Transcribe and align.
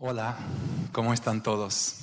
Hola, 0.00 0.36
¿cómo 0.92 1.12
están 1.12 1.42
todos? 1.42 1.96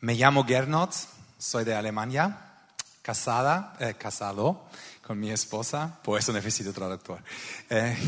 Me 0.00 0.14
llamo 0.14 0.46
Gernot, 0.46 0.90
soy 1.36 1.62
de 1.66 1.74
Alemania, 1.74 2.54
casada, 3.02 3.76
eh, 3.80 3.96
casado 3.98 4.64
con 5.06 5.20
mi 5.20 5.30
esposa, 5.30 6.00
por 6.02 6.18
eso 6.18 6.32
necesito 6.32 6.72
traductor. 6.72 7.22
Eh, 7.68 7.98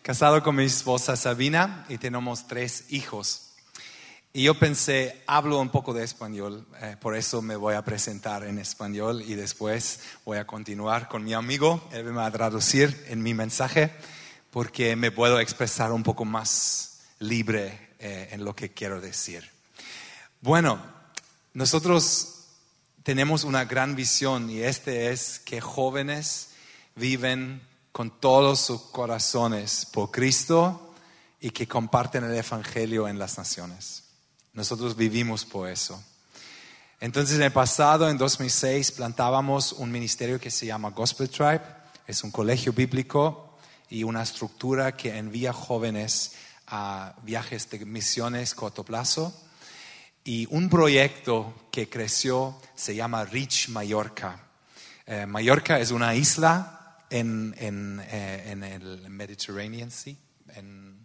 casado 0.00 0.42
con 0.42 0.56
mi 0.56 0.64
esposa 0.64 1.14
Sabina 1.14 1.84
y 1.90 1.98
tenemos 1.98 2.46
tres 2.46 2.86
hijos. 2.88 3.50
Y 4.32 4.44
yo 4.44 4.58
pensé, 4.58 5.22
hablo 5.26 5.60
un 5.60 5.68
poco 5.68 5.92
de 5.92 6.04
español, 6.04 6.66
eh, 6.80 6.96
por 6.98 7.14
eso 7.14 7.42
me 7.42 7.56
voy 7.56 7.74
a 7.74 7.84
presentar 7.84 8.44
en 8.44 8.58
español 8.58 9.20
y 9.20 9.34
después 9.34 10.00
voy 10.24 10.38
a 10.38 10.46
continuar 10.46 11.06
con 11.06 11.22
mi 11.22 11.34
amigo, 11.34 11.86
él 11.92 12.04
me 12.04 12.12
va 12.12 12.24
a 12.24 12.30
traducir 12.30 13.04
en 13.10 13.22
mi 13.22 13.34
mensaje, 13.34 13.94
porque 14.50 14.96
me 14.96 15.10
puedo 15.10 15.38
expresar 15.38 15.92
un 15.92 16.02
poco 16.02 16.24
más 16.24 16.91
libre 17.22 17.94
eh, 17.98 18.28
en 18.32 18.44
lo 18.44 18.54
que 18.54 18.72
quiero 18.72 19.00
decir. 19.00 19.48
Bueno, 20.40 20.82
nosotros 21.54 22.46
tenemos 23.02 23.44
una 23.44 23.64
gran 23.64 23.94
visión 23.94 24.50
y 24.50 24.62
este 24.62 25.10
es 25.10 25.38
que 25.40 25.60
jóvenes 25.60 26.50
viven 26.94 27.62
con 27.92 28.10
todos 28.20 28.60
sus 28.60 28.82
corazones 28.82 29.86
por 29.92 30.10
Cristo 30.10 30.94
y 31.40 31.50
que 31.50 31.66
comparten 31.66 32.24
el 32.24 32.34
Evangelio 32.34 33.08
en 33.08 33.18
las 33.18 33.38
naciones. 33.38 34.04
Nosotros 34.52 34.96
vivimos 34.96 35.44
por 35.44 35.68
eso. 35.68 36.02
Entonces, 37.00 37.36
en 37.36 37.42
el 37.42 37.52
pasado, 37.52 38.08
en 38.08 38.16
2006, 38.16 38.92
plantábamos 38.92 39.72
un 39.72 39.90
ministerio 39.90 40.38
que 40.38 40.50
se 40.50 40.66
llama 40.66 40.90
Gospel 40.90 41.28
Tribe. 41.28 41.62
Es 42.06 42.22
un 42.22 42.30
colegio 42.30 42.72
bíblico 42.72 43.58
y 43.90 44.04
una 44.04 44.22
estructura 44.22 44.96
que 44.96 45.18
envía 45.18 45.52
jóvenes 45.52 46.32
a 46.66 47.14
viajes 47.22 47.68
de 47.70 47.84
misiones 47.84 48.54
corto 48.54 48.84
plazo. 48.84 49.34
Y 50.24 50.46
un 50.50 50.68
proyecto 50.68 51.68
que 51.72 51.88
creció 51.88 52.60
se 52.74 52.94
llama 52.94 53.24
Reach 53.24 53.68
Mallorca. 53.68 54.48
Eh, 55.06 55.26
Mallorca 55.26 55.80
es 55.80 55.90
una 55.90 56.14
isla 56.14 56.98
en, 57.10 57.54
en, 57.58 58.00
eh, 58.08 58.50
en 58.52 58.62
el 58.62 59.10
Mediterranean 59.10 59.90
Sea. 59.90 60.14
En, 60.54 61.02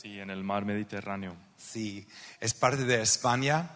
Sí, 0.00 0.20
en 0.20 0.30
el 0.30 0.44
mar 0.44 0.64
Mediterráneo. 0.64 1.34
Sí, 1.56 2.06
es 2.38 2.54
parte 2.54 2.84
de 2.84 3.02
España 3.02 3.68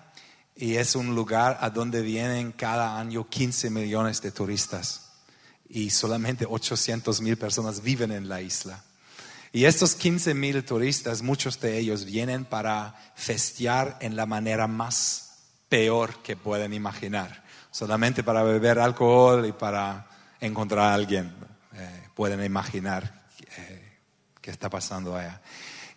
y 0.54 0.76
es 0.76 0.94
un 0.94 1.16
lugar 1.16 1.58
a 1.60 1.68
donde 1.68 2.00
vienen 2.00 2.52
cada 2.52 2.96
año 2.96 3.28
15 3.28 3.70
millones 3.70 4.22
de 4.22 4.30
turistas 4.30 5.10
y 5.68 5.90
solamente 5.90 6.46
800 6.48 7.20
mil 7.22 7.36
personas 7.36 7.82
viven 7.82 8.12
en 8.12 8.28
la 8.28 8.40
isla. 8.40 8.84
Y 9.54 9.66
estos 9.66 9.94
15 9.94 10.32
mil 10.32 10.64
turistas, 10.64 11.20
muchos 11.20 11.60
de 11.60 11.76
ellos 11.76 12.06
vienen 12.06 12.46
para 12.46 12.94
festear 13.14 13.98
en 14.00 14.16
la 14.16 14.24
manera 14.24 14.66
más 14.66 15.34
peor 15.68 16.22
que 16.22 16.36
pueden 16.36 16.72
imaginar, 16.72 17.44
solamente 17.70 18.24
para 18.24 18.42
beber 18.42 18.78
alcohol 18.78 19.44
y 19.46 19.52
para 19.52 20.08
encontrar 20.40 20.86
a 20.86 20.94
alguien. 20.94 21.34
Eh, 21.74 22.08
pueden 22.14 22.42
imaginar 22.42 23.24
eh, 23.58 23.98
qué 24.40 24.50
está 24.50 24.70
pasando 24.70 25.16
allá. 25.16 25.42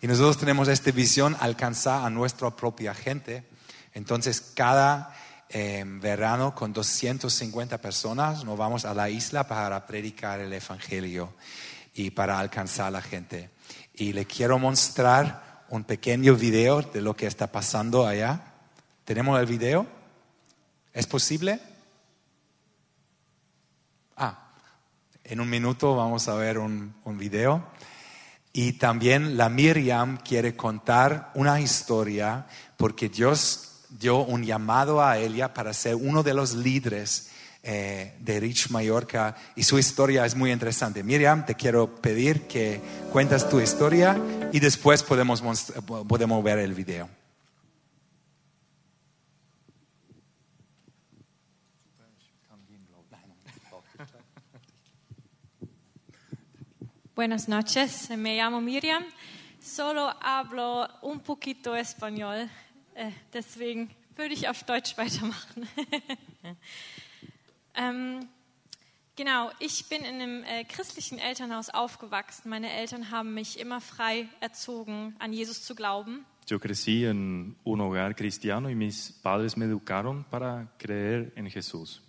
Y 0.02 0.06
nosotros 0.06 0.36
tenemos 0.36 0.68
esta 0.68 0.90
visión, 0.90 1.34
alcanzar 1.40 2.04
a 2.04 2.10
nuestra 2.10 2.54
propia 2.54 2.94
gente. 2.94 3.48
Entonces, 3.94 4.52
cada 4.54 5.16
eh, 5.48 5.82
verano 5.86 6.54
con 6.54 6.74
250 6.74 7.78
personas 7.78 8.44
nos 8.44 8.58
vamos 8.58 8.84
a 8.84 8.92
la 8.92 9.08
isla 9.08 9.48
para 9.48 9.86
predicar 9.86 10.40
el 10.40 10.52
Evangelio 10.52 11.32
y 11.96 12.10
para 12.10 12.38
alcanzar 12.38 12.88
a 12.88 12.90
la 12.90 13.02
gente. 13.02 13.50
Y 13.94 14.12
le 14.12 14.26
quiero 14.26 14.58
mostrar 14.58 15.64
un 15.70 15.84
pequeño 15.84 16.34
video 16.36 16.82
de 16.82 17.00
lo 17.00 17.16
que 17.16 17.26
está 17.26 17.50
pasando 17.50 18.06
allá. 18.06 18.52
¿Tenemos 19.04 19.40
el 19.40 19.46
video? 19.46 19.86
¿Es 20.92 21.06
posible? 21.06 21.58
Ah, 24.16 24.50
en 25.24 25.40
un 25.40 25.48
minuto 25.48 25.96
vamos 25.96 26.28
a 26.28 26.34
ver 26.34 26.58
un, 26.58 26.94
un 27.04 27.16
video. 27.16 27.64
Y 28.52 28.74
también 28.74 29.38
la 29.38 29.48
Miriam 29.48 30.18
quiere 30.18 30.54
contar 30.54 31.32
una 31.34 31.60
historia 31.60 32.46
porque 32.76 33.08
Dios 33.08 33.84
dio 33.88 34.18
un 34.18 34.44
llamado 34.44 35.02
a 35.02 35.16
ella 35.16 35.54
para 35.54 35.72
ser 35.72 35.94
uno 35.94 36.22
de 36.22 36.34
los 36.34 36.54
líderes 36.54 37.30
eh, 37.68 38.14
de 38.20 38.38
Rich 38.38 38.70
Mallorca 38.70 39.34
y 39.56 39.64
su 39.64 39.76
historia 39.76 40.24
es 40.24 40.36
muy 40.36 40.52
interesante. 40.52 41.02
Miriam, 41.02 41.44
te 41.44 41.56
quiero 41.56 41.96
pedir 41.96 42.42
que 42.42 42.80
cuentas 43.10 43.50
tu 43.50 43.60
historia 43.60 44.16
y 44.52 44.60
después 44.60 45.02
podemos, 45.02 45.42
podemos 46.06 46.44
ver 46.44 46.60
el 46.60 46.74
video. 46.74 47.08
Buenas 57.16 57.48
noches, 57.48 58.10
me 58.10 58.36
llamo 58.36 58.60
Miriam. 58.60 59.02
Solo 59.60 60.14
hablo 60.20 60.86
un 61.02 61.18
poquito 61.18 61.74
español, 61.74 62.48
äh, 62.94 63.10
deswegen 63.32 63.90
würde 64.14 64.34
ich 64.34 64.46
auf 64.46 64.62
Deutsch 64.62 64.96
weitermachen. 64.96 65.68
ähm, 67.76 68.28
genau, 69.16 69.50
ich 69.58 69.88
bin 69.88 70.02
in 70.02 70.20
einem 70.20 70.44
äh, 70.44 70.64
christlichen 70.64 71.18
Elternhaus 71.18 71.70
aufgewachsen. 71.70 72.48
Meine 72.48 72.72
Eltern 72.72 73.10
haben 73.10 73.34
mich 73.34 73.58
immer 73.58 73.80
frei 73.80 74.28
erzogen, 74.40 75.14
an 75.18 75.32
Jesus 75.32 75.62
zu 75.62 75.74
glauben. 75.74 76.24
Yo 76.48 76.60
crecí 76.60 77.04
en 77.04 77.56
un 77.64 77.80
hogar 77.80 78.14
cristiano 78.14 78.70
y 78.70 78.76
mis 78.76 79.10
padres 79.10 79.56
me 79.56 79.64
educaron 79.64 80.24
para 80.30 80.68
creer 80.78 81.32
en 81.34 81.46
Jesús. 81.46 82.00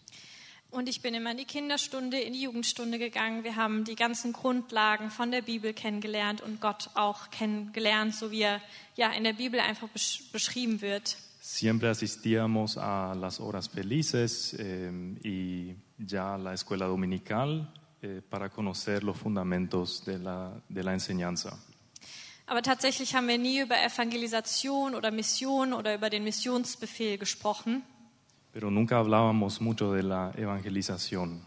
Und 0.70 0.90
ich 0.90 1.02
bin 1.02 1.16
immer 1.16 1.32
in 1.32 1.38
die 1.38 1.46
Kinderstunde, 1.46 2.20
in 2.20 2.34
die 2.34 2.42
Jugendstunde 2.42 3.00
gegangen. 3.00 3.44
Wir 3.44 3.56
haben 3.56 3.84
die 3.84 3.96
ganzen 3.96 4.34
Grundlagen 4.34 5.10
von 5.10 5.32
der 5.32 5.42
Bibel 5.42 5.74
kennengelernt 5.74 6.42
und 6.42 6.60
Gott 6.62 6.90
auch 6.94 7.32
kennengelernt, 7.32 8.14
so 8.14 8.30
wie 8.32 8.42
er 8.42 8.62
ja 8.96 9.12
in 9.12 9.24
der 9.24 9.34
Bibel 9.34 9.60
einfach 9.60 9.88
besch 9.88 10.30
beschrieben 10.32 10.82
wird. 10.82 11.18
Siempre 11.48 11.88
asistíamos 11.88 12.78
a 12.78 13.16
las 13.16 13.40
horas 13.40 13.70
felices 13.70 14.54
eh, 14.60 14.92
y 15.24 15.78
ya 15.98 16.36
a 16.36 16.38
la 16.38 16.54
escuela 16.54 16.88
dominical 16.88 17.74
eh, 18.02 18.22
para 18.30 18.50
conocer 18.50 19.02
los 19.02 19.18
fundamentos 19.18 20.04
de 20.04 20.20
la, 20.20 20.62
de 20.68 20.84
la 20.84 20.92
enseñanza. 20.92 21.58
Aber 22.48 22.62
tatsächlich 22.62 23.16
haben 23.16 23.30
wir 23.30 23.38
nie 23.38 23.62
über 23.62 23.78
Evangelisation 23.82 24.94
oder 24.94 25.10
Mission 25.10 25.72
oder 25.72 25.96
über 25.96 26.10
den 26.10 26.26
Missionsbefehl 26.26 27.18
gesprochen. 27.18 27.84
pero 28.52 28.70
nunca 28.70 28.98
hablábamos 28.98 29.62
mucho 29.62 29.94
de 29.94 30.04
la 30.04 30.34
evangelización. 30.36 31.42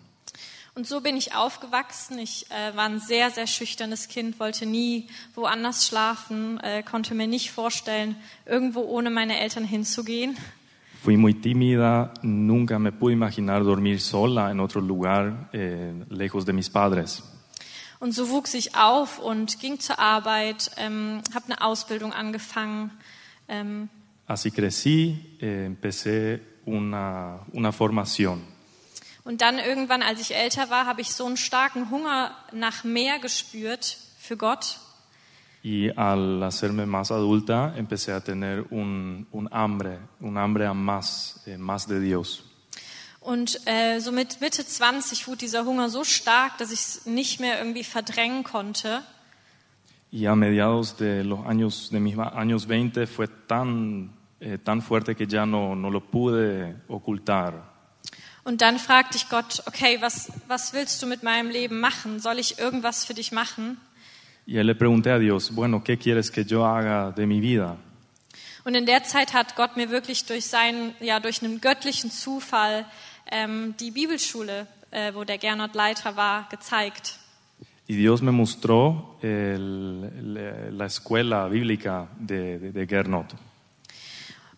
Und 0.74 0.86
so 0.86 1.00
bin 1.00 1.16
ich 1.16 1.34
aufgewachsen. 1.34 2.18
Ich 2.18 2.46
äh, 2.50 2.76
war 2.76 2.84
ein 2.84 3.00
sehr, 3.00 3.30
sehr 3.30 3.46
schüchternes 3.46 4.08
Kind, 4.08 4.38
wollte 4.38 4.66
nie 4.66 5.08
woanders 5.34 5.86
schlafen, 5.86 6.60
äh, 6.60 6.82
konnte 6.82 7.14
mir 7.14 7.26
nicht 7.26 7.50
vorstellen, 7.50 8.16
irgendwo 8.46 8.80
ohne 8.80 9.10
meine 9.10 9.38
Eltern 9.40 9.64
hinzugehen. 9.64 10.36
Fui 11.02 11.16
muy 11.16 11.32
tímida, 11.32 12.12
nunca 12.20 12.78
me 12.78 12.92
pude 12.92 13.14
imaginar 13.14 13.64
dormir 13.64 14.00
sola 14.00 14.50
en 14.50 14.60
otro 14.60 14.82
lugar 14.82 15.48
eh, 15.52 15.94
lejos 16.10 16.44
de 16.44 16.52
mis 16.52 16.68
padres. 16.68 17.22
Und 18.00 18.12
so 18.12 18.28
wuchs 18.28 18.52
ich 18.52 18.76
auf 18.76 19.18
und 19.18 19.60
ging 19.60 19.80
zur 19.80 19.98
Arbeit, 19.98 20.70
ähm, 20.76 21.22
habe 21.34 21.46
eine 21.46 21.62
Ausbildung 21.62 22.12
angefangen. 22.12 22.90
Ähm, 23.48 23.88
Así 24.26 24.50
crecí, 24.50 25.36
eh, 25.40 25.64
empecé 25.66 26.40
una, 26.64 27.40
una 27.52 27.72
formación. 27.72 28.40
Und 29.30 29.42
dann 29.42 29.60
irgendwann, 29.60 30.02
als 30.02 30.20
ich 30.20 30.34
älter 30.34 30.70
war, 30.70 30.86
habe 30.86 31.02
ich 31.02 31.12
so 31.12 31.24
einen 31.24 31.36
starken 31.36 31.88
Hunger 31.88 32.32
nach 32.50 32.82
mehr 32.82 33.20
gespürt 33.20 33.96
für 34.18 34.36
Gott. 34.36 34.80
Y 35.62 35.92
al 35.96 36.42
hacerme 36.42 36.84
más 36.84 37.12
adulta, 37.12 37.72
empecé 37.76 38.10
a 38.10 38.20
tener 38.20 38.64
un, 38.72 39.28
un 39.30 39.48
hambre, 39.52 40.00
un 40.18 40.36
hambre 40.36 40.66
a 40.66 40.74
más, 40.74 41.44
eh, 41.46 41.56
más 41.56 41.86
de 41.86 42.00
Dios. 42.00 42.42
Und 43.20 43.60
äh, 43.68 44.00
so 44.00 44.10
mit 44.10 44.40
Mitte 44.40 44.66
20 44.66 45.28
wurde 45.28 45.38
dieser 45.38 45.64
Hunger 45.64 45.90
so 45.90 46.02
stark, 46.02 46.58
dass 46.58 46.72
ich 46.72 46.80
es 46.80 47.06
nicht 47.06 47.38
mehr 47.38 47.58
irgendwie 47.58 47.84
verdrängen 47.84 48.42
konnte. 48.42 49.04
Y 50.10 50.26
a 50.26 50.34
mediados 50.34 50.96
de 50.96 51.22
los 51.22 51.46
años, 51.46 51.90
de 51.92 52.00
mis 52.00 52.18
años 52.18 52.66
20 52.66 53.06
fue 53.06 53.28
tan, 53.46 54.10
eh, 54.40 54.58
tan 54.58 54.82
fuerte 54.82 55.14
que 55.14 55.28
ya 55.28 55.46
no, 55.46 55.76
no 55.76 55.88
lo 55.88 56.00
pude 56.00 56.74
ocultar. 56.88 57.69
Und 58.44 58.62
dann 58.62 58.78
fragte 58.78 59.16
ich 59.16 59.28
Gott, 59.28 59.62
okay, 59.66 59.98
was, 60.00 60.32
was 60.48 60.72
willst 60.72 61.02
du 61.02 61.06
mit 61.06 61.22
meinem 61.22 61.50
Leben 61.50 61.78
machen? 61.80 62.20
Soll 62.20 62.38
ich 62.38 62.58
irgendwas 62.58 63.04
für 63.04 63.14
dich 63.14 63.32
machen? 63.32 63.76
Y 64.46 64.56
él 64.58 64.66
le 64.66 64.74
pregunté 64.74 65.10
a 65.12 65.18
Dios, 65.18 65.54
bueno, 65.54 65.84
¿qué 65.84 65.96
quieres 65.98 66.30
que 66.30 66.44
yo 66.44 66.64
haga 66.64 67.12
de 67.12 67.26
mi 67.26 67.40
vida? 67.40 67.76
Und 68.64 68.74
in 68.74 68.84
der 68.86 69.04
Zeit 69.04 69.32
hat 69.32 69.54
Gott 69.56 69.76
mir 69.76 69.90
wirklich 69.90 70.24
durch 70.26 70.46
seinen, 70.46 70.94
ja, 71.00 71.20
durch 71.20 71.42
einen 71.42 71.60
göttlichen 71.60 72.10
Zufall 72.10 72.84
ähm, 73.30 73.74
die 73.78 73.90
Bibelschule, 73.90 74.66
äh, 74.90 75.12
wo 75.14 75.24
der 75.24 75.38
Gernot 75.38 75.74
Leiter 75.74 76.16
war, 76.16 76.48
gezeigt. 76.50 77.18
Y 77.88 77.96
Dios 77.96 78.22
me 78.22 78.32
mostró 78.32 79.16
el- 79.22 80.76
la 80.76 80.86
escuela 80.86 81.48
bíblica 81.48 82.08
de, 82.18 82.58
de, 82.58 82.72
de 82.72 82.86
Gernot. 82.86 83.34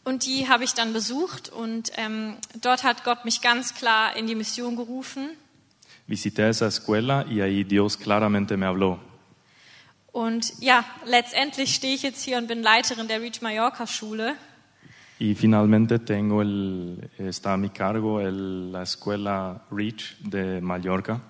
Und 0.04 0.26
die 0.26 0.48
habe 0.48 0.64
ich 0.64 0.74
dann 0.74 0.92
besucht 0.92 1.48
und 1.48 1.92
ähm, 1.96 2.36
dort 2.60 2.82
hat 2.82 3.04
Gott 3.04 3.24
mich 3.24 3.40
ganz 3.40 3.74
klar 3.74 4.16
in 4.16 4.26
die 4.26 4.34
Mission 4.34 4.74
gerufen. 4.76 5.30
Visité 6.08 6.48
esa 6.48 6.66
escuela 6.66 7.24
y 7.30 7.40
ahí 7.40 7.64
Dios 7.64 7.96
claramente 7.98 8.56
me 8.56 8.66
habló. 8.66 8.98
Und 10.10 10.52
ja, 10.60 10.84
letztendlich 11.06 11.74
stehe 11.74 11.94
ich 11.94 12.02
jetzt 12.02 12.22
hier 12.22 12.36
und 12.38 12.48
bin 12.48 12.62
Leiterin 12.62 13.06
der 13.08 13.20
Reach 13.22 13.40
Mallorca 13.40 13.86
Schule. 13.86 14.34
Y 15.20 15.34
finalmente 15.36 16.00
tengo 16.00 16.42
el, 16.42 17.08
está 17.18 17.52
a 17.54 17.56
mi 17.56 17.68
cargo 17.70 18.18
el- 18.20 18.72
la 18.72 18.82
escuela 18.82 19.62
Reach 19.70 20.16
de 20.20 20.60
Mallorca. 20.60 21.20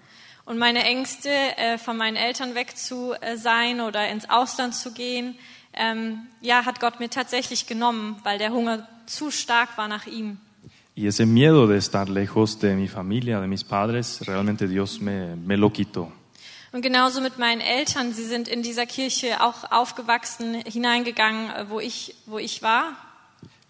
Und 0.47 0.59
meine 0.59 0.83
Ängste, 0.85 1.29
äh, 1.59 1.77
von 1.79 1.97
meinen 1.99 2.17
Eltern 2.17 2.55
weg 2.55 2.77
zu 2.77 3.13
äh, 3.21 3.37
sein 3.37 3.81
oder 3.83 4.09
ins 4.09 4.29
Ausland 4.31 4.75
zu 4.75 4.93
gehen, 4.93 5.37
ähm, 5.75 6.27
ja, 6.41 6.65
hat 6.65 6.81
Gott 6.81 7.01
mir 7.01 7.11
tatsächlich 7.11 7.67
genommen, 7.67 8.17
weil 8.23 8.39
der 8.39 8.53
Hunger 8.53 8.87
zu 9.07 9.31
stark 9.31 9.77
war 9.77 9.89
nach 9.89 10.07
ihm. 10.07 10.39
Y 10.95 11.07
ese 11.07 11.25
miedo 11.25 11.67
de 11.67 11.79
estar 11.79 12.11
lejos 12.11 12.59
de 12.59 12.75
mi 12.75 12.87
familia, 12.87 13.41
de 13.41 13.49
mis 13.49 13.65
padres, 13.65 14.21
realmente 14.27 14.69
Dios 14.69 15.01
me, 15.01 15.37
me 15.37 15.57
lo 15.57 15.71
quitó. 15.71 16.13
Und 16.73 16.83
genauso 16.83 17.21
mit 17.21 17.39
meinen 17.39 17.61
Eltern, 17.61 18.13
sie 18.13 18.25
sind 18.25 18.49
in 18.49 18.63
dieser 18.63 18.87
Kirche 18.87 19.43
auch 19.43 19.71
aufgewachsen, 19.71 20.63
hineingegangen, 20.67 21.51
äh, 21.51 21.71
wo 21.71 21.81
ich, 21.81 22.15
wo 22.27 22.39
ich 22.39 22.63
war. 22.63 22.97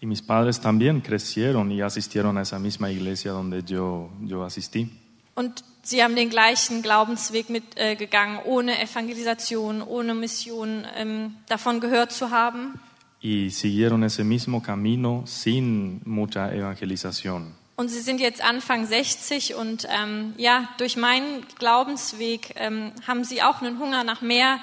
Y 0.01 0.05
mis 0.05 0.21
padres 0.21 0.59
también 0.59 1.01
crecieron 1.01 1.71
y 1.71 1.81
asistieron 1.81 2.37
a 2.37 2.41
esa 2.41 2.59
misma 2.59 2.91
iglesia 2.91 3.31
donde 3.31 3.63
yo, 3.63 4.09
yo 4.21 4.43
asistí. 4.43 4.89
Und 5.33 5.63
sie 5.83 6.03
haben 6.03 6.15
den 6.15 6.29
gleichen 6.29 6.81
Glaubensweg 6.81 7.49
mitgegangen, 7.49 8.39
äh, 8.39 8.47
ohne 8.47 8.81
Evangelisation, 8.81 9.81
ohne 9.81 10.15
Mission 10.15 10.85
ähm, 10.95 11.35
davon 11.47 11.79
gehört 11.79 12.11
zu 12.11 12.31
haben. 12.31 12.79
Y 13.21 13.49
siguieron 13.51 14.03
ese 14.03 14.23
mismo 14.23 14.61
camino 14.61 15.23
sin 15.25 16.01
mucha 16.03 16.51
evangelización. 16.51 17.55
Und 17.75 17.89
sie 17.89 18.01
sind 18.01 18.19
jetzt 18.19 18.43
Anfang 18.43 18.85
60 18.85 19.55
und 19.55 19.87
ähm, 19.89 20.33
ja, 20.37 20.69
durch 20.77 20.95
meinen 20.95 21.43
Glaubensweg 21.57 22.53
ähm, 22.55 22.91
haben 23.07 23.23
sie 23.23 23.41
auch 23.41 23.61
einen 23.61 23.79
Hunger 23.79 24.03
nach 24.03 24.21
mehr 24.21 24.59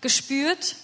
gespürt. 0.00 0.76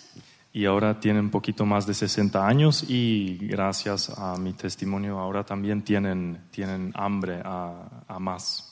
Y 0.52 0.66
ahora 0.66 0.98
tienen 0.98 1.26
un 1.26 1.31
poquito 1.31 1.64
más 1.64 1.86
de 1.86 1.94
60 1.94 2.34
años 2.34 2.84
y 2.88 3.38
gracias 3.48 4.10
a 4.10 4.36
mi 4.36 4.52
testimonio 4.52 5.19
ahora 5.20 5.44
también 5.44 5.82
tienen, 5.82 6.40
tienen 6.50 6.93
hambre 6.96 7.40
a, 7.44 8.04
a 8.08 8.19
más. 8.19 8.69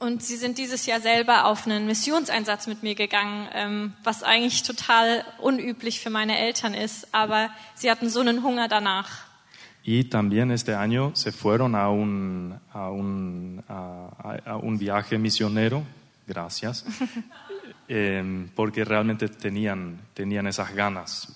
Und 0.00 0.22
sie 0.22 0.36
sind 0.36 0.58
dieses 0.58 0.86
Jahr 0.86 1.00
selber 1.00 1.46
auf 1.46 1.66
einen 1.66 1.86
Missionseinsatz 1.86 2.66
mit 2.68 2.82
mir 2.84 2.94
gegangen, 2.94 3.48
ähm, 3.52 3.92
was 4.04 4.22
eigentlich 4.22 4.62
total 4.62 5.24
unüblich 5.38 6.00
für 6.00 6.10
meine 6.10 6.38
Eltern 6.38 6.72
ist. 6.74 7.12
Aber 7.12 7.50
sie 7.74 7.90
hatten 7.90 8.08
so 8.08 8.20
einen 8.20 8.42
Hunger 8.44 8.68
danach. 8.68 9.08
Y 9.84 10.04
también 10.10 10.50
este 10.50 10.74
año 10.76 11.12
se 11.14 11.32
fueron 11.32 11.74
a 11.74 11.88
un, 11.90 12.60
a 12.72 12.90
un, 12.90 13.62
a, 13.68 14.40
a- 14.44 14.56
un 14.56 14.78
viaje 14.78 15.16
misionero, 15.18 15.82
gracias, 16.26 16.84
em, 17.88 18.50
porque 18.54 18.84
realmente 18.84 19.28
tenían, 19.28 19.98
tenían 20.14 20.46
esas 20.46 20.74
ganas. 20.74 21.28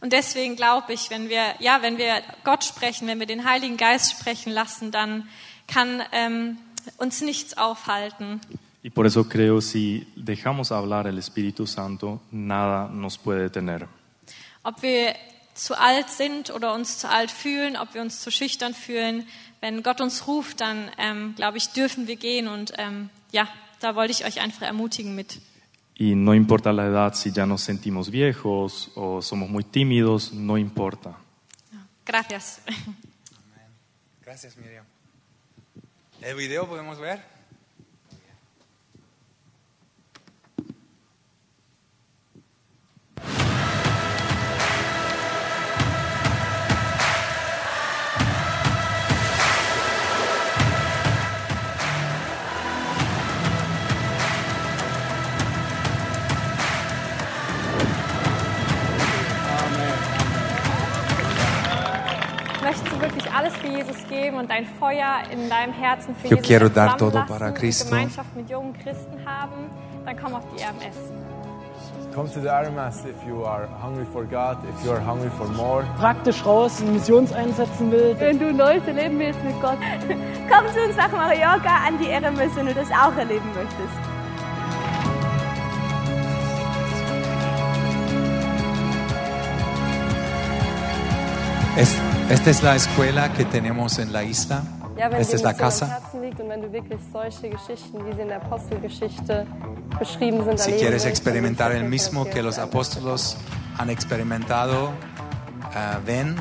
Und 0.00 0.12
deswegen 0.12 0.56
glaube 0.56 0.92
ich, 0.92 1.10
wenn 1.10 1.28
wir, 1.28 1.54
ja, 1.60 1.80
wenn 1.80 1.96
wir 1.96 2.22
Gott 2.44 2.64
sprechen, 2.64 3.06
wenn 3.06 3.20
wir 3.20 3.26
den 3.26 3.44
Heiligen 3.48 3.76
Geist 3.76 4.10
sprechen 4.10 4.52
lassen, 4.52 4.90
dann 4.90 5.28
kann 5.68 6.02
ähm, 6.12 6.58
uns 6.98 7.20
nichts 7.22 7.56
aufhalten. 7.56 8.40
Y 8.82 8.90
por 8.90 9.06
eso 9.06 9.28
creo 9.28 9.60
si 9.60 10.06
dejamos 10.16 10.72
hablar 10.72 11.06
el 11.06 11.18
Espíritu 11.18 11.66
Santo, 11.66 12.20
nada 12.32 12.88
nos 12.88 13.16
puede 13.16 13.42
detener. 13.42 13.86
Ob 14.64 14.82
wir 14.82 15.14
zu 15.54 15.78
alt 15.78 16.08
sind 16.08 16.50
oder 16.50 16.74
uns 16.74 16.98
zu 16.98 17.08
alt 17.08 17.30
fühlen, 17.30 17.76
ob 17.76 17.94
wir 17.94 18.02
uns 18.02 18.20
zu 18.20 18.30
schüchtern 18.30 18.74
fühlen, 18.74 19.26
wenn 19.60 19.82
Gott 19.82 20.00
uns 20.00 20.26
ruft, 20.26 20.60
dann 20.60 20.90
ähm, 20.98 21.34
glaube 21.36 21.58
ich, 21.58 21.68
dürfen 21.68 22.06
wir 22.08 22.16
gehen. 22.16 22.48
Und 22.48 22.72
ähm, 22.78 23.10
ja, 23.30 23.48
da 23.80 23.94
wollte 23.94 24.12
ich 24.12 24.24
euch 24.24 24.40
einfach 24.40 24.62
ermutigen 24.62 25.14
mit. 25.14 25.40
Y 25.98 26.16
no 26.16 26.34
importa 26.34 26.72
la 26.72 26.86
edad, 26.86 27.14
si 27.14 27.30
ya 27.30 27.46
nos 27.46 27.62
sentimos 27.62 28.10
viejos 28.10 28.90
o 28.96 29.20
somos 29.20 29.48
muy 29.48 29.62
tímidos, 29.62 30.32
no 30.32 30.56
importa. 30.56 31.16
Gracias. 32.04 32.60
Gracias, 34.24 34.56
Miriam. 34.56 34.91
¿El 36.22 36.36
video 36.36 36.68
podemos 36.68 37.00
ver? 37.00 37.31
Wirklich 63.02 63.30
alles 63.32 63.54
für 63.56 63.66
Jesus 63.66 63.96
geben 64.08 64.36
und 64.38 64.48
dein 64.50 64.64
Feuer 64.78 65.18
in 65.30 65.48
deinem 65.50 65.72
Herzen 65.72 66.14
für 66.16 66.28
Yo 66.28 66.36
Jesus 66.36 66.46
quiero 66.48 66.68
dar 66.68 66.96
todo 66.96 67.22
para 67.26 67.48
und 67.48 67.54
Cristo. 67.54 67.90
Gemeinschaft 67.90 68.34
mit 68.34 68.48
jungen 68.48 68.72
Christen 68.78 69.18
haben? 69.26 69.70
Dann 70.06 70.16
komm 70.16 70.34
auf 70.34 70.44
die 70.56 70.62
RMS. 70.62 70.96
Come 72.14 72.28
to 72.30 72.40
the 72.40 72.48
RMS 72.48 73.04
if 73.06 73.16
you 73.26 73.42
are 73.44 73.66
hungry 73.82 74.04
for 74.12 74.24
God, 74.24 74.58
if 74.68 74.84
you 74.84 74.92
are 74.92 75.00
hungry 75.00 75.30
for 75.30 75.48
more. 75.48 75.82
praktisch 75.98 76.44
raus 76.44 76.80
in 76.80 76.92
Missionseinsätzen 76.92 77.90
will. 77.90 78.14
Wenn 78.18 78.38
du 78.38 78.52
Neues 78.52 78.86
erleben 78.86 79.18
willst 79.18 79.42
mit 79.44 79.58
Gott, 79.62 79.78
komm 80.50 80.66
zu 80.74 80.80
uns 80.86 80.96
nach 80.96 81.10
Mallorca 81.10 81.86
an 81.88 81.98
die 81.98 82.10
RMS, 82.12 82.54
wenn 82.54 82.66
du 82.66 82.74
das 82.74 82.88
auch 82.90 83.16
erleben 83.16 83.48
möchtest. 83.54 83.98
Es- 91.76 92.11
esta 92.32 92.48
es 92.48 92.62
la 92.62 92.74
escuela 92.76 93.32
que 93.34 93.44
tenemos 93.44 93.98
en 93.98 94.10
la 94.12 94.24
isla. 94.24 94.62
Ja, 94.96 95.10
wenn 95.10 95.20
Esta 95.20 95.36
es 95.36 95.42
la 95.42 95.54
casa. 95.54 95.86
Herzen 95.86 96.22
liegt 96.22 96.40
und 96.40 96.48
wenn 96.48 96.62
du 96.62 96.72
wirklich 96.72 97.00
solche 97.12 97.50
Geschichten, 97.50 98.06
wie 98.06 98.14
sie 98.14 98.22
in 98.22 98.28
der 98.28 98.42
Apostelgeschichte 98.42 99.46
beschrieben 99.98 100.44
sind, 100.44 100.58
Si 100.58 100.72
quieres 100.72 101.04
experimentar 101.04 101.72
el 101.72 101.84
mismo 101.84 102.24
que 102.24 102.42
los 102.42 102.58
apóstolos 102.58 103.36
han 103.78 103.90
experimentado, 103.90 104.92
ah, 105.74 105.98
ven. 106.04 106.36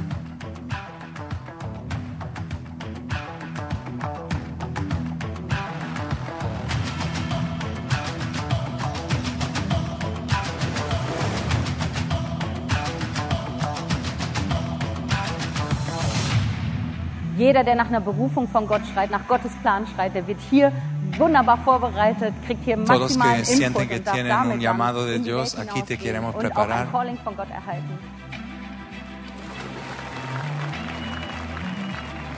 Jeder, 17.51 17.65
der 17.65 17.75
nach 17.75 17.89
einer 17.89 17.99
Berufung 17.99 18.47
von 18.47 18.65
Gott 18.65 18.79
schreit, 18.93 19.11
nach 19.11 19.27
Gottes 19.27 19.51
Plan 19.61 19.85
schreit, 19.93 20.15
der 20.15 20.25
wird 20.25 20.39
hier 20.49 20.71
wunderbar 21.17 21.57
vorbereitet, 21.57 22.33
kriegt 22.45 22.63
hier 22.63 22.77
Todos 22.77 23.17
maximalen 23.17 23.39
que 23.39 23.45
sienten 23.45 23.81
Input 23.81 23.89
que 23.89 23.95
und 23.97 24.07
darf 24.07 24.15
tienen 24.15 24.29
damit 24.29 24.45
un 24.45 24.51
dann 24.51 24.59
llamado 24.61 25.05
de 25.05 25.19
Dios, 25.19 25.57
aquí 25.59 25.81
te 25.81 25.97
queremos 25.97 26.33
preparar. 26.33 26.83
ein 26.83 26.91
Calling 26.93 27.17
von 27.21 27.35
Gott 27.35 27.49
erhalten. 27.49 27.99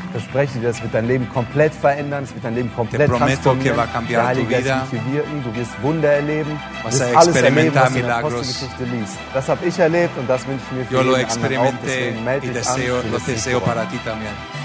Ich 0.05 0.11
verspreche 0.21 0.57
dir, 0.57 0.69
das 0.69 0.81
wird 0.81 0.95
dein 0.95 1.07
Leben 1.07 1.29
komplett 1.31 1.75
verändern, 1.75 2.23
es 2.23 2.33
wird 2.33 2.43
dein 2.45 2.55
Leben 2.55 2.71
komplett 2.75 3.07
prometo 3.07 3.53
que 3.53 3.69
transformieren. 3.69 4.07
Der 4.09 4.25
Heilige 4.25 4.49
Geist 4.49 4.91
wird 4.93 5.13
wirken, 5.13 5.43
du 5.43 5.55
wirst 5.55 5.83
Wunder 5.83 6.11
erleben, 6.11 6.59
du 6.81 6.87
wirst 6.87 7.03
alles 7.03 7.35
erleben, 7.35 7.75
was 7.75 7.93
du 7.93 7.99
in 7.99 8.01
der 8.01 8.03
milagros. 8.03 8.33
Apostelgeschichte 8.33 8.83
liest. 8.85 9.19
Das 9.31 9.47
habe 9.47 9.63
ich 9.63 9.77
erlebt 9.77 10.17
und 10.17 10.27
das 10.27 10.47
wünsche 10.47 10.63
ich 10.71 10.77
mir 10.77 10.85
für 10.85 10.93
Yo 10.95 11.17
jeden 11.17 11.29
anderen 11.29 11.57
auch. 11.57 11.73
Deswegen 11.85 12.23
melde 12.23 12.47
dich 12.47 12.67
an, 12.67 12.75
deseo, 12.77 13.01
du 13.01 13.07
lo 13.09 13.13
wirst 13.13 13.27
nicht 13.27 13.37
deseo 13.37 13.59
bereuen. 13.59 13.75
para 13.75 13.85
ti 13.85 13.97
también. 14.03 14.62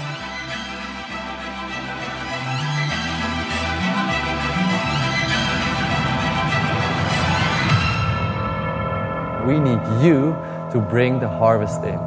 We 9.49 9.57
need 9.59 9.79
you 10.03 10.35
to 10.73 10.79
bring 10.91 11.19
the 11.19 11.25
harvest 11.25 11.83
in. 11.83 11.97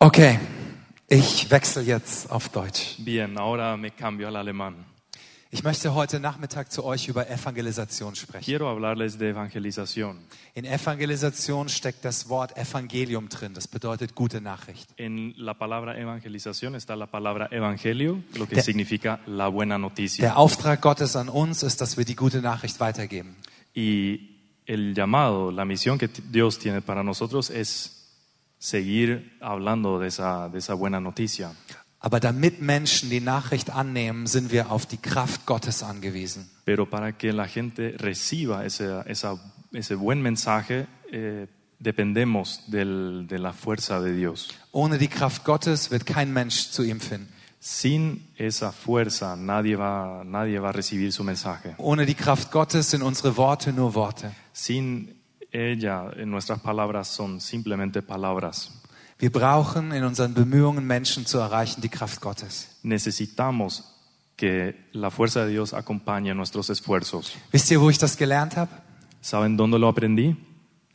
Okay, 0.00 0.40
ich 1.08 1.48
wechsle 1.52 1.82
jetzt 1.82 2.28
auf 2.28 2.48
Deutsch. 2.48 2.96
Bien, 2.98 3.38
ahora 3.38 3.76
me 3.76 3.92
cambio 3.92 4.26
al 4.26 4.34
alemán. 4.34 4.74
Ich 5.52 5.62
möchte 5.62 5.94
heute 5.94 6.18
Nachmittag 6.18 6.72
zu 6.72 6.84
euch 6.84 7.06
über 7.06 7.30
Evangelisation 7.30 8.16
sprechen. 8.16 8.44
Quiero 8.44 8.66
hablarles 8.68 9.18
de 9.18 9.30
evangelización. 9.30 10.16
In 10.54 10.64
Evangelisation 10.64 11.68
steckt 11.68 12.04
das 12.04 12.28
Wort 12.28 12.56
Evangelium 12.58 13.28
drin. 13.28 13.54
Das 13.54 13.68
bedeutet 13.68 14.16
gute 14.16 14.40
Nachricht. 14.40 14.90
En 14.96 15.32
la 15.36 15.54
palabra 15.54 15.96
evangelización 15.96 16.74
está 16.74 16.96
la 16.96 17.06
palabra 17.06 17.46
evangelio, 17.52 18.18
lo 18.34 18.46
que 18.48 18.56
Der- 18.56 18.64
significa 18.64 19.20
la 19.26 19.48
buena 19.48 19.78
noticia. 19.78 20.22
Der 20.22 20.36
Auftrag 20.38 20.80
Gottes 20.82 21.14
an 21.14 21.28
uns 21.28 21.62
ist, 21.62 21.80
dass 21.80 21.96
wir 21.96 22.04
die 22.04 22.16
gute 22.16 22.42
Nachricht 22.42 22.80
weitergeben. 22.80 23.36
Y 23.74 24.36
el 24.66 24.94
llamado, 24.94 25.50
la 25.50 25.64
misión 25.64 25.98
que 25.98 26.08
Dios 26.30 26.58
tiene 26.58 26.80
para 26.80 27.02
nosotros 27.02 27.50
es 27.50 27.94
seguir 28.58 29.36
hablando 29.40 29.98
de 29.98 30.08
esa, 30.08 30.48
de 30.48 30.58
esa 30.58 30.74
buena 30.74 31.00
noticia. 31.00 31.52
Aber 32.00 32.20
damit 32.20 32.60
Menschen 32.60 33.10
die 33.10 33.20
Nachricht 33.20 33.70
annehmen, 33.70 34.26
sind 34.26 34.52
wir 34.52 34.70
auf 34.70 34.86
die 34.86 34.98
Kraft 34.98 35.46
Gottes 35.46 35.82
angewiesen. 35.82 36.48
Pero 36.64 36.86
para 36.88 37.12
que 37.16 37.32
la 37.32 37.48
gente 37.48 37.96
reciba 37.98 38.64
ese, 38.64 39.02
esa- 39.06 39.38
ese 39.72 39.96
buen 39.96 40.22
mensaje, 40.22 40.86
eh, 41.10 41.48
dependemos 41.80 42.62
del- 42.68 43.26
de 43.28 43.38
la 43.38 43.52
fuerza 43.52 44.00
de 44.00 44.14
Dios. 44.14 44.48
Ohne 44.72 44.98
die 44.98 45.08
Kraft 45.08 45.44
Gottes 45.44 45.90
wird 45.90 46.04
kein 46.06 46.32
Mensch 46.32 46.70
zu 46.70 46.84
ihm 46.84 47.00
finden. 47.00 47.32
Sin 47.60 48.30
esa 48.36 48.70
fuerza 48.70 49.34
nadie 49.36 49.76
va, 49.76 50.22
nadie 50.24 50.60
va 50.60 50.68
a 50.68 50.72
recibir 50.72 51.12
su 51.12 51.24
mensaje. 51.24 51.74
Ohne 51.78 52.06
die 52.06 52.14
Kraft 52.14 52.52
Gottes 52.52 52.90
sind 52.90 53.02
unsere 53.02 53.36
Worte 53.36 53.72
nur 53.72 53.94
Worte. 53.94 54.30
Sin 54.52 55.20
ella, 55.50 56.12
nuestras 56.24 56.60
palabras 56.60 57.08
son 57.08 57.40
simplemente 57.40 58.00
palabras. 58.02 58.70
Wir 59.18 59.32
brauchen 59.32 59.92
in 59.92 60.04
unseren 60.04 60.34
Bemühungen, 60.34 60.86
Menschen 60.86 61.26
zu 61.26 61.38
erreichen, 61.38 61.80
die 61.80 61.88
Kraft 61.88 62.20
Gottes. 62.20 62.68
Necesitamos 62.84 63.82
que 64.36 64.76
la 64.92 65.10
fuerza 65.10 65.44
de 65.44 65.50
Dios 65.50 65.74
acompañe 65.74 66.32
nuestros 66.34 66.70
esfuerzos. 66.70 67.34
Wisst 67.52 67.72
ihr, 67.72 67.80
wo 67.80 67.90
ich 67.90 67.98
das 67.98 68.16
gelernt 68.16 68.56
habe? 68.56 68.70
¿Saben 69.20 69.56
dónde 69.56 69.80
lo 69.80 69.88
aprendí? 69.88 70.36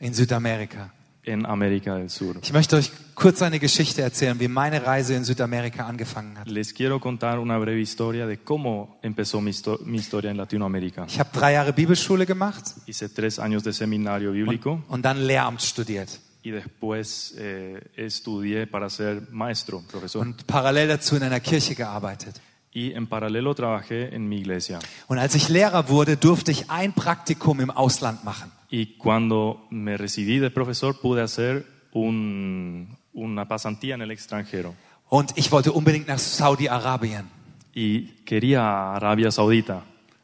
In 0.00 0.14
Südamerika. 0.14 0.94
En 1.26 1.46
América 1.46 1.96
del 1.96 2.10
Sur. 2.10 2.36
Ich 2.42 2.52
möchte 2.52 2.76
euch 2.76 2.90
kurz 3.14 3.40
eine 3.42 3.58
Geschichte 3.58 4.02
erzählen, 4.02 4.38
wie 4.40 4.48
meine 4.48 4.84
Reise 4.86 5.14
in 5.14 5.24
Südamerika 5.24 5.86
angefangen 5.86 6.38
hat. 6.38 6.48
Les 6.48 6.74
quiero 6.74 7.00
contar 7.00 7.38
una 7.38 7.58
breve 7.58 7.80
historia 7.80 8.26
de 8.26 8.38
cómo 8.38 8.98
empezó 9.02 9.40
mi, 9.40 9.52
mi 9.86 9.98
historia 9.98 10.30
en 10.30 10.36
Latinoamérica. 10.36 11.06
Ich 11.08 11.18
habe 11.18 11.30
drei 11.32 11.52
Jahre 11.54 11.72
Bibelschule 11.72 12.26
gemacht 12.26 12.64
Hice 12.86 13.08
tres 13.08 13.38
años 13.38 13.62
de 13.64 13.72
seminario 13.72 14.32
bíblico 14.32 14.82
und 14.88 15.04
dann 15.04 15.26
Lehramt 15.26 15.62
studiert. 15.62 16.20
y 16.42 16.50
después 16.50 17.34
eh, 17.38 17.80
estudié 17.96 18.66
para 18.66 18.90
ser 18.90 19.22
maestro, 19.32 19.82
profesor. 19.90 20.20
Und 20.20 20.46
parallel 20.46 20.88
dazu 20.88 21.16
in 21.16 21.22
einer 21.22 21.40
Kirche 21.40 21.74
gearbeitet. 21.74 22.38
Y 22.70 22.92
en 22.92 23.06
paralelo 23.06 23.54
trabajé 23.54 24.14
en 24.14 24.28
mi 24.28 24.40
iglesia. 24.40 24.78
Und 25.06 25.18
als 25.18 25.34
ich 25.34 25.48
Lehrer 25.48 25.88
wurde, 25.88 26.18
durfte 26.18 26.50
ich 26.50 26.70
ein 26.70 26.92
Praktikum 26.92 27.60
im 27.60 27.70
Ausland 27.70 28.24
machen. 28.24 28.52
Y 28.70 28.96
cuando 28.96 29.66
me 29.70 29.96
recibí 29.96 30.38
de 30.38 30.50
profesor 30.50 31.00
pude 31.00 31.22
hacer 31.22 31.66
un- 31.92 32.96
una 33.12 33.46
pasantía 33.46 33.94
en 33.94 34.02
el 34.02 34.10
extranjero. 34.10 34.74
Und 35.10 35.32
ich 35.36 35.50
wollte 35.52 35.70
unbedingt 35.70 36.08
nach 36.08 36.18
Saudi-Arabien, 36.18 37.28
Y 37.74 38.06
quería 38.24 38.94
Arabia 38.94 39.30
Saudita 39.30 39.82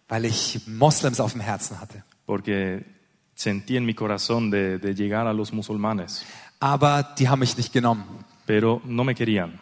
weil 0.08 0.24
ich 0.24 0.60
Moslems 0.66 1.20
auf 1.20 1.32
dem 1.32 1.40
Herzen 1.42 1.78
hatte. 1.80 2.02
porque 2.26 2.84
sentí 3.34 3.76
en 3.76 3.84
mi 3.84 3.94
corazón 3.94 4.50
de, 4.50 4.78
de 4.78 4.94
llegar 4.94 5.26
a 5.26 5.32
los 5.32 5.52
musulmanes, 5.52 6.24
Aber 6.60 7.14
die 7.18 7.28
haben 7.28 7.40
mich 7.40 7.56
nicht 7.56 7.72
genommen. 7.72 8.04
pero 8.46 8.80
no 8.84 9.04
me 9.04 9.14
querían. 9.14 9.60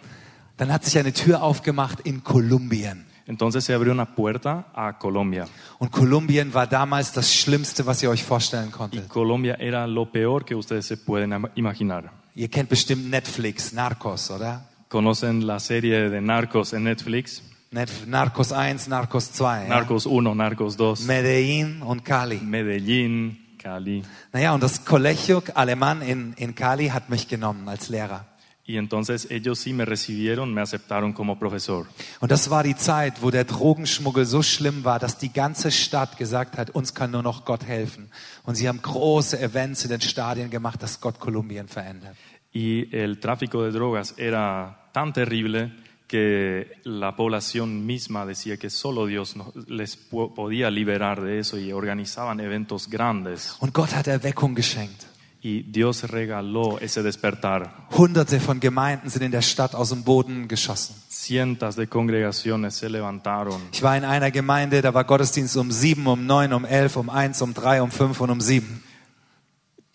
Dann 0.56 0.72
hat 0.72 0.84
sich 0.84 0.98
eine 0.98 1.12
Tür 1.12 1.42
aufgemacht 1.42 2.00
in 2.06 2.24
Kolumbien. 2.24 3.04
Entonces 3.28 3.62
se 3.62 3.74
abrió 3.74 3.92
una 3.92 4.06
puerta 4.16 4.66
a 4.74 4.98
Colombia. 4.98 5.46
Und 5.78 5.92
Kolumbien 5.92 6.52
war 6.54 6.66
damals 6.66 7.12
das 7.12 7.32
Schlimmste, 7.32 7.84
was 7.86 8.02
ihr 8.02 8.10
euch 8.10 8.24
vorstellen 8.24 8.68
Y 8.70 8.72
konntet. 8.72 9.08
Colombia 9.08 9.54
era 9.60 9.86
lo 9.86 10.06
peor 10.10 10.44
que 10.44 10.54
ustedes 10.56 10.86
se 10.86 10.96
pueden 10.96 11.32
am- 11.32 11.48
imaginar. 11.54 12.10
Ihr 12.34 12.48
kennt 12.48 12.68
bestimmt 12.70 13.08
Netflix, 13.10 13.72
Narcos, 13.72 14.30
oder? 14.30 14.62
¿Conocen 14.88 15.46
la 15.46 15.60
serie 15.60 16.08
de 16.08 16.20
Narcos 16.20 16.72
en 16.72 16.84
Netflix? 16.84 17.42
Net 17.70 17.90
Narcos 18.06 18.50
1, 18.50 18.88
Narcos 18.88 19.30
2. 19.32 19.64
Ja? 19.64 19.68
Narcos 19.68 20.06
1, 20.06 20.34
Narcos 20.34 20.76
2, 20.78 21.04
Medellín 21.06 21.82
und 21.82 22.02
Cali. 22.06 22.38
Medellín, 22.38 23.36
Cali. 23.58 24.02
Naja, 24.32 24.54
und 24.54 24.62
das 24.62 24.86
Colegio 24.86 25.42
Alemán 25.54 26.00
in, 26.00 26.32
in 26.38 26.54
Cali 26.54 26.88
hat 26.88 27.10
mich 27.10 27.28
genommen 27.28 27.68
als 27.68 27.90
Lehrer. 27.90 28.24
Y 28.70 28.76
entonces 28.76 29.26
ellos 29.30 29.58
sí 29.60 29.72
me 29.72 29.86
recibieron, 29.86 30.52
me 30.52 30.60
aceptaron 30.60 31.14
como 31.14 31.38
profesor. 31.38 31.86
Und 32.20 32.30
das 32.30 32.50
war 32.50 32.62
die 32.62 32.76
Zeit, 32.76 33.22
wo 33.22 33.30
der 33.30 33.44
Drogenschmuggel 33.44 34.26
so 34.26 34.42
schlimm 34.42 34.84
war, 34.84 34.98
dass 34.98 35.16
die 35.16 35.32
ganze 35.32 35.70
Stadt 35.70 36.18
gesagt 36.18 36.58
hat, 36.58 36.68
uns 36.74 36.92
kann 36.92 37.10
nur 37.10 37.22
noch 37.22 37.46
Gott 37.46 37.64
helfen. 37.64 38.10
Und 38.44 38.56
sie 38.56 38.68
haben 38.68 38.82
große 38.82 39.40
Events 39.40 39.84
in 39.84 39.90
den 39.90 40.02
Stadien 40.02 40.50
gemacht, 40.50 40.82
dass 40.82 41.00
Gott 41.00 41.18
Kolumbien 41.18 41.66
verändert. 41.66 42.14
Y 42.52 42.94
el 42.94 43.20
tráfico 43.20 43.62
de 43.64 43.72
drogas 43.72 44.14
era 44.18 44.90
tan 44.92 45.14
terrible 45.14 45.70
que 46.06 46.70
la 46.84 47.16
población 47.16 47.86
misma 47.86 48.26
decía 48.26 48.58
que 48.58 48.68
solo 48.68 49.06
Dios 49.06 49.34
les 49.66 49.96
po- 49.96 50.34
podía 50.34 50.70
liberar 50.70 51.22
de 51.22 51.38
eso 51.38 51.56
y 51.58 51.72
organizaban 51.72 52.38
eventos 52.40 52.88
grandes. 52.90 53.56
Und 53.60 53.72
Gott 53.72 53.94
hat 53.94 54.08
Erweckung 54.08 54.54
geschenkt. 54.54 55.06
Y 55.40 55.62
Dios 55.62 56.02
regaló 56.10 56.78
ese 56.80 57.02
despertar. 57.02 57.86
Hunderte 57.96 58.40
von 58.40 58.58
Gemeinden 58.58 59.08
sind 59.08 59.22
in 59.22 59.30
der 59.30 59.42
Stadt 59.42 59.74
aus 59.74 59.90
dem 59.90 60.02
Boden 60.02 60.48
geschossen. 60.48 60.96
Cientos 61.08 61.76
de 61.76 61.86
congregaciones 61.86 62.76
se 62.78 62.88
levantaron. 62.88 63.60
Ich 63.72 63.82
war 63.82 63.96
in 63.96 64.04
einer 64.04 64.30
Gemeinde, 64.32 64.82
da 64.82 64.92
war 64.94 65.04
Gottesdienst 65.04 65.56
um 65.56 65.70
sieben, 65.70 66.06
um 66.08 66.26
neun, 66.26 66.52
um 66.52 66.64
elf, 66.64 66.96
um 66.96 67.08
eins, 67.08 67.40
um 67.40 67.54
drei, 67.54 67.80
um 67.82 67.90
fünf 67.92 68.20
und 68.20 68.30
um 68.30 68.40
sieben. 68.40 68.82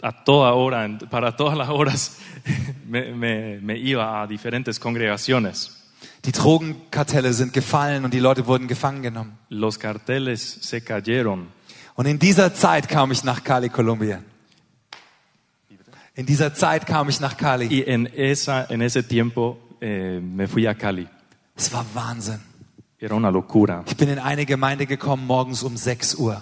A 0.01 0.11
toda 0.11 0.53
hora, 0.53 0.87
para 1.09 1.35
todas 1.35 1.57
las 1.57 1.69
horas, 1.69 2.17
me, 2.87 3.13
me- 3.13 3.59
me 3.61 3.77
iba 3.77 4.21
a 4.21 4.27
diferentes 4.27 4.79
congregaciones. 4.79 5.79
Die 6.25 6.31
Drogenkartelle 6.31 7.33
sind 7.33 7.51
gefallen 7.53 8.05
und 8.05 8.13
die 8.13 8.19
Leute 8.19 8.45
wurden 8.47 8.67
gefangen 8.67 9.01
genommen. 9.01 9.37
Los 9.49 9.77
carteles 9.79 10.57
se 10.61 10.81
cayeron. 10.81 11.47
Und 11.95 12.05
in 12.05 12.17
dieser 12.19 12.53
Zeit 12.53 12.87
kam 12.87 13.11
ich 13.11 13.23
nach 13.25 13.43
Cali, 13.43 13.69
Kolumbien. 13.69 14.23
In 16.15 16.25
dieser 16.25 16.53
Zeit 16.53 16.85
kam 16.85 17.09
ich 17.09 17.19
nach 17.19 17.37
Cali. 17.37 17.65
Y 17.67 17.83
en, 17.87 18.05
esa, 18.05 18.65
en 18.69 18.81
ese 18.81 19.03
tiempo 19.03 19.57
eh, 19.81 20.19
me 20.19 20.47
fui 20.47 20.67
a 20.67 20.73
Cali. 20.75 21.07
Es 21.55 21.71
war 21.73 21.85
Wahnsinn. 21.93 22.39
Era 22.99 23.15
una 23.15 23.29
locura. 23.29 23.83
Ich 23.87 23.97
bin 23.97 24.09
in 24.09 24.19
eine 24.19 24.45
Gemeinde 24.45 24.85
gekommen 24.85 25.25
morgens 25.25 25.63
um 25.63 25.75
6 25.75 26.15
Uhr. 26.15 26.41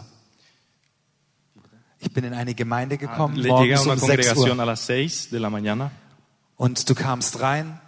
Ich 2.00 2.12
bin 2.12 2.24
in 2.24 2.34
eine 2.34 2.54
Gemeinde 2.54 2.98
gekommen 2.98 3.36
Le 3.36 3.50
llegué 3.50 3.76
a 3.76 3.84
morgens 3.84 3.88
um 3.88 3.98
6 3.98 4.00
congregación 4.02 4.58
Uhr. 4.58 4.62
a 4.64 4.66
las 4.66 4.86
6 4.88 5.30
de 5.32 5.40
la 5.40 5.50
mañana 5.50 5.92
Und 6.58 6.88
du 6.90 6.94
kamst 6.94 7.40
rein 7.42 7.80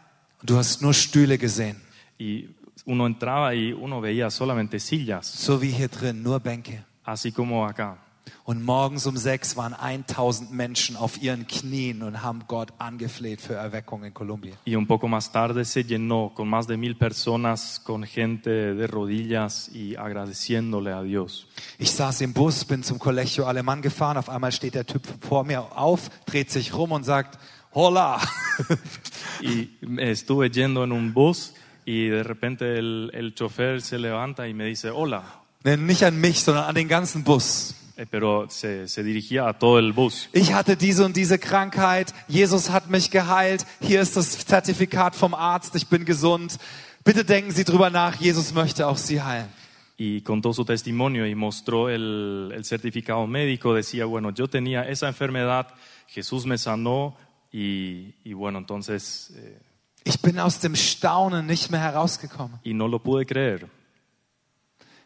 und 0.42 0.50
du 0.50 0.58
hast 0.58 0.82
nur 0.82 0.94
Stühle 0.94 1.38
gesehen. 1.38 1.78
y 2.18 2.50
uno 2.86 3.06
entraba 3.06 3.54
y 3.54 3.74
uno 3.74 4.02
veía 4.02 4.30
solamente 4.30 4.80
sillas, 4.80 5.28
So 5.28 5.62
wie 5.62 5.72
hier 5.72 5.90
drin, 5.90 6.24
nur 6.24 6.40
Bänke. 6.40 6.84
así 7.06 7.32
como 7.32 7.66
acá. 7.68 7.98
Und 8.46 8.64
morgens 8.64 9.06
um 9.06 9.16
sechs 9.16 9.56
waren 9.56 9.74
1000 9.74 10.52
Menschen 10.52 10.98
auf 10.98 11.22
ihren 11.22 11.48
Knien 11.48 12.04
und 12.04 12.22
haben 12.22 12.44
Gott 12.48 12.74
angefleht 12.78 13.40
für 13.40 13.54
Erweckung 13.54 14.04
in 14.04 14.14
Kolumbien. 14.14 14.56
Y 14.66 14.76
un 14.76 14.86
poco 14.86 15.08
más 15.08 15.32
tarde 15.32 15.64
se 15.66 15.84
llenó 15.84 16.32
con 16.36 16.50
más 16.50 16.68
de 16.68 16.76
mil 16.76 16.96
personas, 16.96 17.80
con 17.84 18.04
gente 18.04 18.50
de 18.50 18.88
rodillas 18.88 19.70
y 19.74 19.96
agradeciéndole 19.96 20.92
a 20.92 21.04
Dios. 21.04 21.48
Ich 21.78 21.92
saß 21.92 22.22
im 22.22 22.34
Bus, 22.34 22.66
bin 22.66 22.84
zum 22.84 23.00
Colegio 23.00 23.46
Alemán 23.46 23.82
gefahren. 23.82 24.18
Auf 24.18 24.30
einmal 24.30 24.52
steht 24.52 24.76
der 24.76 24.86
Typ 24.86 25.04
vor 25.22 25.44
mir 25.44 25.78
auf, 25.78 26.10
dreht 26.26 26.52
sich 26.52 26.74
rum 26.74 26.92
und 26.92 27.04
sagt, 27.04 27.40
Hola. 27.74 28.22
Y 29.42 29.70
estuve 29.98 30.50
yendo 30.52 30.84
en 30.84 30.92
un 30.92 31.14
bus 31.14 31.54
y 31.86 32.08
de 32.08 32.24
repente 32.24 32.78
el, 32.78 33.10
el 33.14 33.34
chofer 33.34 33.82
se 33.82 33.98
levanta 33.98 34.48
y 34.48 34.54
me 34.54 34.66
dice, 34.66 34.92
hola, 34.92 35.24
Nicht 35.64 36.04
an 36.04 36.20
mich, 36.20 36.44
sondern 36.44 36.66
an 36.66 36.76
den 36.76 36.90
ganzen 36.90 37.24
Bus. 37.24 37.74
Eh, 37.96 38.06
pero 38.10 38.48
se, 38.50 38.88
se 38.88 39.04
dirigía 39.04 39.48
a 39.48 39.54
todo 39.54 39.78
el 39.78 39.94
bus. 39.94 40.28
Ich 40.34 40.52
hatte 40.54 40.76
diese 40.76 41.06
und 41.06 41.16
diese 41.16 41.38
Krankheit. 41.38 42.14
Jesus 42.28 42.70
hat 42.72 42.90
mich 42.90 43.12
geheilt. 43.12 43.66
Hier 43.82 44.02
ist 44.02 44.18
das 44.18 44.46
Zertifikat 44.46 45.16
vom 45.16 45.34
Arzt. 45.36 45.76
Ich 45.76 45.88
bin 45.88 46.04
gesund. 46.06 46.58
Bitte 47.04 47.24
denken 47.24 47.52
Sie 47.52 47.64
drüber 47.64 47.90
nach. 47.92 48.16
Jesus 48.20 48.54
möchte 48.54 48.88
auch 48.88 48.98
Sie 48.98 49.22
heilen. 49.22 49.48
y 49.96 50.22
contó 50.22 50.52
su 50.54 50.66
testimonio 50.66 51.28
y 51.28 51.36
mostró 51.36 51.88
el, 51.88 52.52
el 52.56 52.66
certificado 52.66 53.28
médico. 53.28 53.76
Decía, 53.76 54.06
bueno, 54.06 54.32
yo 54.32 54.48
tenía 54.48 54.90
esa 54.90 55.08
enfermedad, 55.08 55.68
Jesús 56.08 56.48
me 56.48 56.58
sanó 56.58 57.16
y, 57.52 58.16
y 58.24 58.34
bueno, 58.34 58.58
entonces, 58.58 59.32
eh, 59.38 59.60
Ich 60.04 60.20
bin 60.20 60.40
aus 60.40 60.60
dem 60.60 60.76
Staunen 60.76 61.46
nicht 61.46 61.70
mehr 61.70 61.80
herausgekommen. 61.82 62.60
y 62.64 62.74
no 62.74 62.88
lo 62.88 63.00
pude 63.04 63.26
creer. 63.28 63.68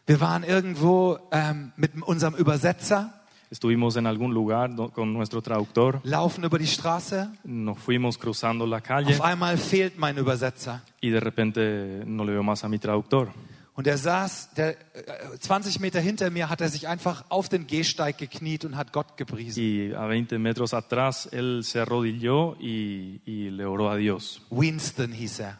Wir 0.08 0.20
waren 0.20 0.42
irgendwo 0.42 1.18
ähm, 1.32 1.72
mit 1.76 1.92
unserem 2.02 2.34
Übersetzer, 2.34 3.12
Estuvimos 3.50 3.96
en 3.96 4.06
algún 4.06 4.32
lugar 4.32 4.68
con 4.92 5.12
nuestro 5.12 5.42
traductor, 5.42 6.00
laufen 6.04 6.44
über 6.44 6.58
die 6.58 6.66
Straße. 6.66 7.30
nos 7.44 7.78
fuimos 7.78 8.18
cruzando 8.18 8.64
la 8.66 8.80
calle 8.80 9.08
Auf 9.08 9.20
einmal 9.20 9.58
fehlt 9.58 9.98
mein 9.98 10.16
Übersetzer. 10.16 10.80
y 11.02 11.10
de 11.10 11.20
repente 11.20 12.04
no 12.06 12.24
le 12.24 12.32
veo 12.32 12.42
más 12.42 12.64
a 12.64 12.68
mi 12.70 12.78
traductor. 12.78 13.28
Und 13.74 13.86
er 13.86 13.98
saß, 13.98 14.54
der, 14.56 14.76
äh, 14.94 15.38
20 15.38 15.78
Meter 15.78 16.00
hinter 16.00 16.30
mir 16.30 16.48
hat 16.48 16.62
er 16.62 16.70
sich 16.70 16.88
einfach 16.88 17.24
auf 17.28 17.50
den 17.50 17.66
Gehsteig 17.66 18.16
gekniet 18.16 18.64
und 18.64 18.76
hat 18.78 18.94
Gott 18.94 19.18
gepriesen. 19.18 19.62
Y 19.62 19.94
a 19.94 20.06
20 20.08 20.38
metros 20.38 20.72
atrás 20.72 21.28
él 21.30 21.64
se 21.64 21.80
arrodilló 21.80 22.56
y, 22.58 23.20
y 23.26 23.50
le 23.50 23.66
oró 23.66 23.90
a 23.90 23.96
Dios. 23.96 24.40
Winston 24.50 25.12
hieß 25.12 25.40
er. 25.40 25.58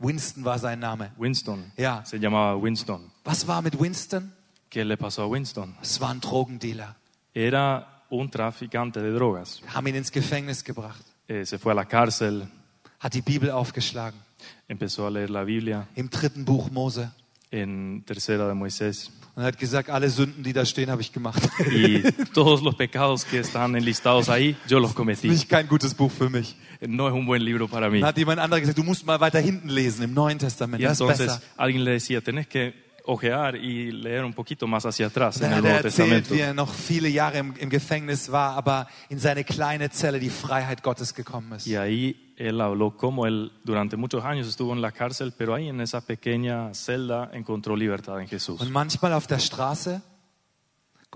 Winston 0.00 0.44
war 0.44 0.58
sein 0.58 0.78
Name. 0.80 1.10
Winston. 1.18 1.72
Ja. 1.76 2.02
Se 2.04 2.18
llamaba 2.18 2.60
Winston. 2.62 3.10
Was 3.24 3.46
war 3.46 3.62
mit 3.62 3.78
Winston? 3.78 4.32
¿Qué 4.70 4.84
le 4.84 4.96
pasó 4.96 5.24
a 5.24 5.30
Winston? 5.30 5.74
Es 5.82 6.00
war 6.00 6.10
ein 6.10 6.20
Drogendealer. 6.20 6.96
Era 7.34 8.04
un 8.10 8.30
traficante 8.30 9.00
de 9.02 9.12
drogas. 9.12 9.60
Haben 9.74 9.88
ihn 9.88 9.96
ins 9.96 10.10
Gefängnis 10.10 10.64
gebracht, 10.64 11.04
Eh, 11.28 11.44
se 11.44 11.58
fue 11.58 11.70
a 11.72 11.74
la 11.74 11.84
cárcel, 11.84 12.48
hat 12.98 13.14
die 13.14 13.22
Bibel 13.22 13.50
aufgeschlagen. 13.52 14.18
empezó 14.68 15.06
a 15.06 15.10
leer 15.10 15.28
la 15.30 15.44
Biblia 15.44 15.86
Im 15.94 16.08
dritten 16.10 16.44
Buch 16.44 16.70
Mose. 16.70 17.12
en 17.52 18.02
Tercera 18.06 18.46
de 18.48 18.54
Moisés. 18.54 19.10
Und 19.40 19.46
hat 19.46 19.58
gesagt, 19.58 19.88
alle 19.88 20.10
Sünden, 20.10 20.42
die 20.42 20.52
da 20.52 20.66
stehen, 20.66 20.90
habe 20.90 21.00
ich 21.00 21.14
gemacht. 21.14 21.40
Y 21.70 22.02
todos 22.34 22.60
los 22.60 22.74
pecados 22.74 23.24
que 23.24 23.38
están 23.38 23.74
enlistados 23.74 24.28
ahí, 24.28 24.54
yo 24.68 24.78
los 24.78 24.94
cometí. 24.94 25.28
Nicht 25.30 25.48
kein 25.48 25.66
gutes 25.66 25.94
Buch 25.94 26.12
für 26.12 26.28
mich. 26.28 26.56
No 26.86 27.08
es 27.08 27.14
un 27.14 27.24
buen 27.24 27.40
libro 27.42 27.66
para 27.66 27.88
mí. 27.88 28.00
Dann 28.00 28.10
hat 28.10 28.18
jemand 28.18 28.38
anderer 28.38 28.60
gesagt, 28.60 28.76
du 28.76 28.82
musst 28.82 29.06
mal 29.06 29.18
weiter 29.18 29.40
hinten 29.40 29.70
lesen, 29.70 30.02
im 30.04 30.12
Neuen 30.12 30.38
Testament. 30.38 30.82
Y 30.82 30.84
Das 30.84 30.92
ist 30.92 31.00
entonces 31.00 31.26
besser. 31.26 31.42
alguien 31.56 31.84
le 31.84 31.92
decía, 31.92 32.20
tenés 32.20 32.48
que 32.48 32.74
ojear 33.04 33.56
y 33.56 33.90
leer 33.90 34.24
un 34.24 34.32
poquito 34.32 34.66
más 34.66 34.84
hacia 34.84 35.06
atrás 35.06 35.40
en 35.40 35.52
el 35.52 35.62
Nuevo 35.62 35.76
erzählt, 35.76 36.24
Testamento. 36.24 36.34
wie 36.34 36.40
er 36.40 36.54
noch 36.54 36.72
viele 36.72 37.08
Jahre 37.08 37.38
im, 37.38 37.54
im 37.58 37.70
Gefängnis 37.70 38.30
war, 38.30 38.56
aber 38.56 38.86
in 39.08 39.18
seine 39.18 39.44
kleine 39.44 39.90
Zelle 39.90 40.18
die 40.20 40.30
Freiheit 40.30 40.82
Gottes 40.82 41.14
gekommen 41.14 41.52
ist. 41.52 41.66
Y 41.66 41.76
ahí 41.76 42.16
él 42.36 42.60
habló 42.60 42.96
cómo 42.96 43.26
él 43.26 43.52
durante 43.64 43.96
muchos 43.96 44.24
años 44.24 44.48
estuvo 44.48 44.72
en 44.72 44.80
la 44.80 44.92
cárcel, 44.92 45.32
pero 45.36 45.54
ahí 45.54 45.68
en 45.68 45.80
esa 45.80 46.00
pequeña 46.00 46.72
celda 46.74 47.30
encontró 47.32 47.76
libertad 47.76 48.20
en 48.20 48.28
Jesús. 48.28 48.60
Und 48.60 48.70
manchmal 48.70 49.12
auf 49.12 49.26
der 49.26 49.38
Straße 49.38 50.02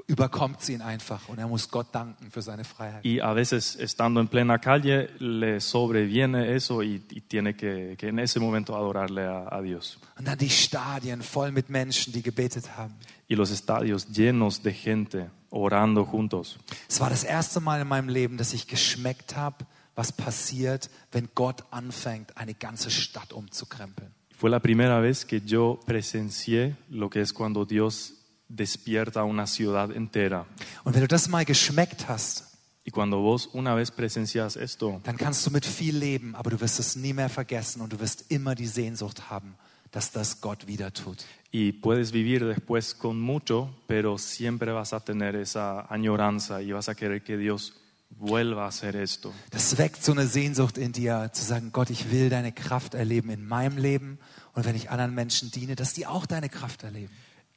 überkommt 0.07 0.61
sie 0.61 0.75
ihn 0.75 0.83
einfach 0.83 1.29
und 1.29 1.39
er 1.39 1.47
muss 1.47 1.71
Gott 1.71 1.89
danken 1.93 2.31
für 2.31 2.43
seine 2.43 2.65
Freiheit. 2.65 3.05
Y 3.05 3.21
a 3.21 3.35
veces 3.35 3.77
estando 3.77 4.21
en 4.21 4.29
plena 4.29 4.59
calle 4.59 5.11
le 5.19 5.61
sobreviene 5.61 6.55
eso 6.55 6.83
y, 6.83 7.03
y 7.11 7.21
tiene 7.21 7.55
que, 7.55 7.97
que 7.97 8.09
en 8.09 8.19
ese 8.19 8.41
momento 8.41 8.77
adorarle 8.77 9.23
a, 9.25 9.49
a 9.55 9.63
Dios. 9.63 9.99
Und 10.19 10.27
dann 10.27 10.39
die 10.39 10.51
Stadien 10.51 11.23
voll 11.23 11.53
mit 11.53 11.71
Menschen, 11.71 12.13
die 12.13 12.23
gebetet 12.23 12.77
haben. 12.77 12.95
Y 13.29 13.37
los 13.37 13.51
estadios 13.51 14.09
llenos 14.09 14.63
de 14.63 14.73
gente 14.73 15.31
orando 15.51 16.05
juntos. 16.05 16.59
Es 16.89 17.01
war 17.01 17.11
das 17.11 17.25
erste 17.25 17.61
Mal 17.61 17.81
in 17.81 17.89
meinem 17.89 18.09
Leben, 18.09 18.37
dass 18.37 18.53
ich 18.53 18.67
geschmeckt 18.67 19.37
habe, 19.37 19.65
was 19.95 20.13
passiert, 20.13 20.91
wenn 21.13 21.29
Gott 21.35 21.65
anfängt, 21.71 22.37
eine 22.37 22.55
ganze 22.55 22.91
Stadt 22.91 23.33
umzukrempeln. 23.33 24.13
Fue 24.37 24.51
la 24.51 24.59
primera 24.59 25.01
vez 25.01 25.25
que 25.25 25.41
yo 25.41 25.79
presencié 25.87 26.77
lo 26.91 27.09
que 27.09 27.21
es 27.21 27.33
cuando 27.33 27.65
Dios 27.65 28.24
despierta 28.49 29.25
una 29.25 29.47
ciudad 29.47 29.91
entera. 29.91 30.47
Und 30.85 30.95
wenn 30.95 31.03
du 31.03 31.09
das 31.09 31.29
mal 31.29 31.45
geschmeckt 31.45 32.09
hast, 32.09 32.45
Y 32.87 32.91
cuando 32.91 33.23
vos 33.23 33.49
una 33.55 33.75
vez 33.75 33.91
presencias 33.91 34.57
esto, 34.57 35.01
dann 35.05 35.17
kannst 35.17 35.47
du 35.47 35.51
mit 35.51 35.65
viel 35.65 35.97
leben, 35.97 36.35
aber 36.35 36.51
du 36.51 36.61
wirst 36.61 36.79
es 36.79 36.97
nie 36.97 37.15
mehr 37.15 37.31
vergessen 37.31 37.81
und 37.81 37.93
du 37.95 37.99
wirst 38.01 38.27
immer 38.31 38.55
die 38.55 38.67
Sehnsucht 38.67 39.31
haben, 39.31 39.55
dass 39.91 40.13
das 40.13 40.43
Gott 40.43 40.67
wieder 40.67 40.93
tut. 40.93 41.25
y 41.51 41.73
puedes 41.73 42.13
vivir 42.13 42.45
después 42.45 42.95
con 42.95 43.19
mucho, 43.19 43.71
pero 43.87 44.19
siempre 44.19 44.73
vas 44.73 44.93
a 44.93 45.01
tener 45.01 45.35
esa 45.37 45.87
añoranza 45.89 46.61
y 46.61 46.73
vas 46.73 46.89
a 46.91 46.95
querer 46.95 47.23
que 47.23 47.39
Dios 47.39 47.73
vuelva 48.11 48.65
a 48.65 48.69
hacer 48.69 48.97
esto. 48.97 49.33
Das 49.51 49.79
weckt 49.79 50.05
so 50.05 50.13
eine 50.13 50.27
Sehnsucht 50.27 50.77
in 50.77 50.93
dir, 50.93 51.31
zu 51.33 51.43
sagen, 51.43 51.71
Gott, 51.73 51.89
ich 51.91 52.11
will 52.11 52.29
deine 52.29 52.53
Kraft 52.53 52.95
erleben 52.95 53.31
in 53.31 53.47
meinem 53.47 53.79
Leben 53.79 54.19
und 54.53 54.67
wenn 54.67 54.77
ich 54.77 54.91
anderen 54.91 55.15
Menschen 55.15 55.51
diene, 55.51 55.75
dass 55.75 55.95
die 55.95 56.07
auch 56.07 56.27
deine 56.27 56.49
Kraft 56.51 56.83
erleben. 56.83 57.13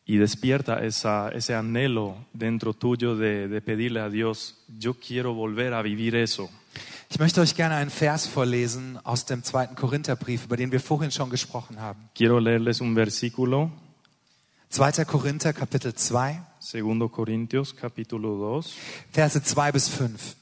Y 0.10 0.18
despierta 0.18 0.86
esa, 0.86 1.30
ese 1.30 1.54
anhelo 1.54 2.16
dentro 2.32 2.74
tuyo 2.74 3.18
de, 3.18 3.50
de 3.50 3.62
pedirle 3.62 4.00
a 4.00 4.10
Dios, 4.10 4.56
yo 4.80 4.94
quiero 4.94 5.34
volver 5.34 5.74
a 5.74 5.82
vivir 5.82 6.16
eso. 6.16 6.50
Ich 7.10 7.20
möchte 7.20 7.42
euch 7.42 7.56
gerne 7.56 7.76
einen 7.76 7.90
Vers 7.90 8.26
vorlesen 8.26 9.00
aus 9.04 9.26
dem 9.26 9.44
zweiten 9.44 9.76
Korintherbrief, 9.76 10.46
über 10.46 10.56
den 10.56 10.72
wir 10.72 10.80
vorhin 10.80 11.12
schon 11.12 11.30
gesprochen 11.30 11.82
haben. 11.82 12.10
Quiero 12.16 12.40
leerles 12.40 12.80
un 12.80 12.96
versículo, 12.96 13.70
2. 14.70 15.06
Korinther 15.06 15.54
Kapitel 15.54 15.94
2, 15.94 16.42
2 16.60 17.10
Corintios 17.10 17.76
capítulo 17.76 18.62
2. 18.62 18.74
Verse 19.12 19.42
2 19.42 19.72
bis 19.72 19.90
5. 19.90 20.36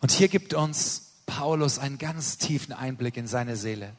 Und 0.00 0.12
hier 0.12 0.28
gibt 0.28 0.54
uns 0.54 1.22
Paulus 1.26 1.78
einen 1.78 1.98
ganz 1.98 2.38
tiefen 2.38 2.72
Einblick 2.72 3.16
in 3.16 3.26
seine 3.26 3.56
Seele. 3.56 3.94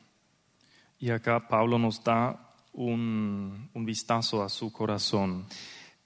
Y 0.99 1.11
acá 1.11 1.39
Pablo 1.39 1.77
nos 1.77 2.03
da 2.03 2.37
un, 2.73 3.69
un 3.73 3.85
vistazo 3.85 4.43
a 4.43 4.49
su 4.49 4.71
corazón. 4.71 5.45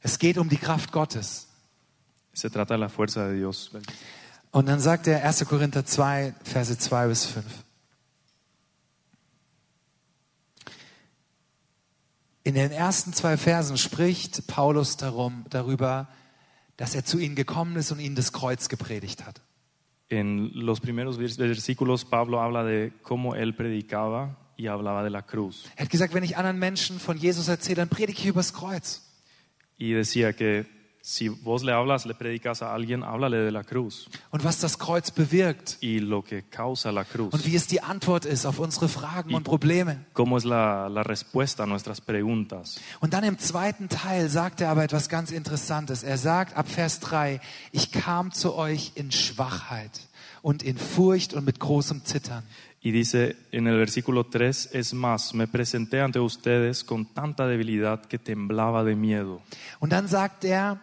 Es 0.01 0.17
geht 0.19 0.37
um 0.37 0.49
die 0.49 0.57
Kraft 0.57 0.91
Gottes. 0.91 1.47
Se 2.33 2.49
trata 2.49 2.73
de 2.75 2.79
la 2.81 2.89
fuerza 2.89 3.27
de 3.27 3.37
Dios. 3.37 3.71
Und 4.51 4.67
dann 4.67 4.79
sagt 4.79 5.07
er 5.07 5.23
1. 5.23 5.45
Korinther 5.45 5.85
2, 5.85 6.35
Verse 6.43 6.77
2 6.77 7.07
bis 7.07 7.25
5. 7.25 7.43
In 12.43 12.53
den 12.53 12.71
ersten 12.71 13.11
zwei 13.13 13.37
Versen 13.37 13.77
spricht 13.77 14.45
Paulus 14.47 14.97
darum, 14.97 15.45
darüber, 15.49 16.07
dass 16.77 16.93
er 16.93 17.03
zu 17.03 17.17
ihnen 17.17 17.35
gekommen 17.35 17.75
ist 17.75 17.91
und 17.91 17.99
ihnen 17.99 18.15
das 18.15 18.31
Kreuz 18.33 18.69
gepredigt 18.69 19.25
hat. 19.25 19.41
En 20.09 20.51
los 20.53 20.79
primeros 20.79 21.17
vers- 21.17 21.37
versículos 21.37 22.05
Pablo 22.05 22.39
habla 22.39 22.63
de 22.63 22.93
cómo 23.01 23.33
él 23.33 23.55
predicaba 23.55 24.37
y 24.57 24.67
hablaba 24.67 25.03
de 25.03 25.09
la 25.09 25.21
cruz. 25.21 25.65
Er 25.75 25.85
hat 25.85 25.91
gesagt, 25.91 26.13
wenn 26.13 26.23
ich 26.23 26.37
anderen 26.37 26.59
Menschen 26.59 26.99
von 26.99 27.17
Jesus 27.17 27.47
erzähle, 27.47 27.75
dann 27.77 27.89
predige 27.89 28.19
ich 28.19 28.25
übers 28.27 28.53
Kreuz. 28.53 29.01
Y 29.77 29.91
decía 29.93 30.33
que 30.33 30.65
si 31.01 31.27
vos 31.29 31.63
le 31.63 31.71
hablas, 31.71 32.05
le 32.05 32.15
predicas 32.15 32.63
a 32.63 32.73
alguien, 32.73 33.03
háblale 33.03 33.37
de 33.43 33.51
la 33.51 33.63
cruz 33.63 34.07
Und 34.31 34.43
was 34.43 34.57
das 34.59 34.79
Kreuz 34.79 35.11
bewirkt 35.11 35.77
y 35.81 35.99
lo 35.99 36.23
que 36.23 36.41
causa 36.49 36.91
la 36.91 37.03
cruz. 37.03 37.31
und 37.33 37.45
wie 37.45 37.55
es 37.55 37.67
die 37.67 37.81
Antwort 37.81 38.25
ist 38.25 38.45
auf 38.47 38.57
unsere 38.57 38.87
Fragen 38.89 39.35
und 39.35 39.43
Probleme. 39.43 40.05
Cómo 40.15 40.37
es 40.37 40.45
la, 40.45 40.87
la 40.87 41.03
respuesta 41.03 41.63
a 41.63 41.65
nuestras 41.67 42.01
preguntas. 42.01 42.79
Und 43.01 43.13
dann 43.13 43.23
im 43.23 43.37
zweiten 43.37 43.87
Teil 43.89 44.29
sagt 44.29 44.61
er 44.61 44.69
aber 44.69 44.83
etwas 44.83 45.09
ganz 45.09 45.29
Interessantes. 45.29 46.01
Er 46.01 46.17
sagt 46.17 46.57
ab 46.57 46.67
Vers 46.67 47.01
3, 47.01 47.39
ich 47.71 47.91
kam 47.91 48.31
zu 48.31 48.55
euch 48.55 48.93
in 48.95 49.11
Schwachheit 49.11 49.91
und 50.41 50.63
in 50.63 50.77
Furcht 50.77 51.33
und 51.35 51.45
mit 51.45 51.59
großem 51.59 52.03
Zittern. 52.05 52.43
Y 52.85 52.91
dice 52.91 53.35
en 53.51 53.65
el 53.65 53.77
versículo 53.77 54.27
3, 54.27 54.69
es 54.73 54.93
más, 54.93 55.33
me 55.33 55.47
presenté 55.47 56.01
ante 56.01 56.19
ustedes 56.19 56.83
con 56.83 57.07
tanta 57.15 57.47
debilidad 57.47 58.05
que 58.05 58.19
temblaba 58.19 58.83
de 58.83 58.95
miedo. 58.95 59.41
Und 59.79 59.91
dann 59.91 60.07
sagt 60.07 60.45
er, 60.45 60.79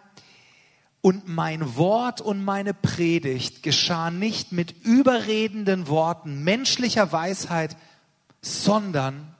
und 0.99 1.29
mein 1.29 1.77
Wort 1.77 2.19
und 2.19 2.43
meine 2.43 2.73
Predigt 2.73 3.63
geschah 3.63 4.11
nicht 4.11 4.51
mit 4.51 4.83
überredenden 4.83 5.87
Worten 5.87 6.43
menschlicher 6.43 7.13
Weisheit, 7.13 7.77
sondern 8.41 9.33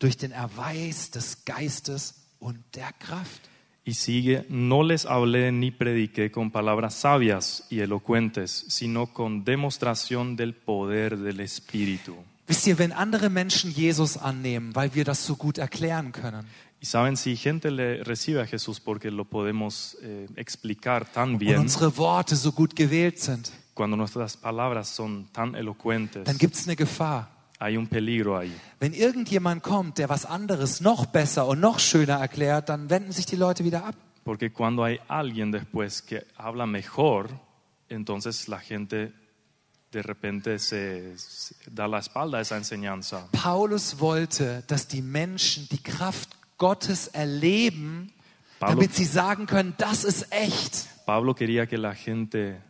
durch 0.00 0.16
den 0.16 0.32
Erweis 0.32 1.12
des 1.12 1.44
Geistes 1.44 2.16
und 2.40 2.58
der 2.74 2.92
Kraft. 2.98 3.42
Y 3.84 3.94
sigue, 3.94 4.44
no 4.48 4.82
les 4.82 5.06
hablé 5.06 5.50
ni 5.50 5.70
prediqué 5.70 6.30
con 6.30 6.50
palabras 6.50 6.94
sabias 6.94 7.66
y 7.70 7.80
elocuentes, 7.80 8.66
sino 8.68 9.06
con 9.06 9.44
demostración 9.44 10.36
del 10.36 10.54
poder 10.54 11.16
del 11.16 11.40
Espíritu. 11.40 12.14
Wisst 12.48 12.66
ihr, 12.66 12.78
wenn 12.78 12.92
andere 12.92 13.28
Menschen 13.28 13.70
Jesus 13.70 14.16
annehmen, 14.16 14.74
weil 14.74 14.94
wir 14.94 15.04
das 15.04 15.24
so 15.24 15.36
gut 15.36 15.58
erklären 15.58 16.12
können, 16.12 16.46
Y 16.80 16.86
saben, 16.86 17.16
si 17.16 17.36
gente 17.36 17.70
le 17.72 18.04
recibe 18.04 18.40
a 18.40 18.46
Jesús 18.46 18.78
porque 18.78 19.10
lo 19.10 19.24
podemos 19.24 19.96
eh, 20.00 20.28
explicar 20.36 21.04
tan 21.10 21.30
und 21.30 21.38
bien, 21.38 21.58
unsere 21.58 21.96
Worte 21.96 22.36
so 22.36 22.52
gut 22.52 22.76
gewählt 22.76 23.18
sind, 23.18 23.50
cuando 23.74 23.96
nuestras 23.96 24.36
palabras 24.36 24.88
son 24.88 25.28
tan 25.32 25.56
elocuentes, 25.56 26.24
dann 26.24 26.38
gibt 26.38 26.54
es 26.54 26.66
eine 26.68 26.76
Gefahr. 26.76 27.30
Wenn 27.60 28.92
irgendjemand 28.94 29.62
kommt, 29.62 29.98
der 29.98 30.08
was 30.08 30.24
anderes 30.24 30.80
noch 30.80 31.06
besser 31.06 31.46
und 31.46 31.60
noch 31.60 31.78
schöner 31.80 32.18
erklärt, 32.18 32.68
dann 32.68 32.88
wenden 32.90 33.12
sich 33.12 33.26
die 33.26 33.36
Leute 33.36 33.64
wieder 33.64 33.84
ab. 33.84 33.94
Porque 34.24 34.50
cuando 34.50 34.84
hay 34.84 35.00
alguien 35.08 35.50
después 35.50 36.02
que 36.02 36.24
habla 36.36 36.66
mejor, 36.66 37.28
entonces 37.88 38.46
la 38.46 38.58
gente 38.60 39.12
de 39.90 40.02
repente 40.02 40.58
se, 40.58 41.16
se 41.16 41.54
da 41.70 41.88
la 41.88 41.98
espalda 41.98 42.36
a 42.38 42.40
esa 42.42 42.58
enseñanza. 42.58 43.26
Paulus 43.32 43.98
wollte, 44.00 44.62
dass 44.66 44.86
die 44.86 45.00
Menschen 45.00 45.66
die 45.70 45.82
Kraft 45.82 46.28
Gottes 46.58 47.06
erleben, 47.08 48.12
Pablo- 48.60 48.74
damit 48.74 48.94
sie 48.94 49.06
sagen 49.06 49.46
können, 49.46 49.72
das 49.78 50.04
ist 50.04 50.26
echt. 50.30 50.86
Pablo 51.06 51.34
quería 51.34 51.66
que 51.66 51.78
la 51.78 51.94
gente 51.94 52.60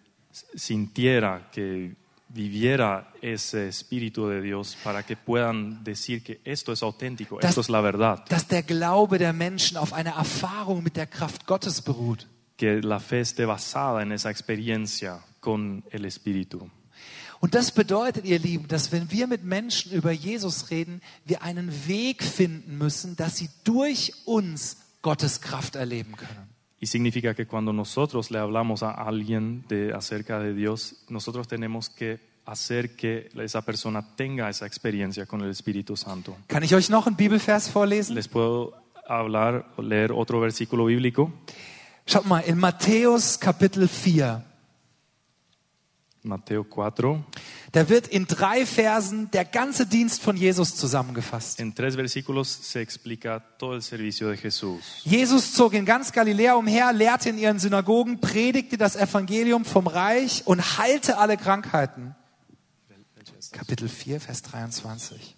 sintiera, 0.55 1.51
que 1.51 1.97
viviera 2.29 3.13
ese 3.23 3.69
espíritu 3.69 4.29
de 4.29 4.41
Dios 4.43 4.77
para 4.85 5.03
que 5.05 5.17
puedan 5.17 5.83
decir 5.83 6.23
que 6.23 6.41
esto 6.45 6.73
es 6.73 6.83
auténtico, 6.83 7.39
Das- 7.41 7.51
esto 7.51 7.61
es 7.63 7.69
la 7.69 7.81
verdad, 7.81 8.25
Dass 8.29 8.47
der 8.49 8.63
Glaube 8.63 9.19
der 9.19 9.33
Menschen 9.33 9.77
auf 9.77 9.93
einer 9.93 10.13
Erfahrung 10.17 10.83
mit 10.83 10.97
der 10.97 11.07
Kraft 11.07 11.47
Gottes 11.47 11.81
beruht. 11.83 12.27
que 12.57 12.81
la 12.83 12.99
fe 12.99 13.21
esté 13.21 13.47
basada 13.47 14.03
en 14.03 14.11
esa 14.13 14.31
experiencia 14.31 15.21
con 15.41 15.85
el 15.91 16.05
espíritu. 16.05 16.69
Und 17.41 17.55
das 17.55 17.71
bedeutet, 17.71 18.25
ihr 18.25 18.41
Lieben, 18.41 18.67
dass 18.67 18.91
wenn 18.91 19.13
wir 19.13 19.29
mit 19.29 19.45
Menschen 19.45 19.93
über 19.93 20.11
Jesus 20.11 20.71
reden, 20.71 21.01
wir 21.25 21.43
einen 21.43 21.71
Weg 21.87 22.25
finden 22.25 22.77
müssen, 22.77 23.15
dass 23.15 23.37
sie 23.37 23.49
durch 23.63 24.13
uns 24.25 24.79
Gottes 25.03 25.41
Kraft 25.41 25.77
erleben 25.77 26.17
können. 26.17 26.48
Y 26.81 26.87
significa 26.87 27.35
que 27.35 27.47
cuando 27.47 27.73
nosotros 27.73 28.31
le 28.31 28.39
hablamos 28.39 28.83
a 28.83 28.93
alguien 28.93 29.65
de, 29.69 29.93
acerca 29.93 30.39
de 30.39 30.55
Dios, 30.55 30.97
nosotros 31.09 31.49
tenemos 31.49 31.91
que 31.91 32.21
hacer 32.47 32.97
que 32.97 33.29
esa 33.35 33.63
persona 33.63 34.15
tenga 34.17 34.49
esa 34.49 34.67
experiencia 34.67 35.27
con 35.27 35.41
el 35.43 35.51
Espíritu 35.51 35.97
Santo. 35.97 36.37
Kann 36.47 36.63
ich 36.63 36.75
euch 36.75 36.89
noch 36.89 37.07
einen 37.07 37.17
Bibelvers 37.17 37.69
vorlesen? 37.69 38.15
Les 38.15 38.29
puedo 38.29 38.75
hablar, 39.07 39.67
leer 39.79 40.13
otro 40.13 40.41
versículo 40.41 40.87
bíblico. 40.87 41.33
Schaut 42.07 42.25
mal, 42.25 42.43
in 42.47 42.57
Matthäus 42.57 43.37
Kapitel 43.37 43.87
4, 43.87 44.43
Mateo 46.29 46.65
4. 46.65 47.25
da 47.73 47.89
wird 47.89 48.07
in 48.07 48.27
drei 48.27 48.67
Versen 48.67 49.31
der 49.31 49.45
ganze 49.45 49.87
Dienst 49.87 50.23
von 50.23 50.37
Jesus 50.37 50.77
zusammengefasst. 50.77 51.59
En 51.59 51.75
tres 51.75 51.97
versículos 51.97 52.49
se 52.49 52.81
explica 52.81 53.41
todo 53.59 53.75
el 53.75 53.83
servicio 53.83 54.29
de 54.29 54.37
Jesús. 54.37 55.03
Jesus 55.05 55.55
zog 55.55 55.75
in 55.75 55.85
ganz 55.85 56.13
Galiläa 56.13 56.55
umher, 56.55 56.93
lehrte 56.93 57.31
in 57.31 57.39
ihren 57.39 57.59
Synagogen, 57.59 58.21
predigte 58.21 58.77
das 58.77 58.95
Evangelium 58.95 59.65
vom 59.65 59.87
Reich 59.87 60.43
und 60.47 60.79
heilte 60.79 61.19
alle 61.19 61.37
Krankheiten. 61.37 62.15
Kapitel 63.51 63.89
4, 63.89 64.21
Vers 64.21 64.43
23. 64.43 65.37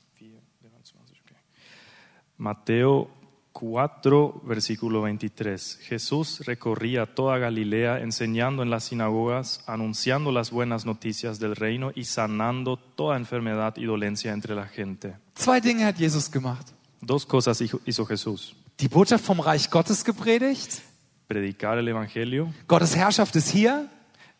Mateo 2.36 3.10
4, 3.52 4.42
versículo 4.44 5.02
23. 5.02 5.78
Jesús 5.82 6.40
recorría 6.46 7.06
toda 7.14 7.38
Galilea 7.38 8.00
enseñando 8.00 8.62
en 8.62 8.70
las 8.70 8.84
sinagogas, 8.84 9.62
anunciando 9.66 10.32
las 10.32 10.50
buenas 10.50 10.86
noticias 10.86 11.38
del 11.38 11.56
reino 11.56 11.92
y 11.94 12.04
sanando 12.04 12.76
toda 12.76 13.16
enfermedad 13.16 13.74
y 13.76 13.84
dolencia 13.84 14.32
entre 14.32 14.54
la 14.54 14.66
gente. 14.66 15.16
Zwei 15.36 15.60
Dinge 15.60 15.84
hat 15.84 15.96
Jesus 15.96 16.30
gemacht. 16.30 16.68
Dos 17.00 17.24
cosas 17.26 17.60
hizo 17.60 18.06
Jesús. 18.06 18.54
Die 18.78 18.88
Botschaft 18.88 19.24
vom 19.24 19.40
Reich 19.40 19.68
Gottes 19.70 20.04
gepredigt. 20.04 20.82
Predicar 21.26 21.78
el 21.78 21.88
Evangelio, 21.88 22.52
Gottes 22.66 22.96
Herrschaft 22.96 23.36
ist 23.36 23.50
hier. 23.50 23.88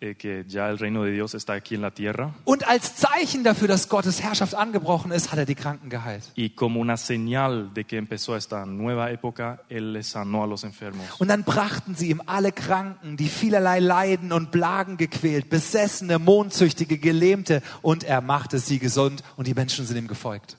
Eh, 0.01 0.15
que 0.15 0.45
ya 0.49 0.69
el 0.71 0.79
reino 0.79 1.05
de 1.05 1.13
Dios 1.13 1.35
está 1.35 1.53
aquí 1.53 1.75
en 1.75 1.83
la 1.83 1.91
tierra. 1.91 2.33
Und 2.45 2.67
als 2.67 2.97
Zeichen 2.97 3.45
dafür, 3.45 3.69
dass 3.69 3.89
Gottes 3.89 4.23
Herrschaft 4.23 4.55
angebrochen 4.55 5.13
ist, 5.13 5.31
hat 5.31 5.39
er 5.39 5.47
die 5.47 5.55
Kranken 5.55 5.91
geheilt. 5.91 6.33
Y 6.37 6.51
como 6.51 6.81
una 6.81 6.97
señal 6.97 7.75
de 7.75 7.85
que 7.85 7.99
empezó 7.99 8.37
esta 8.37 8.65
nueva 8.65 9.11
época, 9.11 9.63
Él 9.69 9.93
le 9.93 10.03
sanó 10.03 10.43
a 10.43 10.47
los 10.47 10.65
enfermos. 10.65 11.05
Und 11.19 11.29
dann 11.29 11.45
brachten 11.45 11.95
sie 11.95 12.09
ihm 12.09 12.23
alle 12.27 12.53
Kranken, 12.53 13.17
die 13.17 13.29
vielerlei 13.29 13.81
Leiden 13.81 14.33
und 14.33 14.51
Plagen 14.51 14.97
gequält, 14.97 15.51
Besessene, 15.51 16.19
Mondsüchtige, 16.19 16.99
Gelähmte, 16.99 17.63
und 17.83 18.05
er 18.05 18.21
machte 18.21 18.59
sie 18.59 18.79
gesund 18.79 19.23
und 19.37 19.47
die 19.47 19.55
Menschen 19.55 19.87
sind 19.87 19.97
ihm 19.97 20.09
gefolgt. 20.09 20.57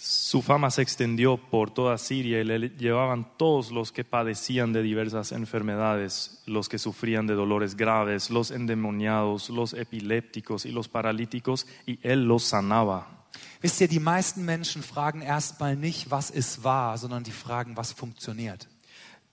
Su 0.00 0.42
fama 0.42 0.70
se 0.70 0.80
extendió 0.80 1.38
por 1.38 1.72
toda 1.72 1.98
Siria 1.98 2.40
y 2.40 2.44
le 2.44 2.68
llevaban 2.68 3.26
todos 3.36 3.72
los 3.72 3.90
que 3.90 4.04
padecían 4.04 4.72
de 4.72 4.80
diversas 4.80 5.32
enfermedades, 5.32 6.40
los 6.46 6.68
que 6.68 6.78
sufrían 6.78 7.26
de 7.26 7.34
dolores 7.34 7.76
graves, 7.76 8.30
los 8.30 8.52
endemoniados, 8.52 9.50
los 9.50 9.74
epilépticos 9.74 10.66
y 10.66 10.70
los 10.70 10.86
paralíticos, 10.86 11.66
y 11.84 11.98
Él 12.04 12.28
los 12.28 12.44
sanaba. 12.44 13.26
Wisst 13.60 13.80
ihr, 13.80 13.88
die 13.88 13.98
meisten 13.98 14.44
Menschen 14.44 14.84
fragen 14.84 15.20
erstmal 15.20 15.74
nicht, 15.74 16.12
was 16.12 16.30
ist 16.30 16.62
wahr, 16.62 16.96
sondern 16.96 17.24
die 17.24 17.32
fragen, 17.32 17.76
was 17.76 17.92
funktioniert. 17.92 18.68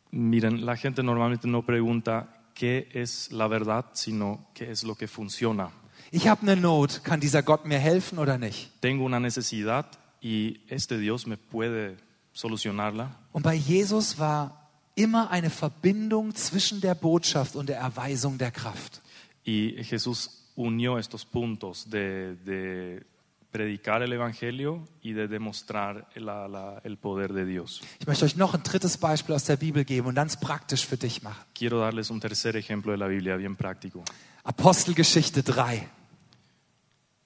Miren, 0.10 0.66
la 0.66 0.76
gente 0.78 1.04
normalmente 1.04 1.48
no 1.48 1.62
pregunta 1.62 2.28
qué 2.56 2.90
es 2.92 3.32
la 3.32 3.48
verdad, 3.48 3.86
sino 3.94 4.48
qué 4.56 4.72
es 4.72 4.84
lo 4.84 4.96
que 4.96 5.08
funciona. 5.08 5.72
Ich 6.10 6.28
habe 6.28 6.42
eine 6.42 6.60
Not, 6.60 7.04
kann 7.04 7.20
dieser 7.20 7.44
Gott 7.44 7.66
mir 7.66 7.78
helfen 7.78 8.18
oder 8.18 8.40
nicht? 8.40 8.72
Tengo 8.82 9.06
una 9.06 9.20
necesidad 9.20 9.86
y 10.26 10.62
este 10.70 10.98
Dios 10.98 11.28
me 11.28 11.38
puede 11.38 11.98
solucionarla. 12.34 13.16
Und 13.32 13.44
bei 13.44 13.54
Jesus 13.56 14.18
war 14.18 14.72
immer 14.96 15.30
eine 15.30 15.50
Verbindung 15.52 16.34
zwischen 16.34 16.82
der 16.82 16.96
Botschaft 16.96 17.56
und 17.56 17.68
der 17.70 17.78
Erweisung 17.80 18.38
der 18.40 18.50
Kraft. 18.52 19.02
Y 19.46 19.76
Jesús 19.84 20.30
unió 20.56 20.98
estos 20.98 21.26
puntos 21.26 21.88
de, 21.90 22.36
de 22.44 23.06
predicar 23.52 24.02
el 24.02 24.14
Evangelio 24.14 24.84
y 25.04 25.14
de 25.14 25.28
demostrar 25.28 26.08
la- 26.16 26.48
la- 26.48 26.82
el 26.84 26.98
poder 26.98 27.32
de 27.32 27.46
Dios. 27.46 27.82
Ich 28.00 28.08
möchte 28.08 28.26
euch 28.26 28.36
noch 28.36 28.54
ein 28.56 28.64
drittes 28.64 28.98
Beispiel 28.98 29.36
aus 29.36 29.44
der 29.46 29.58
Bibel 29.58 29.86
geben 29.86 30.08
und 30.08 30.16
ganz 30.16 30.40
praktisch 30.40 30.86
für 30.88 30.98
dich 30.98 31.22
machen. 31.22 31.44
Quiero 31.54 31.80
darles 31.80 32.10
un 32.10 32.20
tercer 32.20 32.56
ejemplo 32.56 32.92
de 32.94 32.98
la 33.00 33.08
Biblia 33.08 33.38
bien 33.38 33.56
práctico. 33.56 34.04
Apostelgeschichte 34.44 35.44
3 35.44 35.88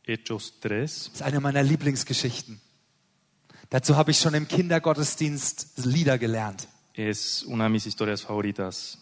Hechos 0.03 0.53
3 0.61 0.83
ist 0.83 1.21
eine 1.21 1.39
meiner 1.39 1.63
Lieblingsgeschichten. 1.63 2.59
Dazu 3.69 3.95
habe 3.95 4.11
ich 4.11 4.19
schon 4.19 4.33
im 4.33 4.47
Kindergottesdienst 4.47 5.85
Lieder 5.85 6.17
gelernt. 6.17 6.67
es 6.95 7.43
una 7.43 7.65
de 7.65 7.71
mis 7.73 7.85
historias 7.85 8.21
favoritas. 8.21 8.97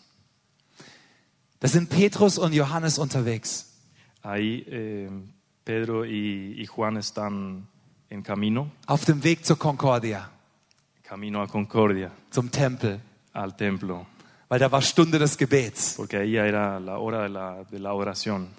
Da 1.59 1.67
sind 1.67 1.89
Petrus 1.89 2.37
und 2.37 2.53
Johannes 2.53 2.99
unterwegs. 2.99 3.65
Ahí 4.21 4.63
eh, 4.69 5.09
Pedro 5.63 6.05
y, 6.05 6.53
y 6.61 6.65
Juan 6.67 6.97
están 6.97 7.67
en 8.09 8.21
camino, 8.23 8.71
Auf 8.85 9.05
dem 9.05 9.23
Weg 9.23 9.45
zur 9.45 9.57
Concordia, 9.57 10.29
camino 11.03 11.41
a 11.41 11.47
Concordia, 11.47 12.11
zum 12.29 12.51
Tempel, 12.51 12.99
al 13.33 13.55
templo, 13.57 14.05
weil 14.49 14.59
da 14.59 14.71
war 14.71 14.81
Stunde 14.81 15.17
des 15.17 15.37
Gebets. 15.37 15.95
porque 15.97 16.17
ahí 16.17 16.35
era 16.35 16.79
la 16.79 16.99
hora 16.99 17.23
de 17.23 17.29
la, 17.29 17.63
de 17.63 17.79
la 17.79 17.93
oración. 17.93 18.49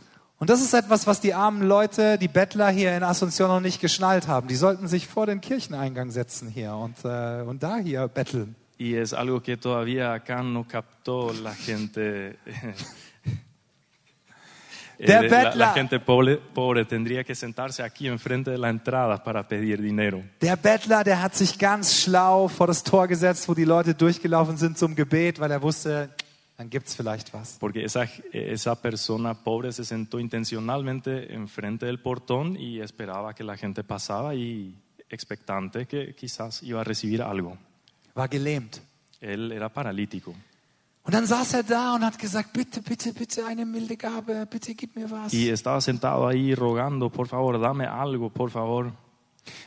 Und 0.40 0.50
das 0.50 0.60
ist 0.62 0.72
etwas, 0.72 1.06
was 1.08 1.20
die 1.20 1.34
armen 1.34 1.62
Leute, 1.62 2.16
die 2.16 2.28
Bettler 2.28 2.70
hier 2.70 2.96
in 2.96 3.02
Asunción 3.02 3.48
noch 3.48 3.60
nicht 3.60 3.80
geschnallt 3.80 4.28
haben. 4.28 4.46
Die 4.46 4.54
sollten 4.54 4.86
sich 4.86 5.08
vor 5.08 5.26
den 5.26 5.40
Kircheneingang 5.40 6.12
setzen 6.12 6.48
hier 6.48 6.74
und, 6.74 6.94
äh, 7.04 7.42
und 7.42 7.62
da 7.62 7.78
hier 7.78 8.06
betteln. 8.06 8.54
Y 8.78 8.94
es 8.94 9.12
algo 9.12 9.40
que 9.42 9.56
todavía 9.56 10.12
acá 10.12 10.40
no 10.40 10.64
captó 10.64 11.32
la 11.42 11.52
gente. 11.52 12.36
Der 15.00 15.22
la, 15.22 15.28
la 15.28 15.44
Bettler. 15.44 15.74
gente 15.74 16.00
pobre, 16.00 16.36
pobre 16.36 16.84
tendría 16.84 17.22
que 17.22 17.34
sentarse 17.34 17.84
aquí 17.84 18.08
enfrente 18.08 18.50
de 18.50 18.58
la 18.58 18.68
entrada 18.68 19.22
para 19.22 19.46
pedir 19.46 19.80
dinero. 19.80 20.24
Der 20.40 20.56
Bettler, 20.56 21.04
der 21.04 21.22
hat 21.22 21.36
sich 21.36 21.56
ganz 21.58 22.00
schlau 22.00 22.48
vor 22.48 22.66
das 22.66 22.82
Tor 22.82 23.06
gesetzt, 23.06 23.48
wo 23.48 23.54
die 23.54 23.64
Leute 23.64 23.94
durchgelaufen 23.94 24.56
sind 24.56 24.76
zum 24.76 24.96
Gebet, 24.96 25.38
weil 25.38 25.52
er 25.52 25.62
wusste, 25.62 26.10
dann 26.58 26.70
gibt's 26.70 26.96
vielleicht 26.96 27.32
was. 27.32 27.56
Porque 27.60 27.84
esa, 27.84 28.08
esa 28.32 28.74
persona 28.82 29.32
pobre 29.32 29.72
se 29.72 29.84
sentó 29.84 30.18
intencionalmente 30.18 31.32
enfrente 31.32 31.86
del 31.86 32.00
portón 32.00 32.56
y 32.56 32.80
esperaba 32.80 33.32
que 33.32 33.44
la 33.44 33.56
gente 33.56 33.84
pasaba 33.84 34.34
y 34.34 34.74
expectante 35.08 35.86
que 35.86 36.14
quizás 36.16 36.62
iba 36.64 36.80
a 36.80 36.84
recibir 36.84 37.22
algo. 37.22 37.56
War 38.14 38.28
gelähmt. 38.28 38.78
Él 39.20 39.52
era 39.52 39.68
paralítico. 39.68 40.34
Und 41.04 41.14
dann 41.14 41.26
saß 41.26 41.54
er 41.54 41.62
da 41.62 41.94
und 41.94 42.04
hat 42.04 42.18
gesagt, 42.18 42.52
bitte, 42.52 42.82
bitte, 42.82 43.14
bitte 43.14 43.46
eine 43.46 43.64
milde 43.64 43.96
Gabe, 43.96 44.44
bitte 44.46 44.74
gib 44.74 44.96
mir 44.96 45.10
was. 45.10 45.32
Y 45.32 45.48
estaba 45.48 45.80
sentado 45.80 46.26
ahí 46.26 46.54
rogando, 46.54 47.08
por 47.08 47.28
favor, 47.28 47.58
dame 47.60 47.86
algo, 47.86 48.30
por 48.30 48.50
favor. 48.50 48.92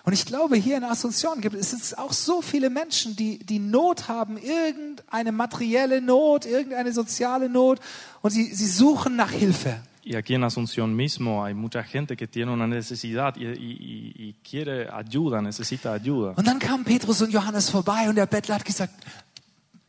Und 0.04 0.14
ich 0.14 0.26
glaube, 0.26 0.56
hier 0.56 0.78
in 0.78 0.84
Asunción 0.84 1.42
gibt 1.42 1.56
es 1.56 1.94
auch 1.98 2.14
so 2.14 2.42
viele 2.42 2.70
Menschen, 2.70 3.16
die, 3.16 3.40
die 3.40 3.60
Not 3.60 4.08
haben, 4.08 4.38
irgendeine 4.38 5.32
materielle 5.32 6.02
Not, 6.02 6.46
irgendeine 6.46 6.92
soziale 6.94 7.50
Not 7.50 7.80
und 8.22 8.32
sie, 8.32 8.54
sie 8.54 8.68
suchen 8.68 9.16
nach 9.16 9.32
Hilfe. 9.32 9.82
Y 10.04 10.16
aquí 10.16 10.34
en 10.34 10.44
Asunción 10.44 10.96
mismo 10.96 11.44
hay 11.44 11.54
mucha 11.54 11.84
gente 11.84 12.18
que 12.18 12.28
tiene 12.28 12.52
una 12.52 12.66
necesidad 12.66 13.36
y, 13.38 13.46
y- 13.46 14.14
y- 14.18 14.36
quiere 14.44 14.90
ayuda, 14.92 15.42
necesita 15.44 15.94
ayuda. 15.94 16.34
Und 16.36 16.48
dann 16.48 16.58
kamen 16.58 16.84
Petrus 16.84 17.22
und 17.22 17.32
Johannes 17.32 17.70
vorbei 17.70 18.10
und 18.10 18.16
der 18.16 18.26
Bettler 18.26 18.56
hat 18.56 18.66
gesagt, 18.66 18.94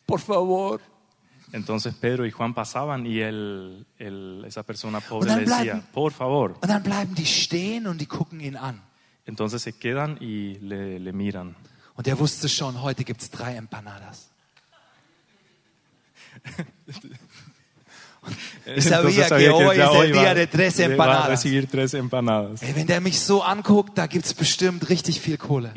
por 0.06 0.20
favor. 0.20 0.80
Entonces 1.54 1.94
Pedro 1.94 2.24
y 2.26 2.30
Juan 2.30 2.52
pasaban 2.54 3.06
y 3.06 3.20
él, 3.20 3.86
él- 3.98 4.44
esa 4.46 4.62
persona 4.62 5.00
pobre 5.00 5.34
le 5.34 5.44
decía, 5.46 5.82
por 5.92 6.12
favor. 6.12 6.56
Und 6.60 6.68
dann 6.68 6.82
bleiben 6.82 7.14
die 7.14 7.24
stehen 7.26 7.86
und 7.86 7.98
die 7.98 8.06
gucken 8.06 8.40
ihn 8.40 8.56
an. 8.56 8.80
Entonces 9.26 9.62
se 9.62 9.72
quedan 9.72 10.18
y 10.20 10.54
le, 10.60 10.98
le 10.98 11.12
miran. 11.12 11.56
Und 11.94 12.08
er 12.08 12.18
wusste 12.18 12.48
schon, 12.48 12.82
heute 12.82 13.04
gibt's 13.04 13.30
drei 13.30 13.56
Empanadas. 13.56 14.28
Ich 18.76 18.84
sabía 18.84 19.28
que 19.28 19.50
hoy 19.50 19.78
es 19.78 19.90
el 20.04 20.12
día 20.12 20.34
de 20.34 20.46
tres 20.46 20.78
empanadas. 20.78 21.44
Ey, 21.44 22.76
wenn 22.76 22.86
der 22.86 23.00
mich 23.00 23.18
so 23.18 23.42
anguckt, 23.42 23.98
da 23.98 24.06
gibt's 24.06 24.32
bestimmt 24.32 24.88
richtig 24.88 25.20
viel 25.20 25.36
Kohle. 25.36 25.72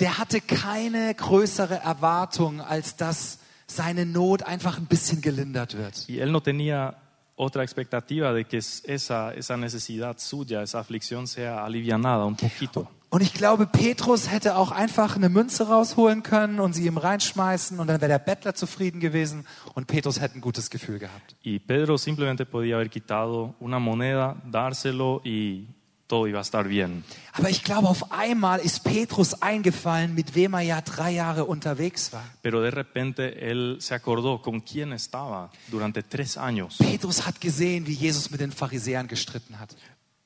Der 0.00 0.18
hatte 0.18 0.40
keine 0.42 1.14
größere 1.14 1.76
Erwartung, 1.76 2.60
als 2.60 2.96
dass 2.96 3.38
seine 3.66 4.04
Not 4.04 4.42
einfach 4.42 4.76
ein 4.76 4.86
bisschen 4.86 5.22
gelindert 5.22 5.78
wird. 5.78 6.06
Y 6.06 6.18
él 6.18 6.30
no 6.30 6.40
tenía 6.40 6.94
otra 7.36 7.62
expectativa 7.64 8.32
de 8.32 8.44
que 8.44 8.58
es- 8.58 8.82
esa, 8.86 9.32
esa 9.34 9.56
necesidad 9.56 10.16
suya, 10.18 10.62
esa 10.62 10.78
aflicción 10.80 11.26
sea 11.26 11.64
alivianada 11.64 12.24
un 12.24 12.36
poquito. 12.36 12.88
Und 13.10 13.22
ich 13.22 13.32
glaube, 13.32 13.66
Petrus 13.66 14.28
hätte 14.28 14.56
auch 14.56 14.72
einfach 14.72 15.14
eine 15.14 15.28
Münze 15.28 15.68
rausholen 15.68 16.24
können 16.24 16.58
und 16.58 16.72
sie 16.72 16.84
ihm 16.86 16.96
reinschmeißen 16.98 17.78
und 17.78 17.86
dann 17.86 18.00
wäre 18.00 18.08
der 18.08 18.18
Bettler 18.18 18.54
zufrieden 18.56 18.98
gewesen 18.98 19.46
und 19.74 19.86
Petrus 19.86 20.20
hätte 20.20 20.36
ein 20.36 20.40
gutes 20.40 20.68
Gefühl 20.68 20.98
gehabt. 20.98 21.36
Y 21.44 21.60
Pedro 21.60 21.96
simplemente 21.96 22.44
podía 22.44 22.74
haber 22.74 22.90
quitado 22.90 23.54
una 23.60 23.78
moneda, 23.78 24.36
dárselo 24.50 25.20
y 25.24 25.68
todo 26.14 26.28
iba 26.28 26.38
a 26.38 26.42
estar 26.42 26.68
bien. 26.68 27.02
Aber 27.32 27.50
ich 27.50 27.64
glaube, 27.64 27.88
auf 27.88 28.12
einmal 28.12 28.60
ist 28.60 28.84
Petrus 28.84 29.42
eingefallen, 29.42 30.14
mit 30.14 30.34
wem 30.34 30.54
er 30.54 30.60
ja 30.60 30.80
drei 30.80 31.10
Jahre 31.10 31.44
unterwegs 31.44 32.12
war. 32.12 32.24
Pero 32.42 32.62
de 32.62 32.70
repente 32.70 33.50
él 33.50 33.78
se 33.80 33.94
acordó 33.94 34.40
con 34.40 34.60
quién 34.60 34.92
estaba 34.92 35.50
durante 35.68 36.02
tres 36.02 36.36
años. 36.36 36.76
Petrus 36.78 37.26
hat 37.26 37.40
gesehen, 37.40 37.86
wie 37.86 37.94
Jesus 37.94 38.30
mit 38.30 38.40
den 38.40 38.52
Pharisäern 38.52 39.08
gestritten 39.08 39.58
hat 39.58 39.74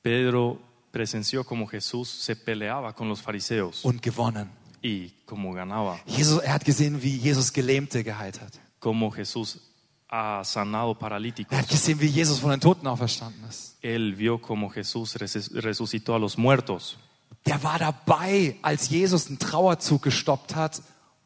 Pedro 0.01 0.59
presenció 0.91 1.43
como 1.43 1.67
Jesús 1.67 2.07
se 2.09 2.35
peleaba 2.35 2.93
con 2.93 3.09
los 3.09 3.21
fariseos 3.21 3.83
und 3.83 4.01
gewonnen. 4.01 4.49
y 4.81 5.09
como 5.25 5.53
ganaba, 5.53 5.99
Jesus, 6.05 6.41
er 6.43 6.53
hat 6.53 6.63
gesehen, 6.63 7.01
wie 7.01 7.17
Jesus 7.17 7.51
Gelähmte 7.51 8.03
geheilt 8.03 8.39
hat. 8.39 8.53
como 8.79 9.11
Jesús 9.11 9.59
ha 10.09 10.43
sanado 10.43 10.95
paralíticos. 10.95 11.51
Er 11.53 11.59
hat 11.59 11.69
gesehen, 11.69 11.99
wie 12.01 12.07
Jesus 12.07 12.39
von 12.39 12.49
den 12.51 12.59
Toten 12.59 12.87
auferstanden 12.87 13.43
ist. 13.47 13.75
Él 13.83 14.15
vio 14.17 14.39
como 14.39 14.69
Jesús 14.69 15.15
resu- 15.15 15.53
resucitó 15.61 16.15
a 16.15 16.19
los 16.19 16.37
muertos. 16.37 16.97
Der 17.45 17.61
war 17.63 17.79
dabei, 17.79 18.57
als 18.61 18.89
Jesus 18.89 19.27
einen 19.27 19.39
Trauerzug 19.39 20.01
gestoppt 20.01 20.55
hat 20.55 20.81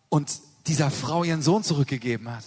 und 0.09 0.29
dieser 0.67 0.91
Frau 0.91 1.23
ihren 1.23 1.41
Sohn 1.41 1.63
zurückgegeben 1.63 2.29
hat. 2.29 2.43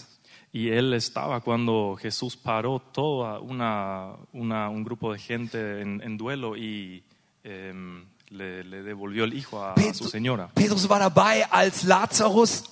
Y 0.53 0.69
él 0.71 0.93
estaba 0.95 1.41
cuando 1.41 1.99
Jesús 2.01 2.37
paró 2.37 2.81
toda 2.81 3.41
una, 3.41 4.15
una- 4.33 4.69
un 4.71 4.85
grupo 4.85 5.13
de 5.13 5.19
gente 5.19 5.81
en, 5.83 6.01
en 6.01 6.17
duelo 6.17 6.57
y 6.57 7.03
em, 7.45 8.05
le, 8.31 8.63
le 8.65 8.83
devolvió 8.83 9.25
el 9.25 9.35
hijo 9.35 9.63
a, 9.63 9.73
a 9.75 9.95
su 9.95 10.05
señora. 10.09 10.49
Petrus 10.55 10.89
war 10.89 11.01
dabei, 11.01 11.43
als 11.51 11.85
Lazarus 11.85 12.65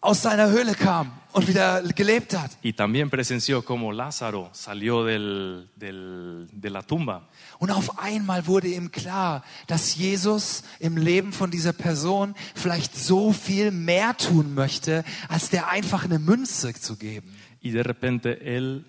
aus 0.00 0.22
seiner 0.22 0.48
Höhle 0.50 0.74
kam 0.74 1.10
und 1.32 1.48
wieder 1.48 1.82
gelebt 1.82 2.36
hat. 2.36 2.50
Y 2.62 2.72
también 2.74 3.10
presenció 3.10 3.62
como 3.62 3.92
Lázaro 3.92 4.50
salió 4.52 5.04
del, 5.04 5.68
del- 5.76 6.46
de 6.52 6.70
la 6.70 6.82
tumba. 6.82 7.28
Und 7.58 7.70
auf 7.70 7.98
einmal 7.98 8.46
wurde 8.46 8.68
ihm 8.68 8.90
klar, 8.90 9.42
dass 9.66 9.96
Jesus 9.96 10.62
im 10.78 10.96
Leben 10.96 11.32
von 11.32 11.50
dieser 11.50 11.72
Person 11.72 12.34
vielleicht 12.54 12.96
so 12.96 13.32
viel 13.32 13.70
mehr 13.70 14.16
tun 14.16 14.54
möchte, 14.54 15.04
als 15.28 15.50
der 15.50 15.68
einfach 15.68 16.04
eine 16.04 16.18
Münze 16.18 16.72
zu 16.74 16.96
geben. 16.96 17.34
Y 17.62 17.72
de 17.72 17.82
repente 17.82 18.40
él 18.42 18.84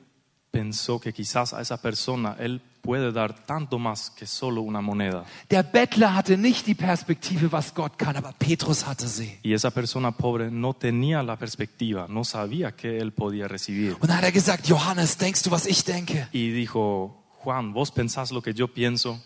pensó 0.57 0.99
que 0.99 1.11
quizás 1.13 1.53
a 1.53 1.61
esa 1.61 1.77
persona 1.81 2.35
él 2.39 2.61
puede 2.81 3.11
dar 3.11 3.45
tanto 3.45 3.77
más 3.77 4.09
que 4.09 4.25
solo 4.25 4.61
una 4.61 4.81
moneda. 4.81 5.23
Der 5.51 5.61
Bettler 5.63 6.15
hatte 6.15 6.35
nicht 6.37 6.65
die 6.65 6.73
Perspektive, 6.75 7.51
was 7.51 7.73
Gott 7.75 7.97
kann, 7.97 8.15
aber 8.15 8.33
Petrus 8.39 8.85
hatte 8.87 9.07
sie. 9.07 9.37
Y 9.43 9.53
esa 9.53 9.69
persona 9.71 10.11
pobre 10.11 10.49
no 10.49 10.73
tenía 10.73 11.21
la 11.21 11.35
perspectiva, 11.35 12.07
no 12.09 12.23
sabía 12.23 12.71
que 12.75 12.97
él 12.97 13.11
podía 13.11 13.47
recibir. 13.47 13.93
Und 13.99 14.09
dann 14.09 14.17
hat 14.17 14.23
er 14.23 14.31
gesagt, 14.31 14.67
Johannes, 14.67 15.17
denkst 15.17 15.43
du, 15.43 15.51
was 15.51 15.65
ich 15.67 15.83
denke? 15.83 16.27
Y 16.31 16.51
dijo, 16.51 17.23
Juan, 17.43 17.73
¿vos 17.73 17.91
pensás 17.91 18.31
lo 18.31 18.41
que 18.41 18.53
yo 18.53 18.67
pienso? 18.67 19.19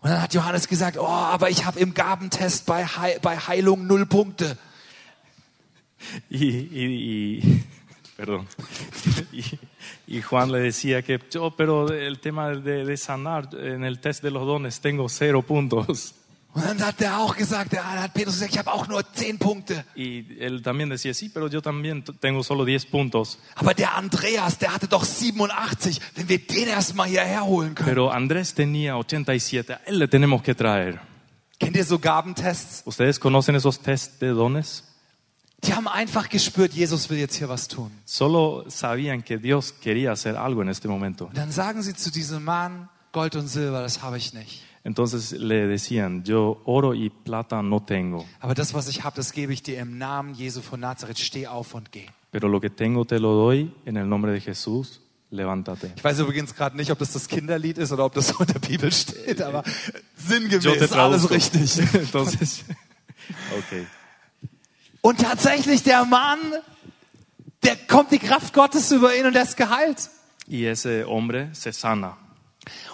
Und 0.00 0.10
dann 0.10 0.20
hat 0.22 0.32
Johannes 0.34 0.66
gesagt, 0.66 0.96
oh, 0.96 1.06
aber 1.06 1.50
ich 1.50 1.64
habe 1.66 1.78
im 1.80 1.92
Gabentest 1.94 2.64
bei, 2.66 2.84
Heil, 2.86 3.18
bei 3.20 3.36
Heilung 3.36 3.86
null 3.86 4.06
Punkte. 4.06 4.56
Y, 6.30 6.44
y- 6.44 7.40
y- 7.42 7.64
perdón. 8.16 8.46
Y, 9.32 9.42
y 10.06 10.20
Juan 10.22 10.50
le 10.52 10.60
decía 10.60 11.02
que 11.02 11.18
yo, 11.30 11.50
pero 11.56 11.92
el 11.92 12.18
tema 12.20 12.50
de, 12.50 12.84
de 12.84 12.96
sanar 12.96 13.48
en 13.54 13.84
el 13.84 13.98
test 14.00 14.22
de 14.22 14.30
los 14.30 14.46
dones 14.46 14.80
tengo 14.80 15.08
cero 15.08 15.42
puntos. 15.42 16.14
Und 16.54 16.64
dann 16.66 16.82
hat 16.82 17.00
er 17.00 17.16
auch 17.18 17.34
gesagt, 17.34 17.72
ja, 17.72 17.80
dann 17.80 18.02
hat 18.02 18.12
Petrus 18.12 18.34
gesagt, 18.34 18.52
ich 18.52 18.58
habe 18.58 18.70
auch 18.74 18.86
nur 18.86 19.02
zehn 19.14 19.38
Punkte. 19.38 19.86
Y 19.96 20.36
él 20.38 20.60
también 20.62 20.90
decía, 20.90 21.14
sí, 21.14 21.30
pero 21.30 21.48
yo 21.48 21.62
también 21.62 22.04
t- 22.04 22.12
tengo 22.20 22.42
solo 22.44 22.66
10 22.66 22.90
puntos. 22.90 23.38
Aber 23.54 23.72
der 23.72 23.96
Andreas, 23.96 24.58
der 24.58 24.74
hatte 24.74 24.86
doch 24.86 25.02
87, 25.06 25.98
wenn 26.14 26.28
wir 26.28 26.46
den 26.46 26.68
erstmal 26.68 27.08
hierher 27.08 27.46
holen 27.46 27.74
können. 27.74 27.88
Pero 27.88 28.12
Andrés 28.12 28.52
tenía 28.52 28.96
87, 28.96 29.72
a 29.72 29.80
él 29.86 29.98
le 29.98 30.08
tenemos 30.08 30.42
que 30.42 30.54
traer. 30.54 31.00
Kennt 31.58 31.74
ihr 31.74 31.86
so 31.86 31.98
Gabentests? 31.98 32.82
¿Ustedes 32.84 33.18
conocen 33.18 33.54
esos 33.54 33.80
test 33.80 34.20
de 34.20 34.28
dones? 34.34 34.84
Die 35.64 35.74
haben 35.74 35.86
einfach 35.86 36.28
gespürt, 36.28 36.72
Jesus 36.72 37.08
will 37.08 37.18
jetzt 37.18 37.36
hier 37.36 37.48
was 37.48 37.68
tun. 37.68 37.90
Solo 38.04 38.64
sabían 38.68 39.22
que 39.22 39.38
Dios 39.38 39.72
quería 39.80 40.10
hacer 40.12 40.36
algo 40.36 40.60
en 40.62 40.68
este 40.68 40.88
momento. 40.88 41.26
Und 41.26 41.36
dann 41.36 41.52
sagen 41.52 41.82
sie 41.82 41.94
zu 41.94 42.10
diesem 42.10 42.42
Mann, 42.44 42.88
Gold 43.12 43.36
und 43.36 43.46
Silber, 43.46 43.80
das 43.82 44.02
habe 44.02 44.16
ich 44.18 44.32
nicht. 44.34 44.62
Entonces 44.84 45.30
le 45.30 45.68
decían, 45.68 46.24
yo 46.24 46.60
oro 46.64 46.92
y 46.92 47.08
plata 47.10 47.62
no 47.62 47.78
tengo, 47.80 48.26
Aber 48.40 48.54
das, 48.54 48.74
was 48.74 48.88
ich 48.88 49.04
habe, 49.04 49.14
das 49.14 49.32
gebe 49.32 49.52
ich 49.52 49.62
dir 49.62 49.78
im 49.78 49.96
Namen 49.98 50.34
Jesu 50.34 50.60
von 50.60 50.80
Nazareth. 50.80 51.20
Steh 51.20 51.46
auf 51.46 51.74
und 51.74 51.92
geh. 51.92 52.06
pero 52.32 52.48
lo 52.48 52.60
que 52.60 52.70
tengo 52.70 53.04
te 53.04 53.20
lo 53.20 53.34
doy 53.34 53.72
en 53.84 53.96
el 53.98 54.08
nombre 54.08 54.32
de 54.32 54.40
Jesús, 54.40 55.00
levántate. 55.30 55.92
Ich 55.94 56.02
weiß 56.02 56.18
übrigens 56.18 56.54
gerade 56.56 56.76
nicht, 56.76 56.90
ob 56.90 56.98
das 56.98 57.12
das 57.12 57.28
Kinderlied 57.28 57.78
ist 57.78 57.92
oder 57.92 58.04
ob 58.06 58.14
das 58.14 58.28
so 58.28 58.38
in 58.40 58.46
der 58.46 58.58
Bibel 58.58 58.90
steht, 58.90 59.40
aber 59.40 59.62
sinngemäß 60.16 60.90
alles 60.92 61.30
richtig. 61.30 61.78
Entonces, 61.94 62.64
ok. 63.56 63.86
Und 65.02 65.20
tatsächlich 65.20 65.82
der 65.82 66.04
Mann, 66.04 66.38
der 67.62 67.76
kommt 67.76 68.12
die 68.12 68.18
Kraft 68.18 68.54
Gottes 68.54 68.90
über 68.90 69.14
ihn 69.14 69.26
und 69.26 69.36
er 69.36 69.42
ist 69.42 69.56
geheilt. 69.56 70.08
Y 70.48 70.66
ese 70.66 71.04
hombre 71.06 71.50
se 71.52 71.72
sana. 71.72 72.16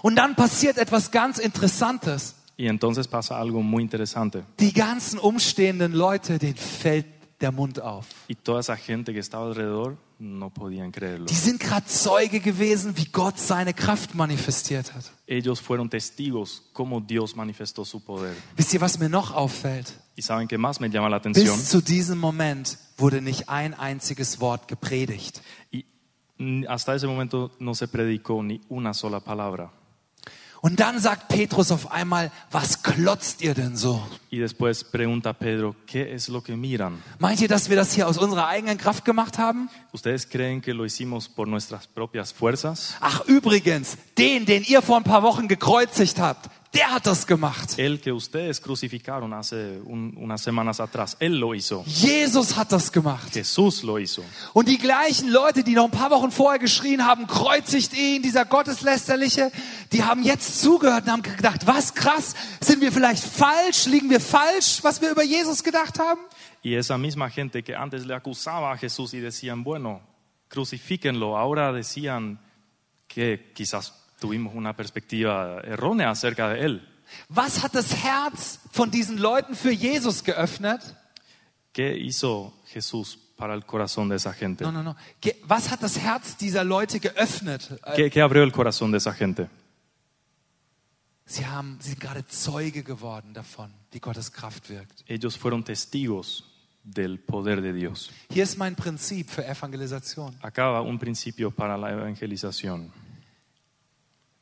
Und 0.03 0.17
dann 0.17 0.35
passiert 0.35 0.79
etwas 0.79 1.11
ganz 1.11 1.39
Interessantes. 1.39 2.35
Y 2.59 2.67
entonces 2.67 3.07
pasa 3.07 3.39
algo 3.39 3.63
muy 3.63 3.83
interesante. 3.83 4.45
Die 4.59 4.73
ganzen 4.73 5.19
umstehenden 5.19 5.93
Leute, 5.93 6.39
denen 6.39 6.57
fällt 6.57 7.07
der 7.41 7.53
Mund 7.53 7.81
auf. 7.81 8.07
Y 8.29 8.35
toda 8.35 8.61
esa 8.61 8.77
gente 8.77 9.13
que 9.13 9.21
estaba 9.21 9.47
alrededor 9.47 9.97
no 10.19 10.51
podían 10.51 10.91
creerlo. 10.91 11.27
Die 11.27 11.35
sind 11.35 11.61
gerade 11.61 11.87
Zeuge 11.87 12.41
gewesen, 12.41 12.97
wie 12.97 13.07
Gott 13.07 13.39
seine 13.39 13.73
Kraft 13.73 14.15
manifestiert 14.15 14.93
hat. 14.95 15.13
Ellos 15.27 15.61
fueron 15.61 15.89
testigos 15.89 16.71
cómo 16.73 17.01
Dios 17.01 17.37
manifestó 17.37 17.85
su 17.85 18.05
poder. 18.05 18.35
Wisst 18.57 18.75
ihr, 18.75 18.81
was 18.81 18.99
mir 18.99 19.09
noch 19.09 19.33
auffällt? 19.33 19.93
Y 20.17 20.23
saben 20.23 20.49
qué 20.49 20.59
más 20.59 20.81
me 20.81 20.89
llama 20.91 21.09
la 21.09 21.17
atención. 21.17 21.57
Bis 21.57 21.69
zu 21.69 21.81
diesem 21.81 22.19
Moment 22.19 22.79
wurde 22.97 23.23
nicht 23.23 23.49
ein 23.49 23.75
einziges 23.75 24.41
Wort 24.41 24.67
gepredigt. 24.67 25.41
Y 25.71 25.85
hasta 26.69 26.95
ese 26.95 27.07
momento 27.07 27.53
no 27.61 27.75
se 27.75 27.87
predicó 27.89 28.43
ni 28.43 28.61
una 28.69 28.95
sola 28.95 29.21
palabra. 29.21 29.73
Und 30.61 30.81
dann 30.81 30.99
sagt 30.99 31.29
Petrus 31.29 31.71
auf 31.71 31.93
einmal, 31.93 32.33
was 32.51 32.83
klotzt 32.83 33.43
ihr 33.43 33.55
denn 33.55 33.77
so? 33.77 34.03
Y 34.31 34.41
después 34.41 34.83
pregunta 34.85 35.33
Pedro, 35.33 35.77
¿qué 35.87 36.13
es 36.13 36.29
lo 36.29 36.43
que 36.43 36.57
miran? 36.57 37.03
Meint 37.19 37.41
ihr, 37.41 37.49
dass 37.49 37.71
wir 37.71 37.77
das 37.77 37.95
hier 37.95 38.09
aus 38.09 38.19
unserer 38.19 38.49
eigenen 38.49 38.77
Kraft 38.77 39.05
gemacht 39.05 39.39
haben? 39.39 39.71
¿Ustedes 39.93 40.29
creen 40.29 40.61
que 40.61 40.75
lo 40.75 40.85
hicimos 40.85 41.29
por 41.29 41.47
nuestras 41.47 41.87
propias 41.87 42.33
fuerzas? 42.33 42.97
Ach, 43.01 43.25
übrigens, 43.27 43.97
den, 44.19 44.47
den 44.47 44.65
ihr 44.65 44.83
vor 44.83 44.97
ein 44.97 45.05
paar 45.05 45.23
Wochen 45.23 45.47
gekreuzigt 45.47 46.19
habt, 46.19 46.51
der 46.75 46.91
hat 46.93 47.07
das 47.07 47.27
gemacht. 47.27 47.79
El 47.79 47.99
que 47.99 48.13
ustedes 48.13 48.61
crucificaron 48.61 49.33
hace 49.33 49.81
un- 49.85 50.15
unas 50.17 50.43
semanas 50.43 50.81
atrás, 50.81 51.17
Él 51.19 51.39
lo 51.39 51.55
hizo. 51.55 51.83
Jesus 51.87 52.57
hat 52.57 52.71
das 52.73 52.93
gemacht. 52.93 53.35
Jesús 53.35 53.83
lo 53.83 53.99
hizo. 53.99 54.23
Und 54.53 54.69
die 54.69 54.77
gleichen 54.79 55.31
Leute, 55.31 55.65
die 55.65 55.75
noch 55.75 55.85
ein 55.87 55.91
paar 55.91 56.11
Wochen 56.11 56.31
vorher 56.31 56.59
geschrien 56.59 57.07
haben, 57.07 57.27
kreuzigt 57.27 57.95
ihn, 57.97 58.23
dieser 58.23 58.45
Gotteslästerliche, 58.45 59.51
die 59.93 60.05
haben 60.05 60.23
jetzt 60.23 60.61
zugehört 60.61 61.05
und 61.07 61.13
haben 61.13 61.23
gedacht, 61.23 61.67
was 61.67 61.95
krass, 61.95 62.35
sind 62.61 62.81
wir 62.83 62.93
vielleicht 62.93 63.25
falsch, 63.25 63.87
liegen 63.87 64.11
wir 64.11 64.21
falsch, 64.21 64.81
was 64.83 65.01
wir 65.01 65.11
über 65.11 65.25
Jesus 65.25 65.63
gedacht 65.65 65.99
haben? 65.99 66.21
Y 66.63 66.75
esa 66.75 66.99
misma 66.99 67.31
gente 67.31 67.63
que 67.63 67.75
antes 67.77 68.05
le 68.05 68.15
acusaba 68.15 68.73
a 68.73 68.77
Jesús 68.77 69.15
y 69.15 69.21
decían, 69.21 69.63
bueno, 69.65 70.01
crucifíquenlo, 70.49 71.37
ahora 71.39 71.73
decían 71.73 72.41
que 73.07 73.53
quizás 73.55 73.95
tuvimos 74.19 74.55
una 74.55 74.75
perspectiva 74.75 75.61
errónea 75.65 76.11
acerca 76.11 76.49
de 76.49 76.65
Él. 76.65 76.89
Was 77.29 77.65
hat 77.65 77.75
das 77.75 77.93
Herz 78.05 78.61
von 78.71 78.91
diesen 78.91 79.19
Leuten 79.19 79.55
für 79.55 79.73
Jesus 79.73 80.23
geöffnet? 80.23 80.81
¿Qué 81.73 81.97
hizo 81.97 82.53
Jesús 82.67 83.19
para 83.37 83.55
el 83.55 83.65
corazón 83.65 84.09
de 84.09 84.17
esa 84.17 84.33
gente? 84.33 84.65
No, 84.65 84.73
no, 84.73 84.83
no. 84.83 84.97
Was 85.49 85.71
hat 85.71 85.83
das 85.83 85.97
Herz 85.99 86.37
dieser 86.37 86.65
Leute 86.65 87.01
geöffnet? 87.01 87.81
¿Qué, 87.97 88.11
qué 88.11 88.21
abrió 88.21 88.43
el 88.43 88.53
corazón 88.53 88.91
de 88.91 88.99
esa 88.99 89.13
gente? 89.13 89.49
Sie, 91.25 91.45
haben, 91.45 91.79
sie 91.81 91.91
sind 91.91 92.01
gerade 92.01 92.27
Zeuge 92.27 92.83
geworden 92.83 93.35
davon, 93.35 93.73
wie 93.93 94.01
Gottes 94.01 94.33
Kraft 94.33 94.71
wirkt. 94.71 95.05
Ellos 95.07 95.37
fueron 95.37 95.63
testigos 95.63 96.45
del 96.83 97.19
poder 97.19 97.61
de 97.61 97.75
Dios. 97.75 98.11
Hier 98.31 98.45
ist 98.45 98.57
mein 98.57 98.75
Prinzip 98.75 99.31
für 99.31 99.45
Evangelisation. 99.45 100.35
Acá 100.41 100.69
va 100.69 100.81
un 100.81 100.99
principio 100.99 101.51
para 101.51 101.77
la 101.77 101.91
evangelización. 101.93 102.91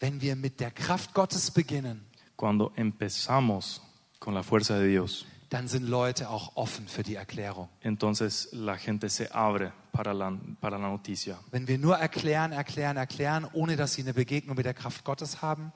Wenn 0.00 0.20
wir 0.20 0.36
mit 0.36 0.60
der 0.60 0.70
Kraft 0.70 1.14
Gottes 1.14 1.50
beginnen, 1.50 2.04
Cuando 2.36 2.72
empezamos 2.76 3.80
con 4.18 4.34
la 4.34 4.42
fuerza 4.42 4.78
de 4.78 4.88
Dios, 4.90 5.24
dann 5.48 5.68
sind 5.68 5.88
Leute 5.88 6.28
auch 6.28 6.56
offen 6.56 6.86
für 6.88 7.02
die 7.02 7.14
Erklärung. 7.14 7.68
entonces 7.82 8.48
la 8.52 8.76
gente 8.76 9.08
se 9.08 9.28
abre 9.32 9.72
para 9.92 10.12
la, 10.12 10.32
para 10.60 10.76
la 10.78 10.88
noticia. 10.88 11.38
Wenn 11.50 11.66
wir 11.66 11.78
nur 11.78 11.96
erklären, 11.96 12.52
erklären, 12.52 12.96
erklären, 12.98 13.46
ohne 13.54 13.76
dass 13.76 13.94
sie 13.94 14.02
eine 14.02 14.12
Begegnung 14.12 14.56
mit 14.56 14.66
der 14.66 14.74
Kraft 14.74 15.04
Gottes 15.04 15.40
haben, 15.40 15.72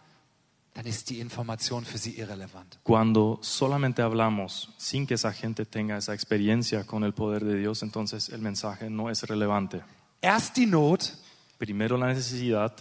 dann 0.74 0.84
ist 0.86 1.08
die 1.10 1.18
Information 1.18 1.84
für 1.84 1.98
sie 1.98 2.18
irrelevant. 2.18 2.78
Cuando 2.84 3.38
solamente 3.42 4.02
hablamos 4.02 4.68
sin 4.76 5.06
que 5.06 5.14
esa 5.14 5.32
gente 5.32 5.64
tenga 5.64 5.96
esa 5.96 6.12
experiencia 6.12 6.84
con 6.84 7.04
el 7.04 7.12
poder 7.14 7.44
de 7.44 7.56
Dios, 7.56 7.82
entonces 7.82 8.28
el 8.28 8.40
mensaje 8.42 8.90
no 8.90 9.08
es 9.08 9.22
relevante. 9.22 9.82
Erst 10.20 10.56
die 10.56 10.66
Not, 10.66 11.12
Primero 11.58 11.96
la 11.98 12.06
necesidad, 12.06 12.72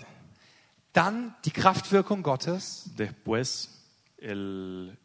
dann 0.93 1.35
die 1.45 1.51
Kraftwirkung 1.51 2.23
Gottes, 2.23 2.89
después 2.97 3.69
el, 4.17 4.97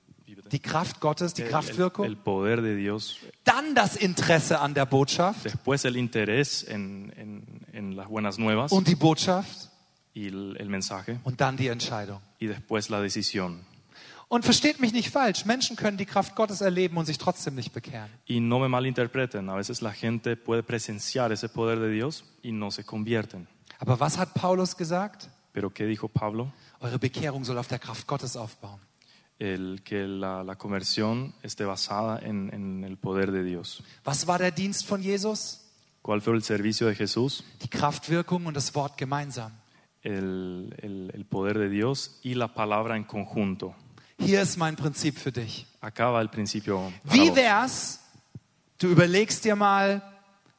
die 0.51 0.59
Kraft 0.59 1.01
Gottes, 1.01 1.35
die 1.35 1.42
el- 1.42 1.47
el- 1.49 1.53
Kraftwirkung, 1.53 2.05
el 2.07 2.16
poder 2.16 2.62
de 2.62 2.77
Dios, 2.77 3.16
dann 3.44 3.75
das 3.75 3.97
Interesse 3.97 4.61
an 4.61 4.75
der 4.75 4.87
Botschaft 4.87 5.44
después 5.44 5.85
el 5.85 5.97
interés 5.97 6.64
en, 6.66 7.12
en- 7.16 7.66
en 7.73 7.97
las 7.97 8.09
buenas 8.09 8.38
nuevas 8.38 8.73
und 8.73 8.88
die 8.88 8.97
Botschaft 8.97 9.68
y 10.14 10.27
el, 10.29 10.57
el 10.59 10.68
mensaje, 10.68 11.20
und 11.25 11.40
dann 11.40 11.57
die 11.57 11.68
Entscheidung. 11.68 12.20
y 12.40 12.47
después 12.47 12.88
la 12.88 13.01
decisión. 13.01 13.61
Und 14.27 14.44
versteht 14.44 14.81
mich 14.81 14.92
nicht 14.92 15.11
falsch, 15.11 15.44
Menschen 15.44 15.77
können 15.77 15.99
die 15.99 16.07
Kraft 16.07 16.35
Gottes 16.35 16.61
erleben 16.62 16.97
und 16.97 17.05
sich 17.05 17.18
trotzdem 17.18 17.55
nicht 17.55 17.73
bekehren. 17.73 18.09
Y 18.27 18.40
no 18.40 18.59
me 18.59 18.68
malinterpreten, 18.68 19.49
a 19.51 19.55
veces 19.57 19.81
la 19.83 19.92
gente 19.92 20.35
puede 20.37 20.62
presenciar 20.62 21.31
ese 21.31 21.49
poder 21.51 21.79
de 21.79 21.90
Dios 21.92 22.25
y 22.42 22.51
no 22.51 22.70
se 22.70 22.85
convierten. 22.85 23.47
Aber 23.79 24.01
was 24.01 24.16
hat 24.18 24.33
Paulus 24.35 24.77
gesagt? 24.77 25.29
Pero 25.55 25.71
¿qué 25.71 25.87
dijo 25.87 26.09
Pablo? 26.09 26.53
Eure 26.81 26.99
Bekehrung 26.99 27.45
soll 27.45 27.57
auf 27.59 27.69
der 27.69 27.79
Kraft 27.79 28.07
Gottes 28.09 28.37
aufbauen. 28.37 28.81
El 29.38 29.83
que 29.85 30.07
la, 30.07 30.43
la 30.43 30.57
conversión 30.57 31.33
esté 31.43 31.64
basada 31.64 32.19
en, 32.19 32.53
en 32.53 32.83
el 32.85 32.97
poder 32.99 33.31
de 33.33 33.43
Dios. 33.45 33.83
Was 34.05 34.27
war 34.27 34.38
der 34.40 34.51
Dienst 34.53 34.87
von 34.88 35.01
Jesus? 35.01 35.61
¿Cuál 36.03 36.21
fue 36.21 36.35
el 36.35 36.43
servicio 36.43 36.88
de 36.88 36.95
Jesús? 36.97 37.45
Die 37.62 37.69
Kraftwirkung 37.69 38.47
und 38.47 38.55
das 38.57 38.75
Wort 38.75 38.99
gemeinsam. 38.99 39.53
El, 40.03 40.75
el- 40.83 41.11
el 41.14 41.25
poder 41.25 41.57
de 41.59 41.69
Dios 41.71 42.19
y 42.23 42.35
la 42.35 42.49
palabra 42.53 42.97
en 42.97 43.05
conjunto. 43.05 43.75
Hier 44.19 44.43
ist 44.43 44.59
mein 44.59 44.77
Prinzip 44.77 45.17
für 45.19 45.33
dich. 45.33 45.67
Acá 45.81 46.11
va 46.11 46.21
el 46.21 46.29
principio. 46.29 46.93
Wie 47.05 47.35
wär's, 47.35 48.01
du 48.79 48.88
überlegst 48.88 49.45
dir 49.45 49.57
mal, 49.57 50.03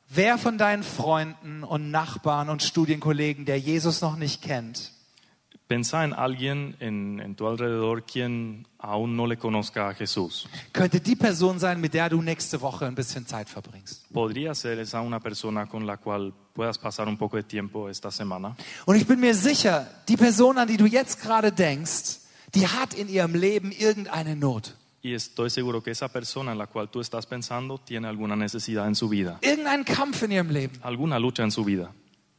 wer 0.09 0.37
von 0.37 0.57
deinen 0.57 0.83
Freunden 0.83 1.63
und 1.63 1.91
Nachbarn 1.91 2.49
und 2.49 2.63
Studienkollegen, 2.63 3.45
der 3.45 3.59
Jesus 3.59 4.01
noch 4.01 4.15
nicht 4.15 4.41
kennt, 4.41 4.91
Pensá 5.67 6.03
en 6.03 6.13
alguien 6.13 6.75
en, 6.79 7.19
en 7.19 7.35
tu 7.35 7.47
alrededor 7.47 8.05
quien 8.05 8.67
aún 8.77 9.15
no 9.15 9.25
le 9.25 9.35
conozca 9.35 9.89
a 9.89 9.95
Jesús. 9.95 10.47
könnte 10.73 10.99
die 10.99 11.15
Person 11.15 11.57
sein, 11.57 11.81
mit 11.81 11.95
der 11.95 12.09
du 12.09 12.21
nächste 12.21 12.61
Woche 12.61 12.85
ein 12.85 12.93
bisschen 12.93 13.25
Zeit 13.25 13.49
verbringst. 13.49 14.05
Podría 14.13 14.53
ser 14.53 14.77
esa 14.77 15.01
una 15.01 15.19
persona 15.19 15.65
con 15.65 15.87
la 15.87 15.97
cual 15.97 16.33
puedas 16.53 16.77
pasar 16.77 17.07
un 17.07 17.17
poco 17.17 17.37
de 17.37 17.43
tiempo 17.43 17.89
esta 17.89 18.11
semana. 18.11 18.55
Und 18.85 18.95
ich 18.95 19.07
bin 19.07 19.19
mir 19.19 19.33
sicher, 19.33 19.87
die 20.07 20.17
Person, 20.17 20.59
an 20.59 20.67
die 20.67 20.77
du 20.77 20.85
jetzt 20.85 21.19
gerade 21.19 21.51
denkst, 21.51 22.19
die 22.53 22.67
hat 22.67 22.93
in 22.93 23.09
ihrem 23.09 23.33
Leben 23.33 23.71
irgendeine 23.71 24.35
Not. 24.35 24.75
Y 25.05 25.13
estoy 25.13 25.51
seguro 25.51 25.83
que 25.83 25.91
esa 25.91 26.07
persona 26.07 26.51
en 26.51 26.57
la 26.57 26.65
cual 26.65 26.89
tú 26.89 26.99
estás 26.99 27.27
pensando 27.27 27.77
tiene 27.77 28.07
alguna 28.07 28.35
necesidad 28.35 28.87
en 28.87 28.95
su 28.95 29.07
vida, 29.07 29.37
Irgendeinen 29.43 29.83
Kampf 29.83 30.23
in 30.23 30.31
ihrem 30.31 30.49
Leben. 30.49 30.79
alguna 30.81 31.19
lucha 31.19 31.43
en 31.43 31.51
su 31.51 31.63
vida. 31.63 31.91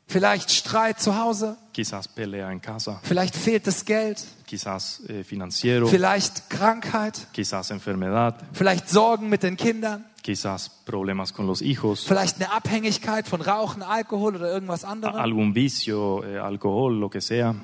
Vielleicht 0.09 0.50
Streit 0.50 0.98
zu 0.98 1.16
Hause, 1.16 1.57
Quizás 1.72 2.09
pelea 2.09 2.50
en 2.50 2.59
casa, 2.59 2.98
vielleicht 3.05 3.37
fehlt 3.37 3.68
das 3.68 3.85
Geld, 3.85 4.18
quizás 4.48 5.00
eh, 5.09 5.22
financiero, 5.22 5.87
vielleicht 5.87 6.50
Krankheit, 6.50 7.29
quizás 7.33 7.70
enfermedad, 7.70 8.35
vielleicht 8.52 8.88
Sorgen 8.88 9.29
mit 9.29 9.44
den 9.44 9.57
Kindern, 9.57 10.05
quizás 10.24 10.68
problemas 10.85 11.33
con 11.33 11.46
los 11.46 11.61
hijos, 11.62 12.02
vielleicht 12.05 12.40
eine 12.40 12.50
Abhängigkeit 12.50 13.29
von 13.29 13.42
Rauchen, 13.42 13.85
Alkohol 13.85 14.35
oder 14.35 14.50
irgendwas 14.52 14.85
anderem. 14.85 15.14
algún 15.14 15.55
vicio, 15.55 16.24
eh, 16.24 16.38
alcohol, 16.38 16.98
lo 16.98 17.09
que 17.11 17.20
sea. 17.20 17.55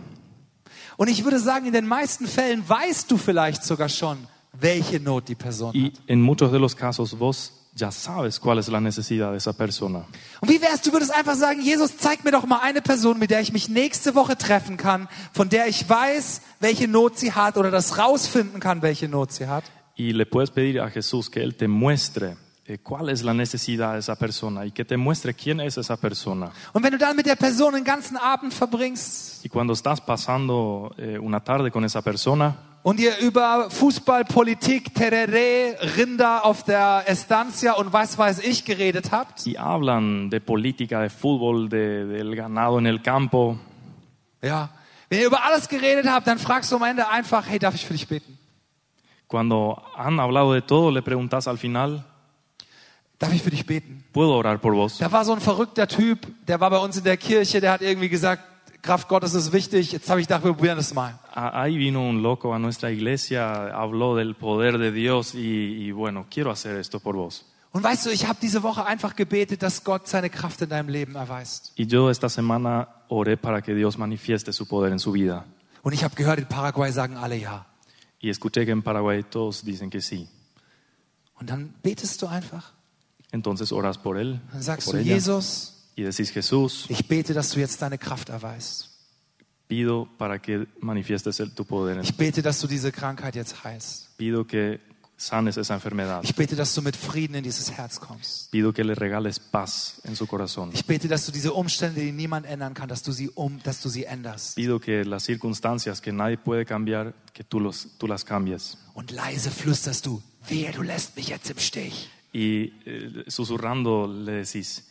Und 0.97 1.09
ich 1.09 1.25
würde 1.25 1.41
sagen, 1.41 1.67
in 1.67 1.73
den 1.73 1.87
meisten 1.89 2.29
Fällen 2.29 2.63
weißt 2.69 3.11
du 3.11 3.17
vielleicht 3.17 3.65
sogar 3.65 3.89
schon, 3.89 4.29
welche 4.53 5.01
Not 5.01 5.29
die 5.29 5.35
Person 5.35 5.75
Y 5.75 5.87
hat. 5.87 6.01
en 6.07 6.21
muchos 6.23 6.53
de 6.53 6.59
los 6.59 6.75
casos 6.75 7.17
vos 7.19 7.53
ya 7.75 7.91
sabes 7.91 8.39
cuál 8.39 8.59
es 8.59 8.69
la 8.69 8.81
necesidad 8.81 9.31
de 9.31 9.39
esa 9.39 9.55
persona. 9.55 10.05
Und 10.41 10.51
wie 10.51 10.61
wär's, 10.61 10.83
du 10.83 10.93
würdest 10.93 11.11
einfach 11.11 11.37
sagen, 11.37 11.63
Jesus, 11.63 11.97
zeig 11.97 12.23
mir 12.23 12.31
doch 12.31 12.45
mal 12.47 12.59
eine 12.63 12.83
Person, 12.83 13.19
mit 13.19 13.31
der 13.31 13.41
ich 13.41 13.53
mich 13.53 13.69
nächste 13.71 14.15
Woche 14.15 14.37
treffen 14.37 14.77
kann, 14.77 15.09
von 15.33 15.49
der 15.49 15.69
ich 15.69 15.89
weiß, 15.89 16.43
welche 16.61 16.87
Not 16.87 17.19
sie 17.19 17.33
hat 17.33 17.57
oder 17.57 17.71
das 17.71 17.97
rausfinden 17.97 18.61
kann, 18.61 18.83
welche 18.83 19.09
Not 19.09 19.33
sie 19.33 19.47
hat. 19.47 19.65
Y 19.97 20.13
le 20.13 20.27
puedes 20.27 20.51
pedir 20.51 20.81
a 20.83 20.91
Jesús 20.91 21.31
que 21.31 21.41
Él 21.43 21.55
te 21.55 21.67
muestre 21.67 22.37
eh, 22.67 22.79
cuál 22.79 23.09
es 23.09 23.23
la 23.23 23.33
necesidad 23.33 23.95
de 23.95 24.01
esa 24.01 24.17
persona 24.17 24.67
y 24.67 24.73
que 24.73 24.85
te 24.85 24.97
muestre 24.99 25.33
quién 25.35 25.61
es 25.61 25.79
esa 25.79 25.97
persona. 25.97 26.53
Und 26.75 26.85
wenn 26.85 26.93
du 26.93 26.99
dann 26.99 27.17
mit 27.17 27.25
der 27.27 27.37
Person 27.37 27.73
den 27.75 27.85
ganzen 27.85 28.19
Abend 28.19 28.53
verbringst 28.53 29.45
Y 29.45 29.49
cuando 29.49 29.73
estás 29.73 30.01
pasando 30.01 30.95
eh, 30.99 31.19
una 31.19 31.41
tarde 31.43 31.71
con 31.71 31.85
esa 31.85 32.03
persona 32.03 32.55
und 32.83 32.99
ihr 32.99 33.17
über 33.19 33.71
Fußball, 33.71 34.25
Politik, 34.25 34.91
Tereré, 34.97 35.77
Rinder 35.97 36.45
auf 36.45 36.65
der 36.65 37.05
Estancia 37.07 37.75
und 37.75 37.93
was 37.93 38.19
weiß 38.19 38.41
ich 38.41 38.65
geredet 38.65 39.13
habt, 39.13 39.47
y 39.47 39.57
hablan 39.59 40.31
de 40.31 40.41
política, 40.41 41.01
de 41.01 41.11
fútbol, 41.11 41.69
de- 41.69 42.07
del 42.07 42.35
ganado 42.35 42.79
en 42.79 42.87
el 42.87 43.01
campo, 43.01 43.57
ja, 44.43 44.69
wenn 45.09 45.21
ihr 45.21 45.27
über 45.27 45.45
alles 45.45 45.69
geredet 45.69 46.07
habt, 46.09 46.27
dann 46.27 46.39
fragst 46.39 46.73
du 46.73 46.77
am 46.77 46.83
Ende 46.85 47.09
einfach, 47.09 47.45
hey, 47.49 47.59
darf 47.59 47.75
ich 47.75 47.87
für 47.87 47.93
dich 47.95 48.09
beten? 48.09 48.39
cuando 49.29 49.81
han 49.97 50.21
hablado 50.21 50.53
de 50.53 50.61
todo, 50.63 50.91
le 50.91 51.01
preguntas 51.03 51.47
al 51.49 51.57
final, 51.59 52.05
Darf 53.19 53.33
ich 53.33 53.41
für 53.43 53.51
dich 53.51 53.65
beten? 53.65 54.05
¿puedo 54.13 54.35
orar 54.35 54.59
por 54.61 54.75
vos? 54.75 54.99
Da 54.99 55.11
war 55.13 55.25
so 55.25 55.33
ein 55.33 55.41
verrückter 55.41 55.87
Typ, 55.87 56.27
der 56.49 56.59
war 56.61 56.69
bei 56.71 56.79
uns 56.79 56.97
in 56.97 57.05
der 57.05 57.17
Kirche, 57.17 57.61
der 57.61 57.71
hat 57.73 57.81
irgendwie 57.81 58.09
gesagt, 58.09 58.43
Kraft 58.83 59.09
Gottes 59.09 59.35
ist 59.35 59.53
wichtig. 59.53 59.93
Jetzt 59.93 60.11
habe 60.11 60.21
ich 60.21 60.27
gedacht, 60.27 60.45
wir 60.45 60.53
probieren 60.53 60.77
das 60.77 60.93
mal. 60.93 61.17
Ah, 61.33 61.63
Ahí 61.63 61.79
vino 61.79 62.07
un 62.09 62.21
loco 62.21 62.53
a 62.53 62.59
nuestra 62.59 62.91
iglesia, 62.91 63.69
habló 63.69 64.17
del 64.17 64.35
poder 64.35 64.77
de 64.79 64.91
Dios 64.91 65.35
y, 65.35 65.87
y 65.87 65.93
bueno, 65.93 66.27
quiero 66.29 66.51
hacer 66.51 66.77
esto 66.77 66.99
por 66.99 67.15
vos. 67.15 67.47
Und 67.73 67.85
weißt 67.85 68.05
du, 68.05 68.11
ich 68.11 68.27
habe 68.27 68.39
diese 68.43 68.63
Woche 68.63 68.85
einfach 68.85 69.15
gebetet, 69.17 69.63
dass 69.63 69.83
Gott 69.83 70.07
seine 70.07 70.29
Kraft 70.29 70.61
in 70.61 70.69
deinem 70.69 70.89
Leben 70.91 71.15
erweist. 71.15 71.73
Y 71.77 71.87
yo 71.87 72.11
esta 72.11 72.29
semana 72.29 72.89
oré 73.09 73.37
para 73.37 73.63
que 73.63 73.75
Dios 73.75 73.97
manifieste 73.97 74.53
su 74.53 74.67
poder 74.67 74.93
en 74.93 74.99
su 74.99 75.13
vida. 75.13 75.47
Und 75.83 75.95
ich 75.95 76.03
habe 76.05 76.15
gehört, 76.15 76.39
in 76.41 76.47
Paraguay 76.47 76.93
sagen 76.93 77.17
alle 77.17 77.41
ja. 77.41 77.67
Y 78.21 78.31
escuché 78.31 78.67
que 78.67 78.73
en 78.73 78.83
Paraguay 78.83 79.23
todos 79.23 79.65
dicen 79.65 79.91
que 79.91 80.01
sí. 80.01 80.29
Und 81.41 81.49
dann 81.51 81.73
betest 81.83 82.21
du 82.21 82.27
einfach. 82.27 82.73
Entonces 83.31 83.73
oras 83.73 83.97
por 83.97 84.19
él, 84.19 84.41
Dann 84.53 84.63
sagst 84.63 84.87
por 84.87 84.95
du, 84.97 85.01
ella, 85.01 85.15
Jesus, 85.15 85.82
y 85.97 86.03
decís, 86.03 86.31
Jesús, 86.31 86.87
ich 86.89 87.07
bete, 87.07 87.35
dass 87.35 87.51
du 87.51 87.61
jetzt 87.61 87.81
deine 87.83 87.99
Kraft 87.99 88.29
erweist. 88.29 88.89
pido 89.69 90.07
para 90.19 90.39
que 90.41 90.67
manifiestes 90.81 91.41
el- 91.41 91.55
tu 91.55 91.65
poder. 91.65 92.01
Ich 92.03 92.15
bete, 92.17 92.43
dass 92.43 92.61
du 92.61 92.67
diese 92.67 92.93
Krankheit 92.93 93.35
jetzt 93.35 93.65
heilst. 93.65 94.17
Pido 94.19 94.45
que 94.47 94.81
sanes 95.17 95.57
esa 95.57 95.75
enfermedad. 95.75 96.25
Ich 96.25 96.35
bete, 96.35 96.57
dass 96.57 96.75
du 96.75 96.83
mit 96.83 96.95
Frieden 96.97 97.35
in 97.37 97.43
dieses 97.45 97.71
Herz 97.73 97.99
kommst. 98.01 98.51
Pido 98.51 98.73
que 98.73 98.83
le 98.85 98.95
regales 98.95 99.39
paz 99.41 100.01
en 100.05 100.15
su 100.17 100.27
corazón. 100.27 100.71
Ich 100.75 100.85
bete, 100.85 101.09
dass 101.09 101.25
du 101.27 101.33
diese 101.33 101.53
Umstände, 101.55 102.01
die 102.01 102.13
niemand 102.13 102.45
ändern 102.45 102.75
kann, 102.75 102.89
dass 102.89 103.03
du 103.03 103.13
sie 103.13 103.31
um, 103.31 103.61
dass 103.63 103.81
du 103.81 103.89
sie 103.89 104.05
änderst. 104.05 104.57
Pido 104.57 104.79
que 104.79 105.05
las 105.05 105.25
circunstancias 105.25 106.01
que 106.03 106.13
nadie 106.13 106.37
puede 106.37 106.65
cambiar, 106.67 107.15
que 107.33 107.45
tú, 107.45 107.59
los, 107.61 107.89
tú 107.99 108.07
las 108.09 108.25
cambies. 108.25 108.77
Und 108.95 109.11
leise 109.11 109.51
flüsterst 109.51 110.05
du, 110.05 110.21
wehe, 110.49 110.71
du 110.73 110.83
lässt 110.83 111.17
mich 111.17 111.29
jetzt 111.29 111.49
im 111.51 111.59
Stich. 111.59 112.11
Y 112.35 112.73
eh, 112.85 113.25
susurrando 113.29 114.07
le 114.07 114.45
decís, 114.45 114.85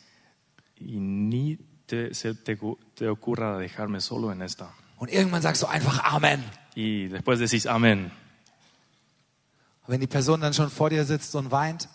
y 0.82 1.00
ni 1.00 1.58
te, 1.86 2.14
se 2.14 2.34
te, 2.34 2.58
te 2.96 3.08
ocurra 3.10 3.58
dejarme 3.58 4.02
solo 4.02 4.32
en 4.32 4.42
esta. 4.42 4.74
Und 4.98 5.12
irgendwann 5.12 5.42
sagst 5.42 5.62
du 5.64 5.68
einfach 5.68 6.04
Amen. 6.14 6.44
Y 6.76 7.08
después 7.08 7.40
decís. 7.40 7.66
Und 7.66 8.12
wenn 9.88 10.00
die 10.00 10.08
Person 10.08 10.42
dann 10.42 10.54
schon 10.54 10.70
vor 10.70 10.90
dir 10.90 11.06
sitzt 11.06 11.36
und 11.36 11.52
weint, 11.52 11.90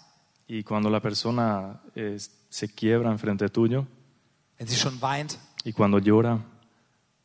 Y 0.48 0.62
cuando 0.62 0.88
la 0.88 1.00
persona 1.00 1.80
eh, 1.94 2.16
se 2.48 2.68
quiebra 2.68 3.10
enfrente 3.10 3.48
tuyo 3.48 3.86
wenn 4.58 4.68
sie 4.68 4.76
schon 4.76 5.00
weint, 5.02 5.38
y 5.64 5.72
cuando 5.72 5.98
llora, 5.98 6.40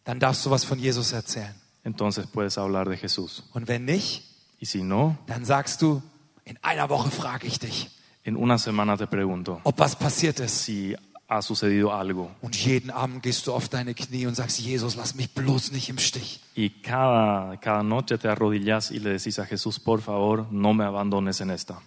dann 0.04 0.20
darfst 0.20 0.46
du 0.46 0.50
was 0.50 0.66
von 0.66 0.80
Jesus 0.80 1.14
erzählen. 1.14 1.54
entonces 1.84 2.26
puedes 2.28 2.58
hablar 2.58 2.88
de 2.90 2.98
Jesús. 2.98 3.44
Und 3.54 3.68
wenn 3.68 3.86
nicht, 3.86 4.24
Y 4.60 4.66
si 4.66 4.84
no, 4.84 5.18
dann 5.28 5.46
sagst 5.46 5.82
du, 5.82 6.02
in 6.46 6.58
einer 6.64 6.90
Woche 6.90 7.10
frage 7.12 7.48
ich 7.48 7.60
dich, 7.60 7.90
en 8.24 8.36
una 8.36 8.58
semana 8.58 8.98
te 8.98 9.08
pregunto 9.08 9.60
ob 9.64 9.80
was 9.80 9.96
passiert 9.96 10.40
ist. 10.40 10.64
si 10.66 10.96
ha 11.32 11.42
sucedido 11.42 11.94
algo. 11.94 12.30
Und 12.42 12.58
jeden 12.58 12.92
Abend 12.92 13.24
gehst 13.24 13.48
du 13.48 13.54
auf 13.54 13.70
deine 13.70 13.94
Knie 13.94 14.26
und 14.26 14.36
sagst, 14.36 14.60
Jesus, 14.60 14.98
lass 14.98 15.16
mich 15.16 15.34
bloß 15.34 15.72
nicht 15.72 15.88
im 15.88 15.98
Stich. 15.98 16.42
Y 16.56 16.70
cada, 16.82 17.56
cada 17.56 17.84
noche 17.84 18.20
te 18.20 18.28
arrodillas 18.28 18.92
y 18.92 19.00
le 19.00 19.12
decís 19.12 19.40
a 19.40 19.46
Jesús, 19.46 19.80
por 19.80 20.02
favor, 20.02 20.48
no 20.52 20.74
me 20.74 20.84
abandones 20.84 21.40
en 21.40 21.50
esta. 21.50 21.82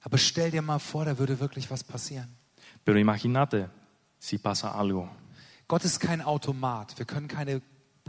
Aber 0.00 0.16
stell 0.16 0.50
dir 0.50 0.62
mal 0.62 0.78
vor, 0.78 1.04
da 1.04 1.18
würde 1.18 1.40
wirklich 1.40 1.70
was 1.70 1.84
passieren. 1.84 2.34
Pero 2.86 2.98
imagínate 2.98 3.68
si 4.18 4.38
pasa 4.38 4.70
algo. 4.70 5.10
Gott 5.68 5.84
ist 5.84 6.00
kein 6.00 6.22
Automat. 6.22 6.98
Wir 6.98 7.04
können 7.04 7.28
keine 7.28 7.60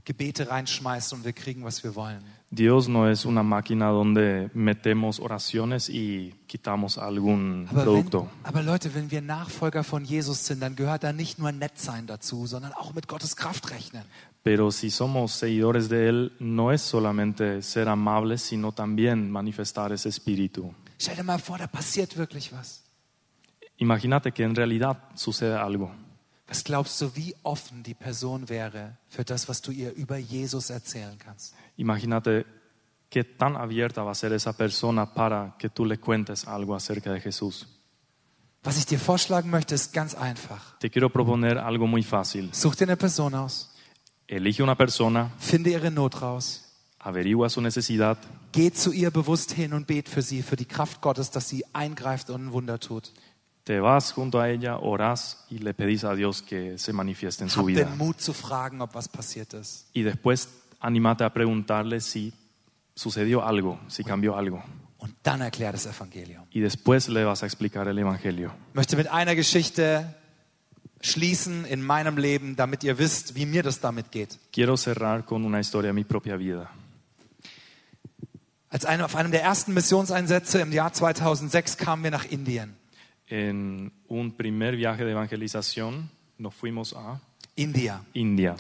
Gebete 0.06 0.50
reinschmeißt 0.50 1.14
und 1.14 1.26
wir 1.26 1.34
kriegen, 1.34 1.64
was 1.64 1.84
wir 1.84 1.96
wollen. 1.96 2.24
Dios 2.52 2.88
no 2.88 3.08
es 3.08 3.26
una 3.26 3.44
máquina 3.44 3.90
donde 3.90 4.50
metemos 4.54 5.20
oraciones 5.20 5.90
y 5.90 6.34
quitamos 6.48 6.98
algún 6.98 7.68
Aber, 7.68 7.78
wenn, 7.78 7.84
producto. 7.86 8.30
aber 8.44 8.62
Leute, 8.64 8.94
wenn 8.94 9.10
wir 9.12 9.22
Nachfolger 9.22 9.84
von 9.84 10.06
Jesus 10.06 10.46
sind, 10.46 10.62
dann 10.62 10.76
gehört 10.76 11.04
da 11.04 11.12
nicht 11.12 11.38
nur 11.40 11.52
nett 11.52 11.78
sein 11.80 12.06
dazu, 12.08 12.46
sondern 12.46 12.72
auch 12.74 12.94
mit 12.94 13.08
Gottes 13.08 13.36
Kraft 13.36 13.72
rechnen. 13.72 14.04
Pero 14.44 14.70
si 14.70 14.92
somos 14.92 15.40
seguidores 15.40 15.90
de 15.90 16.08
Él, 16.08 16.32
no 16.40 16.72
es 16.72 16.84
solamente 16.84 17.64
ser 17.64 17.90
amables, 17.90 18.44
sino 18.44 18.72
también 18.72 19.32
manifestar 19.32 19.92
ese 19.92 20.10
espíritu. 20.10 20.72
Stell 21.02 21.16
dir 21.16 21.24
mal 21.24 21.40
vor, 21.40 21.58
da 21.58 21.68
passiert 21.68 22.16
wirklich 22.16 22.52
was. 22.54 22.84
Imagínate 23.78 24.32
que 24.32 24.44
en 24.44 24.56
realidad 24.56 24.98
sucede 25.16 25.58
algo. 25.58 25.92
Was 26.48 26.64
glaubst 26.64 27.02
du, 27.02 27.16
wie 27.16 27.36
offen 27.44 27.84
die 27.84 27.96
Person 27.96 28.50
wäre 28.50 28.98
für 29.10 29.24
das, 29.24 29.50
was 29.50 29.62
du 29.62 29.72
ihr 29.72 29.94
über 29.94 30.18
Jesus 30.18 30.70
erzählen 30.70 31.18
kannst? 31.18 31.56
Imagínate 31.76 32.46
qué 33.10 33.24
tan 33.24 33.56
abierta 33.56 34.04
va 34.04 34.12
a 34.12 34.16
ser 34.16 34.32
esa 34.34 34.54
persona 34.54 35.14
para 35.14 35.56
que 35.58 35.70
tú 35.70 35.86
le 35.86 35.98
cuentes 35.98 36.48
algo 36.48 36.76
acerca 36.76 37.12
de 37.12 37.22
Jesús. 37.22 37.68
Was 38.64 38.78
ich 38.78 38.86
dir 38.86 39.00
vorschlagen 39.00 39.50
möchte, 39.52 39.76
ist 39.76 39.94
ganz 39.94 40.16
einfach. 40.16 40.78
Te 40.80 40.90
quiero 40.90 41.10
proponer 41.10 41.60
algo 41.60 41.88
muy 41.88 42.04
fácil. 42.04 42.50
Such 42.52 42.76
dir 42.76 42.86
eine 42.86 42.98
Person 42.98 43.36
aus, 43.36 43.72
Elige 44.28 44.64
una 44.64 44.76
persona, 44.76 45.32
finde 45.38 45.70
ihre 45.70 45.92
Not 45.92 46.20
raus, 46.22 46.64
averigua 46.98 47.48
su 47.48 47.62
necesidad, 47.62 48.18
geh 48.52 48.72
zu 48.72 48.92
ihr 48.92 49.12
bewusst 49.12 49.52
hin 49.52 49.74
und 49.74 49.86
bet 49.86 50.10
für 50.10 50.24
sie, 50.24 50.42
für 50.42 50.56
die 50.56 50.66
Kraft 50.66 51.02
Gottes, 51.02 51.30
dass 51.30 51.48
sie 51.48 51.64
eingreift 51.74 52.32
und 52.32 52.48
ein 52.48 52.52
Wunder 52.52 52.80
tut. 52.80 53.14
Te 53.66 53.80
vas 53.80 54.14
junto 54.14 54.40
a 54.40 54.50
ella, 54.50 54.78
orás 54.78 55.44
y 55.50 55.58
le 55.58 55.74
pedís 55.74 56.04
a 56.04 56.14
Dios 56.14 56.44
que 56.44 56.78
se 56.78 56.94
manifieste 56.94 57.44
en 57.44 57.50
su 57.50 57.62
Hab 57.62 57.66
vida. 57.66 57.84
den 57.84 57.98
Mut 57.98 58.22
zu 58.22 58.32
fragen, 58.32 58.80
ob 58.80 58.94
was 58.94 59.10
passiert 59.10 59.54
ist. 59.56 59.88
Y 59.92 60.04
después 60.04 60.48
animate 60.80 61.24
a 61.24 61.34
preguntarle 61.34 62.00
si 62.00 62.32
sucedió 62.96 63.44
algo, 63.44 63.80
si 63.88 64.04
cambió 64.04 64.38
algo. 64.38 64.64
Und 65.00 65.16
dann 65.24 65.42
erklär 65.42 65.72
das 65.72 65.88
Evangelium. 65.88 66.46
Y 66.52 66.62
después 66.62 67.10
le 67.10 67.26
vas 67.26 67.42
a 67.42 67.48
explicar 67.48 67.88
el 67.88 67.98
Evangelio. 67.98 68.52
Ich 68.70 68.76
möchte 68.76 68.96
mit 68.96 69.08
einer 69.08 69.36
Geschichte 69.36 70.14
schließen 71.02 71.66
in 71.66 71.82
meinem 71.82 72.18
Leben, 72.18 72.56
damit 72.56 72.84
ihr 72.84 73.00
wisst, 73.00 73.34
wie 73.34 73.48
mir 73.48 73.64
das 73.64 73.80
damit 73.80 74.12
geht. 74.12 74.38
Quiero 74.54 74.78
cerrar 74.78 75.26
con 75.26 75.44
una 75.44 75.58
historia 75.58 75.90
de 75.90 75.94
mi 75.94 76.04
propia 76.04 76.38
vida. 76.38 76.70
Als 78.70 78.86
eine, 78.86 79.06
auf 79.06 79.16
einem 79.16 79.32
der 79.32 79.42
ersten 79.42 79.74
Missionseinsätze 79.74 80.60
im 80.60 80.72
Jahr 80.72 80.94
2006 80.94 81.78
kamen 81.78 82.04
wir 82.04 82.12
nach 82.12 82.26
Indien. 82.26 82.76
En 83.28 83.92
un 84.08 84.32
primer 84.32 84.76
viaje 84.76 85.04
de 85.04 85.12
evangelización 85.12 86.10
nos 86.38 86.54
fuimos 86.54 86.94
a 86.94 87.20
India. 87.56 88.04
India. 88.14 88.56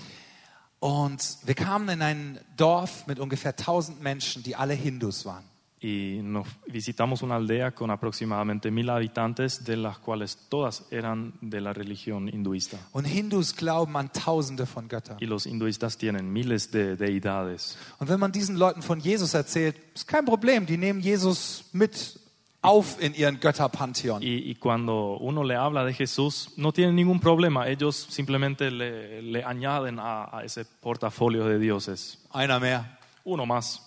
Und 0.79 1.21
wir 1.45 1.55
kamen 1.55 1.89
in 1.89 2.01
ein 2.01 2.39
Dorf 2.57 3.07
mit 3.07 3.19
ungefähr 3.19 3.55
1000 3.55 4.01
Menschen, 4.01 4.43
die 4.43 4.55
alle 4.55 4.73
Hindus 4.73 5.25
waren. 5.25 5.43
Y 5.81 6.19
nos 6.23 6.47
visitamos 6.67 7.21
una 7.21 7.35
aldea 7.35 7.71
con 7.71 7.91
aproximadamente 7.91 8.71
mil 8.71 8.89
habitantes, 8.89 9.63
de 9.63 9.77
las 9.77 9.99
cuales 9.99 10.37
todas 10.49 10.83
eran 10.89 11.33
de 11.41 11.61
la 11.61 11.73
religión 11.73 12.27
hinduista. 12.27 12.77
Und 12.91 13.05
Hindus 13.05 13.55
glauben 13.55 13.95
an 13.95 14.11
Tausende 14.11 14.65
von 14.65 14.87
Göttern. 14.87 15.17
Y 15.19 15.25
los 15.25 15.45
hinduistas 15.45 15.97
tienen 15.97 16.31
miles 16.31 16.71
de 16.71 16.95
deidades. 16.95 17.77
Und 17.99 18.09
wenn 18.09 18.19
man 18.19 18.31
diesen 18.31 18.55
Leuten 18.55 18.81
von 18.81 18.99
Jesus 18.99 19.33
erzählt, 19.33 19.75
ist 19.93 20.07
kein 20.07 20.25
Problem, 20.25 20.65
die 20.65 20.77
nehmen 20.77 21.01
Jesus 21.01 21.65
mit 21.71 22.19
auf 22.65 23.01
in 23.01 23.13
ihren 23.13 23.39
Götterpantheon. 23.39 24.21
Y, 24.21 24.49
y 24.49 24.55
cuando 24.55 25.17
uno 25.17 25.43
le 25.43 25.55
habla 25.55 25.85
de 25.85 25.93
Jesús, 25.93 26.51
no 26.57 26.71
tienen 26.71 26.95
ningún 26.95 27.19
problema. 27.19 27.67
Ellos 27.67 28.07
simplemente 28.09 28.71
le, 28.71 29.21
le 29.21 29.43
añaden 29.43 29.99
a, 29.99 30.29
a 30.35 30.43
ese 30.43 30.65
portafolio 30.65 31.45
de 31.45 31.59
dioses. 31.59 32.19
Einer 32.33 32.59
mehr. 32.59 32.97
Uno 33.23 33.45
más. 33.45 33.81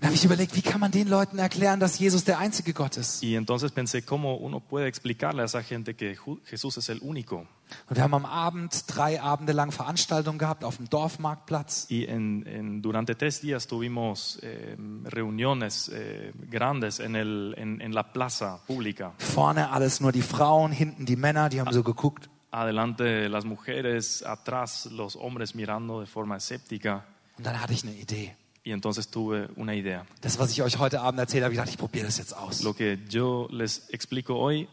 Dann 0.00 0.08
habe 0.08 0.16
ich 0.16 0.24
überlegt, 0.24 0.56
wie 0.56 0.62
kann 0.62 0.80
man 0.80 0.90
den 0.90 1.08
Leuten 1.08 1.38
erklären, 1.38 1.78
dass 1.78 1.98
Jesus 1.98 2.24
der 2.24 2.38
einzige 2.38 2.72
Gott 2.72 2.96
ist? 2.96 3.22
Y 3.22 3.34
entonces 3.34 3.70
pensé, 3.70 4.02
¿cómo 4.02 4.36
uno 4.36 4.60
puede 4.60 4.86
explicarle 4.86 5.42
a 5.42 5.44
esa 5.44 5.62
gente 5.62 5.94
que 5.94 6.16
Jesús 6.46 6.78
es 6.78 6.88
el 6.88 7.00
único? 7.02 7.46
Und 7.88 7.96
wir 7.96 8.02
haben 8.02 8.14
am 8.14 8.24
Abend 8.24 8.84
drei 8.86 9.20
Abende 9.20 9.52
lang 9.52 9.72
Veranstaltungen 9.72 10.38
gehabt 10.38 10.64
auf 10.64 10.76
dem 10.76 10.88
Dorfmarktplatz. 10.88 11.86
Y 11.90 12.06
en, 12.06 12.46
en- 12.46 12.82
durante 12.82 13.14
tres 13.14 13.40
días 13.40 13.66
tuvimos 13.66 14.38
eh, 14.42 14.76
reuniones 15.04 15.88
eh, 15.88 16.32
grandes 16.50 17.00
en, 17.00 17.14
el, 17.16 17.54
en, 17.56 17.80
en 17.80 17.92
la 17.94 18.12
plaza 18.12 18.60
pública. 18.66 19.12
Vorne 19.18 19.70
alles 19.70 20.00
nur 20.00 20.12
die 20.12 20.22
Frauen, 20.22 20.72
hinten 20.72 21.06
die 21.06 21.16
Männer, 21.16 21.48
die 21.48 21.60
haben 21.60 21.72
so 21.72 21.82
geguckt. 21.82 22.28
Adelante 22.52 23.28
las 23.28 23.44
mujeres, 23.44 24.22
atrás 24.24 24.86
los 24.90 25.14
hombres 25.16 25.54
mirando 25.54 26.00
de 26.00 26.06
forma 26.06 26.36
escéptica. 26.36 27.04
Und 27.38 27.46
dann 27.46 27.60
hatte 27.60 27.72
ich 27.72 27.84
eine 27.84 27.92
Idee. 27.94 28.34
Y 28.64 28.72
entonces 28.72 29.08
tuve 29.08 29.48
una 29.56 29.74
idea. 29.74 30.04
Das, 30.20 30.38
was 30.38 30.50
ich 30.50 30.62
euch 30.62 30.78
heute 30.78 31.00
Abend 31.00 31.18
erzählt 31.18 31.44
habe, 31.44 31.54
ich 31.54 31.58
dachte, 31.58 31.70
ich 31.70 31.78
probiere 31.78 32.06
das 32.06 32.18
jetzt 32.18 32.36
aus. 32.36 32.62
Lo 32.62 32.74
que 32.74 32.98
yo 33.08 33.48
les 33.50 33.88
explico 33.90 34.34
hoy, 34.38 34.68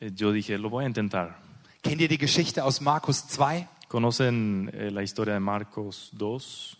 eh, 0.00 0.10
yo 0.14 0.32
dije, 0.32 0.58
lo 0.58 0.68
voy 0.68 0.84
a 0.84 0.86
intentar. 0.86 1.38
Kennt 1.82 2.00
ihr 2.00 2.08
die 2.08 2.18
Geschichte 2.18 2.64
aus 2.64 2.80
Markus 2.80 3.26
2, 3.28 3.68
¿Conocen 3.88 4.68
eh, 4.72 4.88
la 4.88 5.00
historia 5.02 5.34
de 5.34 5.40
Marcos 5.40 6.10
2? 6.18 6.76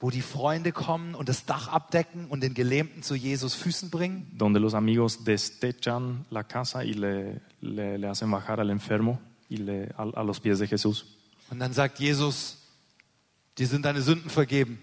wo 0.00 0.10
die 0.10 0.22
Freunde 0.22 0.70
kommen 0.70 1.16
und 1.16 1.28
das 1.28 1.44
Dach 1.44 1.66
abdecken 1.68 2.26
und 2.28 2.40
den 2.40 2.54
Gelähmten 2.54 3.02
zu 3.02 3.14
Jesus 3.16 3.54
Füßen 3.54 3.90
bringen? 3.90 4.30
donde 4.38 4.58
los 4.60 4.74
amigos 4.74 5.24
destechan 5.24 6.24
la 6.30 6.44
casa 6.44 6.84
y 6.84 6.92
le, 6.94 7.40
le- 7.60 7.96
le 7.98 8.08
hacen 8.08 8.30
bajar 8.30 8.60
al 8.60 8.70
enfermo 8.70 9.18
y 9.50 9.56
le, 9.58 9.92
a, 9.96 10.02
a 10.04 10.22
los 10.22 10.40
pies 10.40 10.58
de 10.60 10.66
Jesús. 10.68 11.04
Und 11.50 11.58
dann 11.60 11.72
sagt 11.72 11.98
Jesus, 11.98 12.58
dir 13.58 13.66
sind 13.66 13.84
deine 13.84 14.00
Sünden 14.02 14.30
vergeben. 14.30 14.78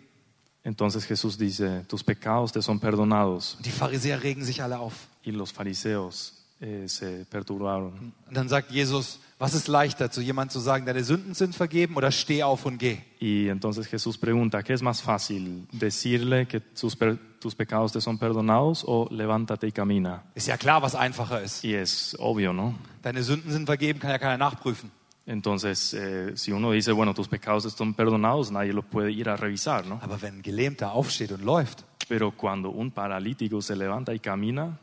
Entonces 0.63 1.05
Jesús 1.05 1.38
dice, 1.38 1.86
tus 1.88 2.03
pecados 2.03 2.51
te 2.51 2.61
son 2.61 2.80
perdonados. 2.80 3.55
Und 3.55 3.66
die 3.66 3.72
Pharisäer 3.72 4.22
regen 4.24 4.43
sich 4.43 4.61
alle 4.63 4.80
auf. 4.80 5.07
Y 5.24 5.32
los 5.32 5.51
fariseos 5.51 6.44
eh, 6.61 6.87
se 6.87 7.25
perturbaron. 7.29 8.13
Und 8.27 8.35
dann 8.37 8.47
sagt 8.47 8.71
Jesus, 8.71 9.19
was 9.39 9.53
ist 9.53 9.67
leichter, 9.67 10.09
zu 10.09 10.21
jemandem 10.21 10.51
zu 10.53 10.59
sagen, 10.59 10.85
deine 10.85 11.03
Sünden 11.03 11.33
sind 11.33 11.55
vergeben 11.55 11.95
oder 11.95 12.11
steh 12.11 12.43
auf 12.43 12.65
und 12.65 12.77
geh? 12.77 12.97
Y 13.19 13.47
entonces 13.49 13.87
Jesús 13.87 14.17
pregunta, 14.17 14.63
¿qué 14.63 14.73
es 14.73 14.81
más 14.81 15.01
fácil? 15.01 15.67
¿Decirle 15.71 16.45
que 16.47 16.61
per- 16.97 17.17
tus 17.39 17.53
pecados 17.55 17.91
te 17.91 17.99
son 18.01 18.17
perdonados 18.17 18.83
o 18.87 19.07
levántate 19.11 19.67
y 19.67 19.71
camina? 19.71 20.23
Ist 20.35 20.47
ja 20.47 20.57
klar, 20.57 20.81
was 20.81 20.95
einfacher 20.95 21.41
ist. 21.43 21.63
Y 21.63 21.73
es 21.73 22.15
obvio, 22.19 22.53
¿no? 22.53 22.75
Deine 23.03 23.21
Sünden 23.23 23.51
sind 23.51 23.65
vergeben, 23.65 23.99
kann 23.99 24.11
ja 24.11 24.17
keiner 24.17 24.37
nachprüfen. 24.37 24.89
Entonces, 25.27 25.93
eh, 25.95 26.37
si 26.37 26.51
uno 26.51 26.71
dice, 26.71 26.91
bueno, 26.91 27.13
tus 27.15 27.27
pecados 27.27 27.63
son 27.63 27.95
perdonados, 27.95 28.51
nadie 28.51 28.71
lo 28.73 28.83
puede 28.83 29.11
ir 29.11 29.27
a 29.27 29.35
revisar, 29.35 29.85
¿no? 29.85 29.99
Aber 30.03 30.21
wenn 30.21 30.35
ein 30.35 30.41
Gelähmter 30.43 30.91
aufsteht 30.93 31.31
und 31.31 31.43
läuft, 31.43 31.83
Pero 32.07 32.31
cuando 32.31 32.69
un 32.69 32.91
paralítico 32.91 33.59
se 33.63 33.75
levanta 33.75 34.13
y 34.13 34.19
camina, 34.19 34.77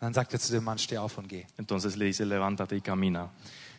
dann 0.00 0.12
sagt 0.12 0.32
er 0.32 0.40
zu 0.40 0.52
dem 0.52 0.64
Mann, 0.64 0.78
steh 0.78 0.98
auf 0.98 1.16
und 1.18 1.28
geh. 1.28 1.44
entonces 1.56 1.96
le 1.96 2.06
dice, 2.06 2.24
levántate 2.24 2.76
y 2.76 2.80
camina. 2.80 3.30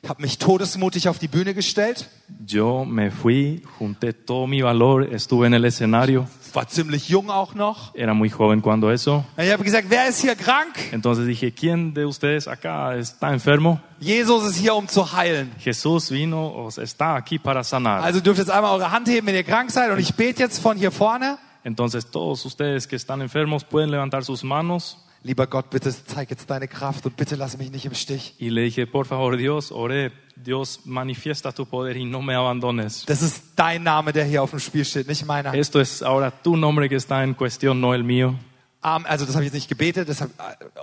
Ich 0.03 0.09
habe 0.09 0.21
mich 0.21 0.37
todesmutig 0.37 1.09
auf 1.09 1.17
die 1.17 1.27
Bühne 1.27 1.53
gestellt, 1.55 2.07
Yo 2.47 2.85
me 2.85 3.09
fui, 3.09 3.63
junté 3.79 4.13
todo 4.13 4.45
mi 4.45 4.61
valor, 4.61 5.01
estuve 5.11 5.47
en 5.47 5.53
el 5.53 5.65
escenario, 5.65 6.27
war 6.53 6.67
ziemlich 6.67 7.09
jung 7.09 7.29
auch 7.31 7.55
noch. 7.55 7.93
era 7.95 8.13
muy 8.13 8.29
joven 8.29 8.61
cuando 8.61 8.91
eso. 8.91 9.25
Ich 9.37 9.51
habe 9.51 9.63
gesagt, 9.63 9.89
wer 9.89 10.07
ist 10.07 10.21
hier 10.21 10.35
krank? 10.35 10.75
Entonces 10.91 11.25
dije, 11.25 11.51
¿quién 11.51 11.93
de 11.95 12.05
ustedes 12.05 12.47
acá 12.47 12.95
está 12.97 13.33
enfermo? 13.33 13.79
Jesus 13.99 14.43
ist 14.45 14.57
hier, 14.57 14.75
um 14.75 14.87
zu 14.87 15.11
heilen. 15.17 15.51
Jesús 15.59 16.11
vino, 16.11 16.69
está 16.77 17.15
aquí 17.15 17.39
para 17.39 17.63
sanar. 17.63 18.03
Also 18.03 18.19
dürft 18.21 18.39
jetzt 18.39 18.51
einmal 18.51 18.73
eure 18.73 18.91
Hand 18.91 19.07
heben, 19.07 19.25
wenn 19.25 19.35
ihr 19.35 19.43
krank 19.43 19.71
seid. 19.71 19.89
Und 19.91 19.99
ich 19.99 20.13
bete 20.13 20.43
jetzt 20.43 20.59
von 20.59 20.77
hier 20.77 20.91
vorne. 20.91 21.39
Entonces 21.63 22.11
todos 22.11 22.45
ustedes 22.45 22.87
que 22.87 22.95
están 22.95 23.21
enfermos 23.21 23.63
pueden 23.63 23.89
levantar 23.89 24.23
sus 24.23 24.43
manos. 24.43 24.97
Lieber 25.25 25.47
Gott, 25.47 25.71
bitte 25.71 25.91
zeig 25.91 26.29
jetzt 26.29 26.47
deine 26.51 26.67
Kraft 26.67 27.07
und 27.07 27.17
bitte 27.17 27.35
lass 27.35 27.57
mich 27.57 27.71
nicht 27.71 27.83
im 27.87 27.95
Stich. 27.95 28.35
Y 28.39 28.49
le 28.49 28.61
dije, 28.61 28.85
por 28.85 29.07
favor 29.07 29.35
Dios, 29.35 29.71
oré, 29.71 30.11
Dios 30.35 30.81
manifiesta 30.85 31.51
tu 31.51 31.65
poder 31.65 31.97
y 31.97 32.05
no 32.05 32.21
me 32.21 32.35
abandones. 32.35 33.07
Das 33.07 33.23
ist 33.23 33.43
dein 33.55 33.81
Name, 33.81 34.13
der 34.13 34.25
hier 34.25 34.43
auf 34.43 34.51
dem 34.51 34.59
Spiel 34.59 34.85
steht, 34.85 35.07
nicht 35.07 35.25
meiner. 35.25 35.51
Esto 35.55 35.79
es 35.79 36.03
ahora 36.03 36.29
tu 36.29 36.55
nombre 36.55 36.87
que 36.89 36.95
está 36.95 37.23
en 37.23 37.33
cuestión, 37.33 37.81
no 37.81 37.95
el 37.95 38.03
mío. 38.03 38.35
Amen. 38.81 39.07
Also 39.07 39.25
das 39.25 39.33
habe 39.33 39.43
ich 39.43 39.47
jetzt 39.47 39.55
nicht 39.55 39.67
gebetet. 39.67 40.07
Das 40.07 40.21
hab, 40.21 40.29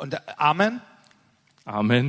und 0.00 0.16
Amen. 0.36 0.80
Amén. 1.64 2.06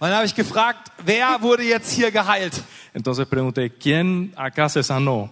Und 0.00 0.08
dann 0.08 0.14
habe 0.14 0.26
ich 0.26 0.34
gefragt, 0.34 0.90
wer 1.04 1.42
wurde 1.42 1.62
jetzt 1.62 1.92
hier 1.92 2.10
geheilt? 2.10 2.60
Entonces 2.92 3.28
pregunté, 3.28 3.70
¿quién 3.70 4.32
acá 4.34 4.68
se 4.68 4.82
sanó? 4.82 5.30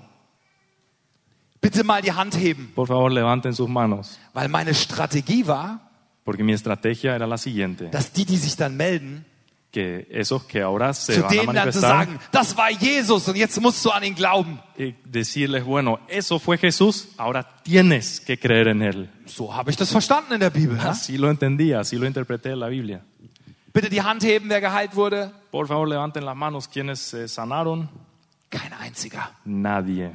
Bitte 1.60 1.82
mal 1.82 2.02
die 2.02 2.12
Hand 2.12 2.36
heben. 2.38 2.72
Por 2.72 2.86
favor, 2.86 3.10
levanten 3.10 3.52
sus 3.52 3.68
manos. 3.68 4.16
Weil 4.32 4.48
meine 4.48 4.74
Strategie 4.74 5.44
war, 5.48 5.80
Porque 6.28 6.44
mi 6.44 6.52
estrategia 6.52 7.14
era 7.14 7.26
la 7.26 7.38
siguiente, 7.38 7.88
dass 7.88 8.12
die, 8.12 8.26
die 8.26 8.36
sich 8.36 8.54
dann 8.54 8.76
melden, 8.76 9.24
que 9.72 10.06
esos 10.10 10.44
que 10.44 10.60
ahora 10.60 10.92
se 10.92 11.14
zu 11.14 11.22
van 11.22 11.26
a 11.26 11.30
denen 11.30 11.46
dann 11.46 11.72
zu 11.72 11.80
manifestar, 11.80 12.04
sagen, 12.04 12.20
das 12.30 12.54
war 12.54 12.70
Jesus 12.70 13.28
und 13.28 13.36
jetzt 13.36 13.58
musst 13.62 13.82
du 13.82 13.90
an 13.90 14.02
ihn 14.02 14.14
glauben. 14.14 14.60
y 14.76 14.94
decirles, 15.06 15.64
bueno, 15.64 16.00
eso 16.06 16.38
fue 16.38 16.58
Jesús, 16.58 17.08
ahora 17.16 17.48
tienes 17.62 18.20
que 18.20 18.38
creer 18.38 18.68
en 18.68 18.82
Él. 18.82 19.08
So 19.24 19.56
habe 19.56 19.70
ich 19.70 19.78
das 19.78 19.90
verstanden 19.90 20.34
in 20.34 20.40
der 20.40 20.50
Bibel. 20.50 20.76
Ne? 20.76 20.82
Así 20.82 21.16
lo 21.16 21.30
entendí, 21.30 21.72
así 21.72 21.96
lo 21.96 22.04
interpreté 22.04 22.50
en 22.50 22.60
la 22.60 22.68
Biblia. 22.68 23.00
Bitte 23.72 23.88
die 23.88 24.02
Hand 24.02 24.22
heben, 24.22 24.50
wer 24.50 24.60
geheilt 24.60 24.94
wurde. 24.96 25.32
Por 25.50 25.66
favor, 25.66 25.88
levanten 25.88 26.26
las 26.26 26.36
manos 26.36 26.68
quienes 26.68 26.98
se 26.98 27.26
sanaron. 27.26 27.88
Kein 28.50 28.74
einziger. 28.74 29.30
Nadie. 29.46 30.10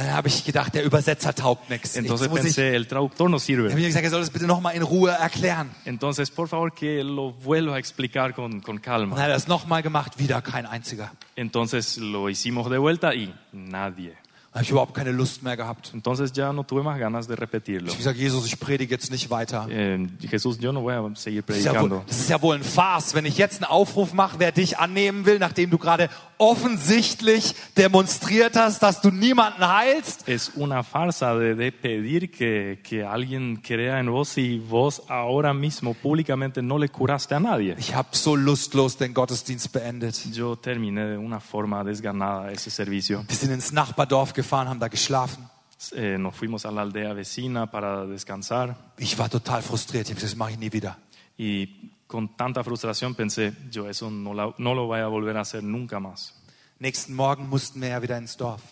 Und 0.00 0.06
dann 0.06 0.14
habe 0.16 0.28
ich 0.28 0.44
gedacht, 0.44 0.72
der 0.74 0.82
Übersetzer 0.84 1.34
taugt 1.34 1.68
nichts. 1.68 1.94
Entonces 1.94 2.28
ich, 2.28 2.32
pensé, 2.32 2.72
el 2.72 2.86
traductor 2.86 3.28
no 3.28 3.36
ich 3.36 3.42
sirve. 3.42 3.68
habe 3.68 3.78
mir 3.78 3.86
gesagt, 3.86 4.04
er 4.04 4.10
soll 4.10 4.20
das 4.20 4.30
bitte 4.30 4.46
nochmal 4.46 4.74
in 4.74 4.82
Ruhe 4.82 5.10
erklären. 5.10 5.68
Entonces, 5.84 6.30
por 6.30 6.48
favor, 6.48 6.70
que 6.74 7.02
lo 7.02 7.32
vuelva 7.32 7.74
a 7.74 7.78
explicar 7.78 8.32
con, 8.32 8.62
con 8.62 8.76
Und 8.76 8.82
calma. 8.82 9.14
dann 9.14 9.24
hat 9.24 9.30
er 9.30 9.36
es 9.36 9.46
nochmal 9.46 9.82
gemacht, 9.82 10.18
wieder 10.18 10.40
kein 10.40 10.64
einziger. 10.64 11.10
Entonces 11.36 11.98
lo 11.98 12.30
hicimos 12.30 12.70
de 12.70 12.78
vuelta 12.80 13.14
y 13.14 13.34
nadie. 13.52 14.14
Habe 14.52 14.64
ich 14.64 14.70
überhaupt 14.70 14.94
keine 14.94 15.12
Lust 15.12 15.42
mehr 15.44 15.56
gehabt. 15.56 15.92
Entonces 15.94 16.32
ya 16.32 16.52
no 16.52 16.64
tuve 16.64 16.82
más 16.82 16.98
ganas 16.98 17.28
de 17.28 17.36
repetirlo. 17.36 17.86
Ich 17.88 17.92
habe 17.92 17.98
gesagt, 17.98 18.18
Jesus, 18.18 18.46
ich 18.46 18.58
predige 18.58 18.94
jetzt 18.94 19.10
nicht 19.12 19.30
weiter. 19.30 19.68
Eh, 19.70 19.98
Jesús, 20.28 20.58
yo 20.60 20.72
no 20.72 20.80
voy 20.82 20.94
a 20.94 21.14
seguir 21.14 21.42
Das 21.42 21.58
ist, 21.58 21.64
ja 21.66 21.72
wohl, 21.72 21.78
predicando. 21.88 22.04
das 22.08 22.18
ist 22.20 22.30
ja 22.30 22.40
wohl 22.42 22.56
ein 22.56 22.64
Farce, 22.64 23.14
wenn 23.14 23.26
ich 23.26 23.38
jetzt 23.38 23.62
einen 23.62 23.70
Aufruf 23.70 24.12
mache, 24.12 24.38
wer 24.40 24.50
dich 24.50 24.78
annehmen 24.78 25.24
will, 25.26 25.38
nachdem 25.38 25.70
du 25.70 25.78
gerade 25.78 26.08
offensichtlich 26.40 27.54
demonstriert 27.76 28.56
hast, 28.56 28.82
dass 28.82 29.00
du 29.00 29.10
niemanden 29.10 29.66
heilst. 29.66 30.26
Es 30.26 30.50
una 30.56 30.82
farsa 30.82 31.36
de, 31.36 31.54
de 31.54 31.70
pedir 31.70 32.30
que, 32.30 32.80
que 32.82 33.04
alguien 33.04 33.60
crea 33.62 34.00
en 34.00 34.10
vos 34.10 34.36
y 34.38 34.58
vos 34.58 35.02
ahora 35.08 35.54
mismo 35.54 35.94
públicamente 35.94 36.62
no 36.62 36.78
le 36.78 36.88
curaste 36.88 37.34
a 37.34 37.40
nadie. 37.40 37.76
Ich 37.78 37.94
habe 37.94 38.08
so 38.12 38.34
lustlos 38.36 38.96
den 38.96 39.14
Gottesdienst 39.14 39.72
beendet. 39.72 40.16
Yo 40.32 40.56
terminé 40.56 41.06
de 41.06 41.18
una 41.18 41.40
forma 41.40 41.84
desganada 41.84 42.50
ese 42.50 42.70
servicio. 42.70 43.24
Wir 43.28 43.36
sind 43.36 43.52
ins 43.52 43.72
Nachbardorf 43.72 44.32
gefahren, 44.32 44.68
haben 44.68 44.80
da 44.80 44.88
geschlafen. 44.88 45.48
Eh, 45.92 46.18
nos 46.18 46.34
fuimos 46.34 46.66
a 46.66 46.70
la 46.70 46.82
aldea 46.82 47.14
vecina 47.14 47.70
para 47.70 48.06
descansar 48.06 48.76
Ich 48.98 49.16
war 49.18 49.30
total 49.30 49.62
frustriert. 49.62 50.08
Ich 50.08 50.10
habe 50.10 50.20
gesagt, 50.20 50.32
das 50.32 50.38
mache 50.38 50.50
ich 50.52 50.58
nie 50.58 50.72
wieder. 50.72 50.96
y 51.38 51.90
con 52.10 52.36
tanta 52.36 52.64
frustración 52.64 53.14
pensé, 53.14 53.52
yo 53.70 53.88
eso 53.88 54.10
no, 54.10 54.34
la- 54.34 54.52
no 54.58 54.74
lo 54.74 54.86
voy 54.86 54.98
a 54.98 55.06
volver 55.06 55.36
a 55.36 55.42
hacer 55.42 55.62
nunca 55.62 56.00
más. 56.00 56.34
Nächsten 56.80 57.14
Morgen 57.14 57.48
mussten 57.48 57.80
wir 57.80 57.90
ja 57.90 58.00
wieder 58.02 58.18
ins 58.18 58.36
Dorf. 58.36 58.62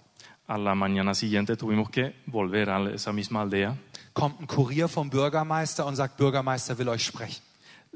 A 0.48 0.58
la 0.58 0.74
mañana 0.74 1.14
siguiente 1.14 1.56
tuvimos 1.56 1.88
que 1.90 2.14
volver 2.26 2.68
a 2.70 2.80
esa 2.90 3.12
misma 3.12 3.42
aldea. 3.42 3.76
Kommt 4.14 4.40
ein 4.40 4.46
Kurier 4.46 4.88
vom 4.88 5.08
Bürgermeister 5.10 5.86
und 5.86 5.94
sagt, 5.94 6.16
Bürgermeister 6.16 6.76
will 6.78 6.88
euch 6.88 7.04
sprechen. 7.04 7.42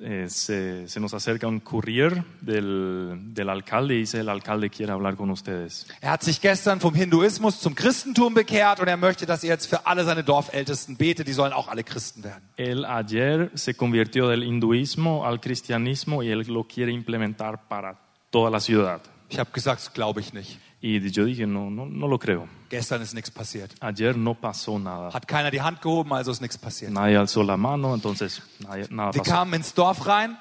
Eh, 0.01 0.27
se, 0.29 0.89
se 0.89 1.01
nos 1.01 1.13
acerca 1.13 1.47
un 1.47 1.61
courier 1.61 2.25
del, 2.41 3.35
del 3.35 3.49
alcalde 3.51 3.95
y 3.95 3.99
dice, 3.99 4.21
el 4.21 4.29
alcalde 4.31 4.71
quiere 4.71 4.93
hablar 4.93 5.17
con 5.17 5.31
ustedes. 5.31 5.87
Er 6.01 6.11
hat 6.11 6.23
sich 6.23 6.41
gestern 6.41 6.81
vom 6.81 6.95
Hinduismus 6.95 7.61
zum 7.61 7.75
Christentum 7.75 8.33
bekehrt 8.33 8.81
und 8.81 8.89
er 8.89 8.97
möchte, 8.97 9.27
dass 9.27 9.45
ihr 9.45 9.51
jetzt 9.51 9.67
für 9.67 9.87
alle 9.87 10.05
seine 10.05 10.25
Dorfältesten 10.25 10.97
betet. 10.97 11.29
Die 11.29 11.33
sollen 11.33 11.53
auch 11.53 11.69
alle 11.69 11.85
Christen 11.85 12.25
werden. 12.25 12.43
Él 12.57 12.85
ayer 12.87 13.51
se 13.55 13.75
convirtió 13.75 14.29
del 14.29 14.43
hinduismo 14.43 15.27
al 15.27 15.41
cristianismo 15.41 16.23
y 16.23 16.31
él 16.31 16.41
lo 16.49 16.65
quiere 16.65 16.91
implementar 16.91 17.69
para 17.69 17.99
toda 18.31 18.51
la 18.51 18.61
ciudad. 18.61 19.03
Ich 19.29 19.39
habe 19.39 19.51
gesagt, 19.53 19.95
glaube 19.95 20.21
ich 20.21 20.33
nicht. 20.33 20.59
Y 20.85 20.99
yo 21.13 21.25
dije, 21.25 21.47
no, 21.47 21.71
no, 21.71 21.87
no 21.87 22.09
lo 22.09 22.19
creo. 22.19 22.49
Gestern 22.69 23.03
ist 23.03 23.15
nichts 23.15 23.31
passiert. 23.31 23.73
Ayer 23.81 24.17
no 24.17 24.35
pasó 24.35 24.79
nada. 24.81 25.13
Hat 25.15 25.29
keiner 25.29 25.51
die 25.53 25.63
Hand 25.63 25.81
gehoben, 25.81 26.13
also 26.13 26.33
ist 26.33 26.41
nichts 26.41 26.59
passiert. 26.59 26.93
Nadie 26.93 27.17
alzó 27.17 27.43
la 27.45 27.57
mano, 27.57 27.95
entonces 27.95 28.43
nadie- 28.59 28.89
nada 28.91 29.15
Wir 29.15 29.23
pasó. 29.23 29.31
kamen 29.31 29.55
ins 29.55 29.75
Dorf 29.75 30.07
rein 30.07 30.37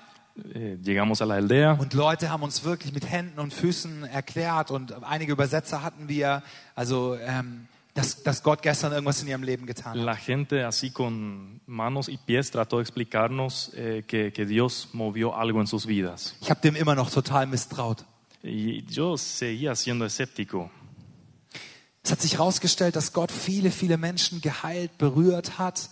Eh, 0.56 0.78
llegamos 0.82 1.22
a 1.22 1.26
la 1.26 1.36
aldea 1.36 1.74
und 1.74 1.94
Leute 1.94 2.30
haben 2.30 2.42
uns 2.42 2.64
wirklich 2.64 2.94
mit 2.94 3.12
Händen 3.12 3.38
und 3.38 3.54
Füßen 3.54 4.06
erklärt 4.06 4.72
und 4.72 5.04
einige 5.04 5.34
Übersetzer 5.34 5.84
hatten 5.84 6.08
wir, 6.08 6.42
also 6.74 7.18
ähm, 7.18 7.68
dass, 7.94 8.24
dass 8.24 8.42
Gott 8.42 8.62
gestern 8.62 8.94
irgendwas 8.94 9.22
in 9.22 9.28
ihrem 9.28 9.44
Leben 9.44 9.66
getan 9.66 9.92
hat. 9.92 9.98
La 10.06 10.16
gente 10.16 10.64
así 10.64 10.89
con 10.92 11.60
manos 11.68 12.08
y 12.08 12.18
pies 12.18 12.50
trató 12.50 12.78
de 12.78 12.84
explicarnos 12.84 13.72
eh, 13.76 14.04
que, 14.08 14.32
que 14.32 14.46
Dios 14.46 14.88
movió 14.94 15.36
algo 15.38 15.60
en 15.60 15.68
sus 15.68 15.86
vidas. 15.86 16.34
Ich 16.42 16.50
habe 16.50 16.62
dem 16.62 16.78
immer 16.78 16.96
noch 16.96 17.12
total 17.12 17.46
misstraut. 17.46 18.06
Yo 18.44 19.18
seguía 19.18 19.76
siendo 19.76 20.06
escéptico. 20.06 20.72
Es 22.04 22.12
hat 22.12 22.22
sich 22.22 22.34
herausgestellt, 22.34 22.96
dass 22.96 23.14
Gott 23.14 23.32
viele, 23.32 23.70
viele 23.70 23.98
Menschen 23.98 24.42
geheilt, 24.42 24.98
berührt 24.98 25.60
hat. 25.60 25.89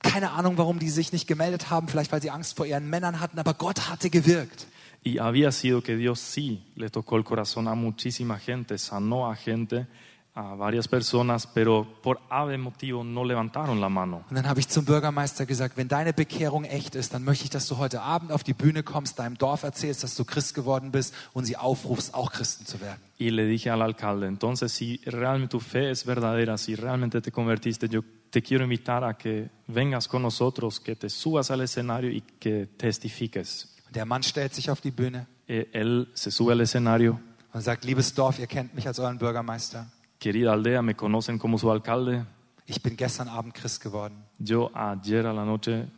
Keine 0.00 0.32
Ahnung, 0.32 0.58
warum 0.58 0.80
die 0.80 0.90
sich 0.90 1.12
nicht 1.12 1.28
gemeldet 1.28 1.70
haben, 1.70 1.86
vielleicht 1.86 2.10
weil 2.10 2.20
sie 2.20 2.30
Angst 2.30 2.56
vor 2.56 2.66
ihren 2.66 2.90
Männern 2.90 3.20
hatten, 3.20 3.38
aber 3.38 3.54
Gott 3.54 3.88
hatte 3.88 4.10
gewirkt. 4.10 4.66
Y 5.04 5.18
había 5.18 5.50
sido 5.50 5.82
que 5.82 5.96
Dios 5.96 6.20
sí 6.20 6.62
le 6.76 6.88
tocó 6.88 7.16
el 7.16 7.24
corazón 7.24 7.66
a 7.66 7.74
muchísima 7.74 8.38
gente, 8.38 8.78
sanó 8.78 9.28
a 9.28 9.34
gente, 9.34 9.86
a 10.34 10.54
varias 10.54 10.88
personas, 10.88 11.46
pero 11.46 11.86
por 12.02 12.20
ave 12.30 12.56
motivo 12.56 13.04
no 13.04 13.24
levantaron 13.24 13.80
la 13.80 13.88
mano. 13.88 14.24
Und 14.30 14.36
dann 14.36 14.48
habe 14.48 14.60
ich 14.60 14.68
zum 14.68 14.84
Bürgermeister 14.84 15.44
gesagt, 15.44 15.76
wenn 15.76 15.88
deine 15.88 16.12
Bekehrung 16.12 16.64
echt 16.64 16.94
ist, 16.94 17.12
dann 17.12 17.22
möchte 17.22 17.44
ich, 17.44 17.50
dass 17.50 17.66
du 17.68 17.76
heute 17.76 18.00
Abend 18.00 18.32
auf 18.32 18.42
die 18.42 18.54
Bühne 18.54 18.82
kommst, 18.82 19.18
deinem 19.18 19.36
Dorf 19.36 19.62
erzählst, 19.62 20.02
dass 20.02 20.14
du 20.14 20.24
Christ 20.24 20.54
geworden 20.54 20.90
bist 20.90 21.14
und 21.32 21.44
sie 21.44 21.56
aufrufst, 21.56 22.14
auch 22.14 22.32
Christen 22.32 22.64
zu 22.64 22.80
werden. 22.80 23.00
Y 23.18 23.30
le 23.30 23.46
dije 23.46 23.70
al 23.70 23.82
alcalde, 23.82 24.26
entonces 24.26 24.72
si 24.72 25.00
realmente 25.04 25.52
tu 25.52 25.60
fe 25.60 25.90
es 25.90 26.04
verdadera, 26.04 26.56
si 26.56 26.74
realmente 26.74 27.20
te 27.20 27.30
convertiste, 27.30 27.88
yo 27.88 28.02
te 28.30 28.42
quiero 28.42 28.64
invitar 28.64 29.04
a 29.04 29.14
que 29.18 29.50
vengas 29.66 30.08
con 30.08 30.22
nosotros, 30.22 30.80
que 30.80 30.96
te 30.96 31.10
subas 31.10 31.50
al 31.50 31.60
escenario 31.60 32.10
y 32.10 32.22
que 32.40 32.66
testifiques. 32.66 33.68
Und 33.86 33.96
der 33.96 34.06
Mann 34.06 34.22
stellt 34.22 34.54
sich 34.54 34.70
auf 34.70 34.80
die 34.80 34.90
Bühne 34.90 35.26
Eh, 35.52 35.68
Él 35.72 36.08
se 36.14 36.30
sube 36.30 36.52
al 36.52 36.60
escenario, 36.60 37.20
und 37.52 37.60
sagt, 37.60 37.84
liebes 37.84 38.14
Dorf, 38.14 38.38
ihr 38.38 38.46
kennt 38.46 38.74
mich 38.74 38.86
als 38.86 38.98
euren 38.98 39.18
Bürgermeister. 39.18 39.86
Querida 40.22 40.52
aldea, 40.52 40.82
me 40.82 40.94
conocen 40.94 41.38
como 41.38 41.58
su 41.58 41.70
alcalde. 41.70 42.24
Ich 42.66 42.80
bin 42.80 42.96
gestern 42.96 43.28
Abend 43.28 43.54
Christ 43.54 43.82
geworden. 43.82 44.24
Yo 44.38 44.70
ayer 44.72 45.26
a 45.26 45.32
la 45.32 45.44
noche 45.44 45.88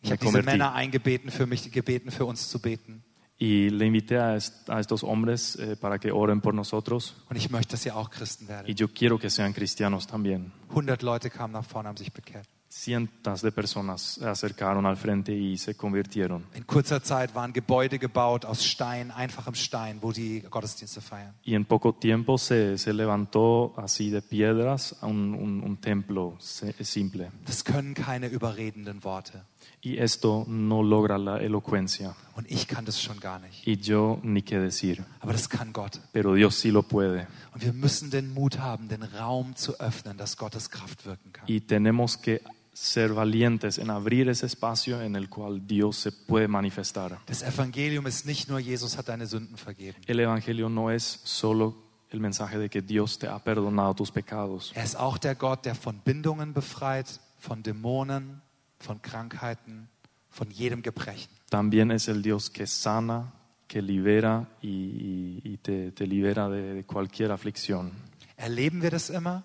Ich 0.00 0.12
habe 0.12 0.24
diese 0.24 0.42
Männer 0.44 0.72
eingebeten, 0.74 1.30
für 1.32 1.46
mich 1.46 1.70
gebeten, 1.72 2.10
für 2.12 2.24
uns 2.24 2.48
zu 2.48 2.60
beten. 2.60 3.02
y 3.40 3.68
le 3.70 3.84
invité 3.84 4.18
a, 4.18 4.34
est- 4.36 4.68
a 4.70 4.78
estos 4.80 5.02
hombres 5.02 5.54
eh, 5.56 5.76
para 5.76 5.98
que 5.98 6.10
oren 6.12 6.40
por 6.40 6.54
nosotros 6.54 7.14
Und 7.30 7.36
ich 7.36 7.50
möchte, 7.50 7.72
dass 7.72 7.84
ihr 7.86 7.96
auch 7.96 8.10
Christen 8.10 8.46
y 8.46 8.48
werdet. 8.48 8.78
yo 8.80 8.88
quiero 8.88 9.18
que 9.18 9.28
sean 9.30 9.52
cristianos 9.52 10.06
también. 10.06 10.52
100 10.70 11.02
Leute 11.02 11.30
kamen 11.30 11.52
nach 11.52 11.64
vorne, 11.64 11.88
haben 11.88 11.96
sich 11.96 12.12
bekehrt. 12.12 12.48
Cientos 12.70 13.40
de 13.40 13.50
personas 13.50 14.18
acercaron 14.18 14.84
al 14.84 14.96
frente 14.98 15.32
y 15.34 15.56
se 15.56 15.74
convirtieron. 15.74 16.44
In 16.54 16.64
kurzer 16.66 17.02
Zeit 17.02 17.34
waren 17.34 17.52
Gebäude 17.52 17.98
gebaut 17.98 18.44
aus 18.44 18.62
Stein, 18.62 19.10
einfachem 19.10 19.54
Stein, 19.54 19.98
wo 20.02 20.12
die 20.12 20.42
Gottesdienste 20.50 21.00
feiern. 21.00 21.34
Y 21.44 21.54
en 21.54 21.64
poco 21.64 21.94
tiempo 21.94 22.36
se, 22.36 22.76
se 22.76 22.92
levantó 22.92 23.72
así 23.78 24.10
de 24.10 24.20
piedras 24.20 24.96
un, 25.00 25.34
un- 25.34 25.62
un 25.62 25.76
templo 25.80 26.36
simple. 26.38 27.30
Das 27.46 27.64
können 27.64 27.94
keine 27.94 28.26
überredenden 28.28 29.02
Worte. 29.02 29.42
Y 29.80 29.98
esto 29.98 30.44
no 30.46 30.82
logra 30.82 31.16
la 31.18 31.38
elocuencia. 31.38 32.14
Und 32.36 32.50
ich 32.50 32.66
kann 32.68 32.84
das 32.84 33.00
schon 33.00 33.18
gar 33.18 33.38
nicht. 33.38 33.66
Y 33.66 33.76
yo 33.76 34.18
ni 34.22 34.42
qué 34.42 34.58
decir. 34.58 35.04
Aber 35.20 35.32
das 35.32 35.48
kann 35.48 35.72
Gott. 35.72 36.00
Pero 36.12 36.34
Dios 36.34 36.56
sí 36.60 36.70
lo 36.70 36.82
puede. 36.82 37.26
Und 37.54 37.64
wir 37.64 37.72
müssen 37.72 38.10
den 38.10 38.32
Mut 38.34 38.58
haben, 38.58 38.88
den 38.88 39.02
Raum 39.02 39.56
zu 39.56 39.78
öffnen, 39.80 40.16
dass 40.18 40.36
Gottes 40.36 40.68
Kraft 40.70 41.06
wirken 41.06 41.32
kann. 41.32 41.44
Y 41.48 41.60
tenemos 41.60 42.16
que 42.20 42.42
ser 42.80 43.12
valientes 43.12 43.78
en 43.78 43.90
abrir 43.90 44.28
ese 44.28 44.46
espacio 44.46 45.00
en 45.02 45.16
el 45.16 45.28
cual 45.28 45.66
Dios 45.66 45.96
se 45.96 46.12
puede 46.12 46.46
manifestar. 46.48 47.18
Das 47.26 47.42
Evangelium 47.42 48.06
ist 48.06 48.24
nicht 48.26 48.48
nur, 48.48 48.60
Jesus 48.60 48.96
hat 48.96 49.08
deine 49.08 49.26
Sünden 49.26 49.56
vergeben. 49.56 49.96
El 50.06 50.20
Evangelio 50.20 50.68
no 50.68 50.90
es 50.90 51.20
solo 51.24 51.74
el 52.10 52.20
mensaje 52.20 52.56
de 52.58 52.68
que 52.70 52.80
Dios 52.80 53.18
te 53.18 53.26
ha 53.26 53.38
perdonado 53.38 53.94
tus 53.94 54.10
pecados. 54.10 54.72
Er 54.74 54.84
ist 54.84 54.96
auch 54.96 55.18
der 55.18 55.34
Gott, 55.34 55.64
der 55.64 55.74
von 55.74 55.98
Bindungen 56.04 56.52
befreit, 56.54 57.20
von 57.38 57.62
Dämonen, 57.62 58.40
von 58.78 59.02
Krankheiten, 59.02 59.88
von 60.30 60.48
jedem 60.50 60.80
Gebrechen. 60.82 61.30
También 61.50 61.90
es 61.90 62.08
el 62.08 62.22
Dios 62.22 62.48
que 62.48 62.66
sana, 62.66 63.32
que 63.66 63.82
libera 63.82 64.46
y, 64.62 65.40
y- 65.44 65.58
te, 65.58 65.90
te 65.92 66.06
libera 66.06 66.48
de, 66.48 66.74
de 66.74 66.84
cualquier 66.84 67.32
aflicción. 67.32 67.90
Erleben 68.36 68.80
wir 68.82 68.90
das 68.92 69.10
immer? 69.10 69.42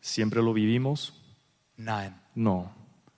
¿Siempre 0.00 0.42
lo 0.42 0.52
vivimos? 0.52 1.14
Nein. 1.76 2.14
No. 2.34 2.70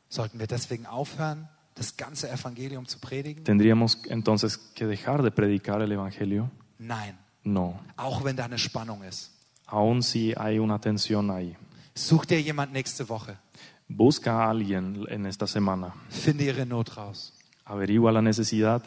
Sollten 0.08 0.38
wir 0.38 0.46
deswegen 0.46 0.86
aufhören, 0.86 1.48
das 1.74 1.96
ganze 1.96 2.30
Evangelium 2.30 2.86
zu 2.86 2.98
predigen? 2.98 3.44
¿Tendríamos 3.44 3.98
entonces 4.08 4.58
que 4.58 4.86
dejar 4.86 5.22
de 5.22 5.30
predicar 5.30 5.80
el 5.82 5.92
Evangelio? 5.92 6.50
Nein. 6.78 7.18
No. 7.42 7.80
Auch 7.96 8.24
wenn 8.24 8.36
da 8.36 8.44
eine 8.44 8.58
Spannung 8.58 9.02
ist. 9.02 9.30
Aun 9.66 10.02
si 10.02 10.34
hay 10.36 10.58
una 10.58 10.78
tensión 10.78 11.30
ahí. 11.30 11.56
Such 11.94 12.26
dir 12.26 12.40
jemand 12.42 12.72
nächste 12.72 13.08
Woche. 13.08 13.36
Busca 13.88 14.44
a 14.44 14.50
alguien 14.50 15.04
en 15.08 15.26
esta 15.26 15.46
semana. 15.46 15.94
Finde 16.08 16.44
ihre 16.44 16.64
Not 16.66 16.96
raus. 16.96 17.32
Averigua 17.64 18.12
la 18.12 18.20
necesidad 18.22 18.82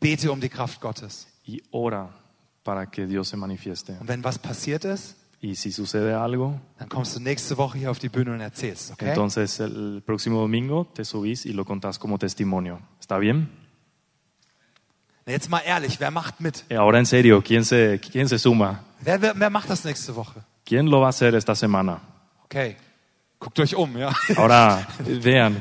Bete 0.00 0.30
um 0.30 0.40
die 0.40 0.48
Kraft 0.50 0.80
Gottes. 0.80 1.26
y 1.46 1.62
ora 1.70 2.10
para 2.62 2.90
que 2.90 3.06
Dios 3.06 3.28
se 3.28 3.36
manifieste. 3.36 3.96
Und 4.00 4.08
wenn 4.08 4.22
was 4.24 4.38
passiert 4.38 4.84
ist, 4.84 5.16
Y 5.44 5.56
si 5.56 5.72
sucede 5.72 6.14
algo, 6.14 6.58
dann 6.78 6.88
kommst 6.88 7.14
du 7.14 7.20
nächste 7.20 7.58
Woche 7.58 7.76
hier 7.76 7.90
auf 7.90 7.98
die 7.98 8.08
Bühne 8.08 8.32
und 8.32 8.40
erzählst, 8.40 8.92
okay? 8.92 9.10
entonces 9.10 9.60
el 9.60 10.00
próximo 10.00 10.40
domingo 10.40 10.86
te 10.94 11.04
subís 11.04 11.44
y 11.44 11.52
lo 11.52 11.66
contás 11.66 11.98
como 11.98 12.18
testimonio. 12.18 12.80
¿Está 12.98 13.18
bien? 13.18 13.50
Na, 15.26 15.32
Jetzt 15.32 15.50
mal 15.50 15.60
ehrlich, 15.66 16.00
wer 16.00 16.10
macht 16.10 16.40
mit? 16.40 16.64
Eh, 16.70 16.76
Ahora 16.76 16.98
en 16.98 17.04
serio, 17.04 17.42
¿quién 17.42 17.66
se, 17.66 18.00
quién 18.00 18.26
se 18.26 18.38
suma? 18.38 18.84
Wer, 19.02 19.20
wer, 19.20 19.38
wer 19.38 19.50
macht 19.50 19.68
das 19.68 19.84
nächste 19.84 20.16
Woche? 20.16 20.40
¿Quién 20.64 20.88
lo 20.88 21.00
va 21.00 21.08
a 21.08 21.10
hacer 21.10 21.34
esta 21.34 21.54
semana? 21.54 22.00
Okay. 22.46 22.76
Guckt 23.38 23.60
euch 23.60 23.76
um, 23.76 23.98
ja? 23.98 24.14
Ahora, 24.38 24.88
vean, 25.00 25.60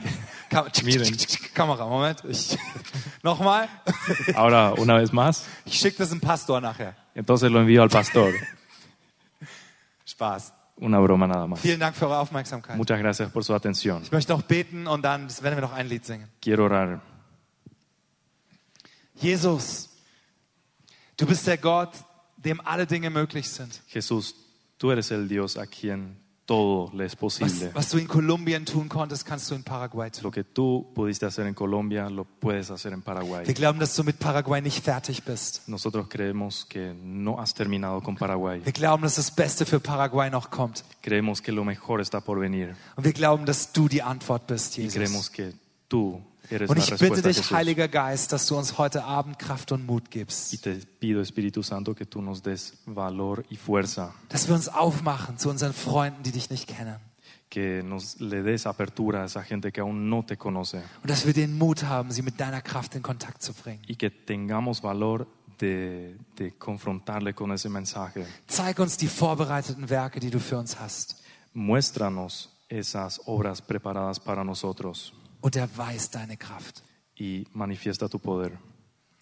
Kam 0.50 0.66
Miren. 0.86 1.18
Kamera, 1.54 1.86
Moment. 1.86 2.24
Ich, 2.30 2.58
nochmal. 3.22 3.68
ahora 4.34 4.76
una 4.78 4.96
vez 4.98 5.12
más. 5.12 5.44
Ich 5.66 5.78
schicke 5.78 5.98
das 5.98 6.10
dem 6.10 6.22
Pastor 6.22 6.62
nachher. 6.62 6.96
Entonces 7.16 7.52
lo 7.52 7.60
envío 7.60 7.82
al 7.82 7.90
pastor. 7.90 8.32
Spaß. 10.06 10.54
Una 10.78 11.00
broma 11.00 11.28
nada 11.28 11.46
más. 11.48 11.60
Vielen 11.60 11.80
Dank 11.80 11.96
für 11.96 12.08
eure 12.08 12.18
Aufmerksamkeit. 12.18 12.78
Muchas 12.78 13.00
gracias 13.00 13.32
por 13.32 13.44
su 13.44 13.54
atención. 13.54 14.02
Ich 14.02 14.12
möchte 14.12 14.34
noch 14.34 14.42
beten 14.42 14.88
und 14.88 15.04
dann 15.04 15.30
werden 15.42 15.56
wir 15.56 15.62
noch 15.62 15.74
ein 15.74 15.88
Lied 15.88 16.06
singen. 16.06 16.28
Quiero 16.42 16.66
orar. 16.66 17.02
Jesus, 19.16 19.90
du 21.18 21.28
bist 21.28 21.46
der 21.46 21.58
Gott, 21.58 21.92
dem 22.38 22.60
alle 22.66 22.88
Dinge 22.88 23.10
möglich 23.10 23.50
sind. 23.50 23.82
Jesús, 23.88 24.36
tú 24.80 24.90
eres 24.90 25.12
el 25.12 25.28
Dios 25.28 25.58
a 25.58 25.68
quien 25.68 26.18
todo 26.46 26.92
le 26.94 27.06
es 27.06 27.14
Was, 27.14 27.40
posible. 27.40 27.72
was 27.74 27.90
du 27.90 27.98
in 27.98 28.08
Kolumbien 28.08 28.66
tun 28.66 28.90
konntest, 28.90 29.26
kannst 29.26 29.50
du 29.50 29.56
in 29.56 29.64
Paraguay 29.64 30.10
tun. 30.12 30.24
Lo 30.24 30.32
que 30.32 30.44
tú 30.44 30.92
pudiste 30.94 31.26
hacer 31.26 31.48
en 31.48 31.54
Colombia, 31.54 32.10
lo 32.10 32.26
puedes 32.26 32.70
hacer 32.70 32.92
en 32.94 33.02
Paraguay. 33.02 33.46
Wir 33.48 33.54
glauben, 33.54 33.80
dass 33.80 33.96
du 33.96 34.04
mit 34.04 34.20
Paraguay 34.20 34.62
nicht 34.62 34.84
fertig 34.84 35.24
bist. 35.24 35.68
Nosotros 35.68 36.08
creemos 36.10 36.66
que 36.66 36.94
no 36.94 37.40
has 37.40 37.54
terminado 37.54 38.02
con 38.02 38.16
Paraguay. 38.16 38.62
Wir 38.66 38.74
glauben, 38.74 39.04
dass 39.04 39.16
das 39.16 39.32
Beste 39.32 39.66
für 39.66 39.80
Paraguay 39.80 40.30
noch 40.30 40.50
kommt. 40.50 40.84
Creemos 41.02 41.42
que 41.42 41.52
lo 41.52 41.64
mejor 41.64 42.02
está 42.02 42.20
por 42.20 42.40
venir. 42.40 42.76
Und 42.98 43.06
wir 43.06 43.14
glauben, 43.14 43.46
dass 43.46 43.72
du 43.72 43.88
die 43.88 44.02
Antwort 44.02 44.46
bist, 44.48 44.78
Y 44.78 44.88
creemos 44.90 45.30
Jesus. 45.30 45.32
que 45.32 45.54
tú 45.88 46.22
Und 46.68 46.78
ich 46.78 46.96
bitte 46.98 47.22
dich. 47.22 47.52
Heiliger 47.52 47.88
Geist, 47.88 48.32
dass 48.32 48.48
du 48.48 48.58
uns 48.58 48.78
heute 48.78 49.04
Abend 49.04 49.40
Kraft 49.40 49.72
und 49.72 49.86
Mut 49.86 50.04
Y 50.08 50.10
gibst. 50.10 50.62
te 50.64 50.76
pido, 51.00 51.22
Espíritu 51.22 51.62
Santo, 51.64 51.94
que 51.94 52.06
tú 52.06 52.22
nos 52.22 52.42
des 52.42 52.74
valor 52.86 53.44
y 53.50 53.56
fuerza, 53.58 54.14
Dass 54.30 54.48
wir 54.48 54.56
uns 54.56 54.68
aufmachen 54.70 55.38
zu 55.38 55.50
unseren 55.50 55.74
Freunden, 55.74 56.24
die 56.24 56.32
dich 56.32 56.50
nicht 56.50 56.68
kennen. 56.68 56.98
que 57.50 57.84
nos 57.84 58.20
le 58.20 58.42
des 58.42 58.66
apertura 58.66 59.22
a 59.22 59.26
esa 59.26 59.44
gente 59.44 59.72
que 59.72 59.80
aún 59.82 60.10
no 60.10 60.24
te 60.24 60.38
conoce 60.38 60.82
Und 61.04 61.10
dass 61.10 61.26
wir 61.26 61.34
den 61.34 61.56
Mut 61.58 61.84
haben, 61.84 62.12
sie 62.12 62.24
mit 62.24 62.40
deiner 62.40 62.62
Kraft 62.62 62.96
in 62.96 63.04
Kontakt 63.04 63.44
zu 63.44 63.54
bringen. 63.54 63.82
y 63.88 63.96
que 63.96 64.10
tengamos 64.10 64.82
valor 64.82 65.28
de, 65.60 66.18
de 66.36 66.52
confrontarle 66.58 67.34
con 67.36 67.52
ese 67.52 67.70
mensaje. 67.70 68.26
Zeig 68.48 68.80
uns 68.80 68.98
die 68.98 69.08
vorbereiteten 69.08 69.88
Werke, 69.90 70.20
die 70.20 70.32
du 70.32 70.40
für 70.40 70.58
uns 70.58 70.80
hast. 70.80 71.22
Muéstranos 71.54 72.50
esas 72.70 73.22
obras 73.26 73.62
preparadas 73.62 74.20
para 74.20 74.44
nosotros 74.44 75.14
Und 75.44 75.56
erweis 75.56 76.10
deine 76.10 76.38
Kraft. 76.38 76.84
y 77.16 77.46
manifiesta 77.54 78.08
tu 78.08 78.18
poder. 78.20 78.58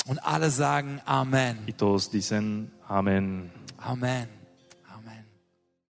Und 0.05 0.19
alle 0.23 0.49
sagen 0.49 1.01
Amen. 1.05 1.57
Y 1.67 1.73
todos 1.73 2.09
dicen, 2.09 2.71
amén. 2.87 3.51
Amen. 3.77 4.27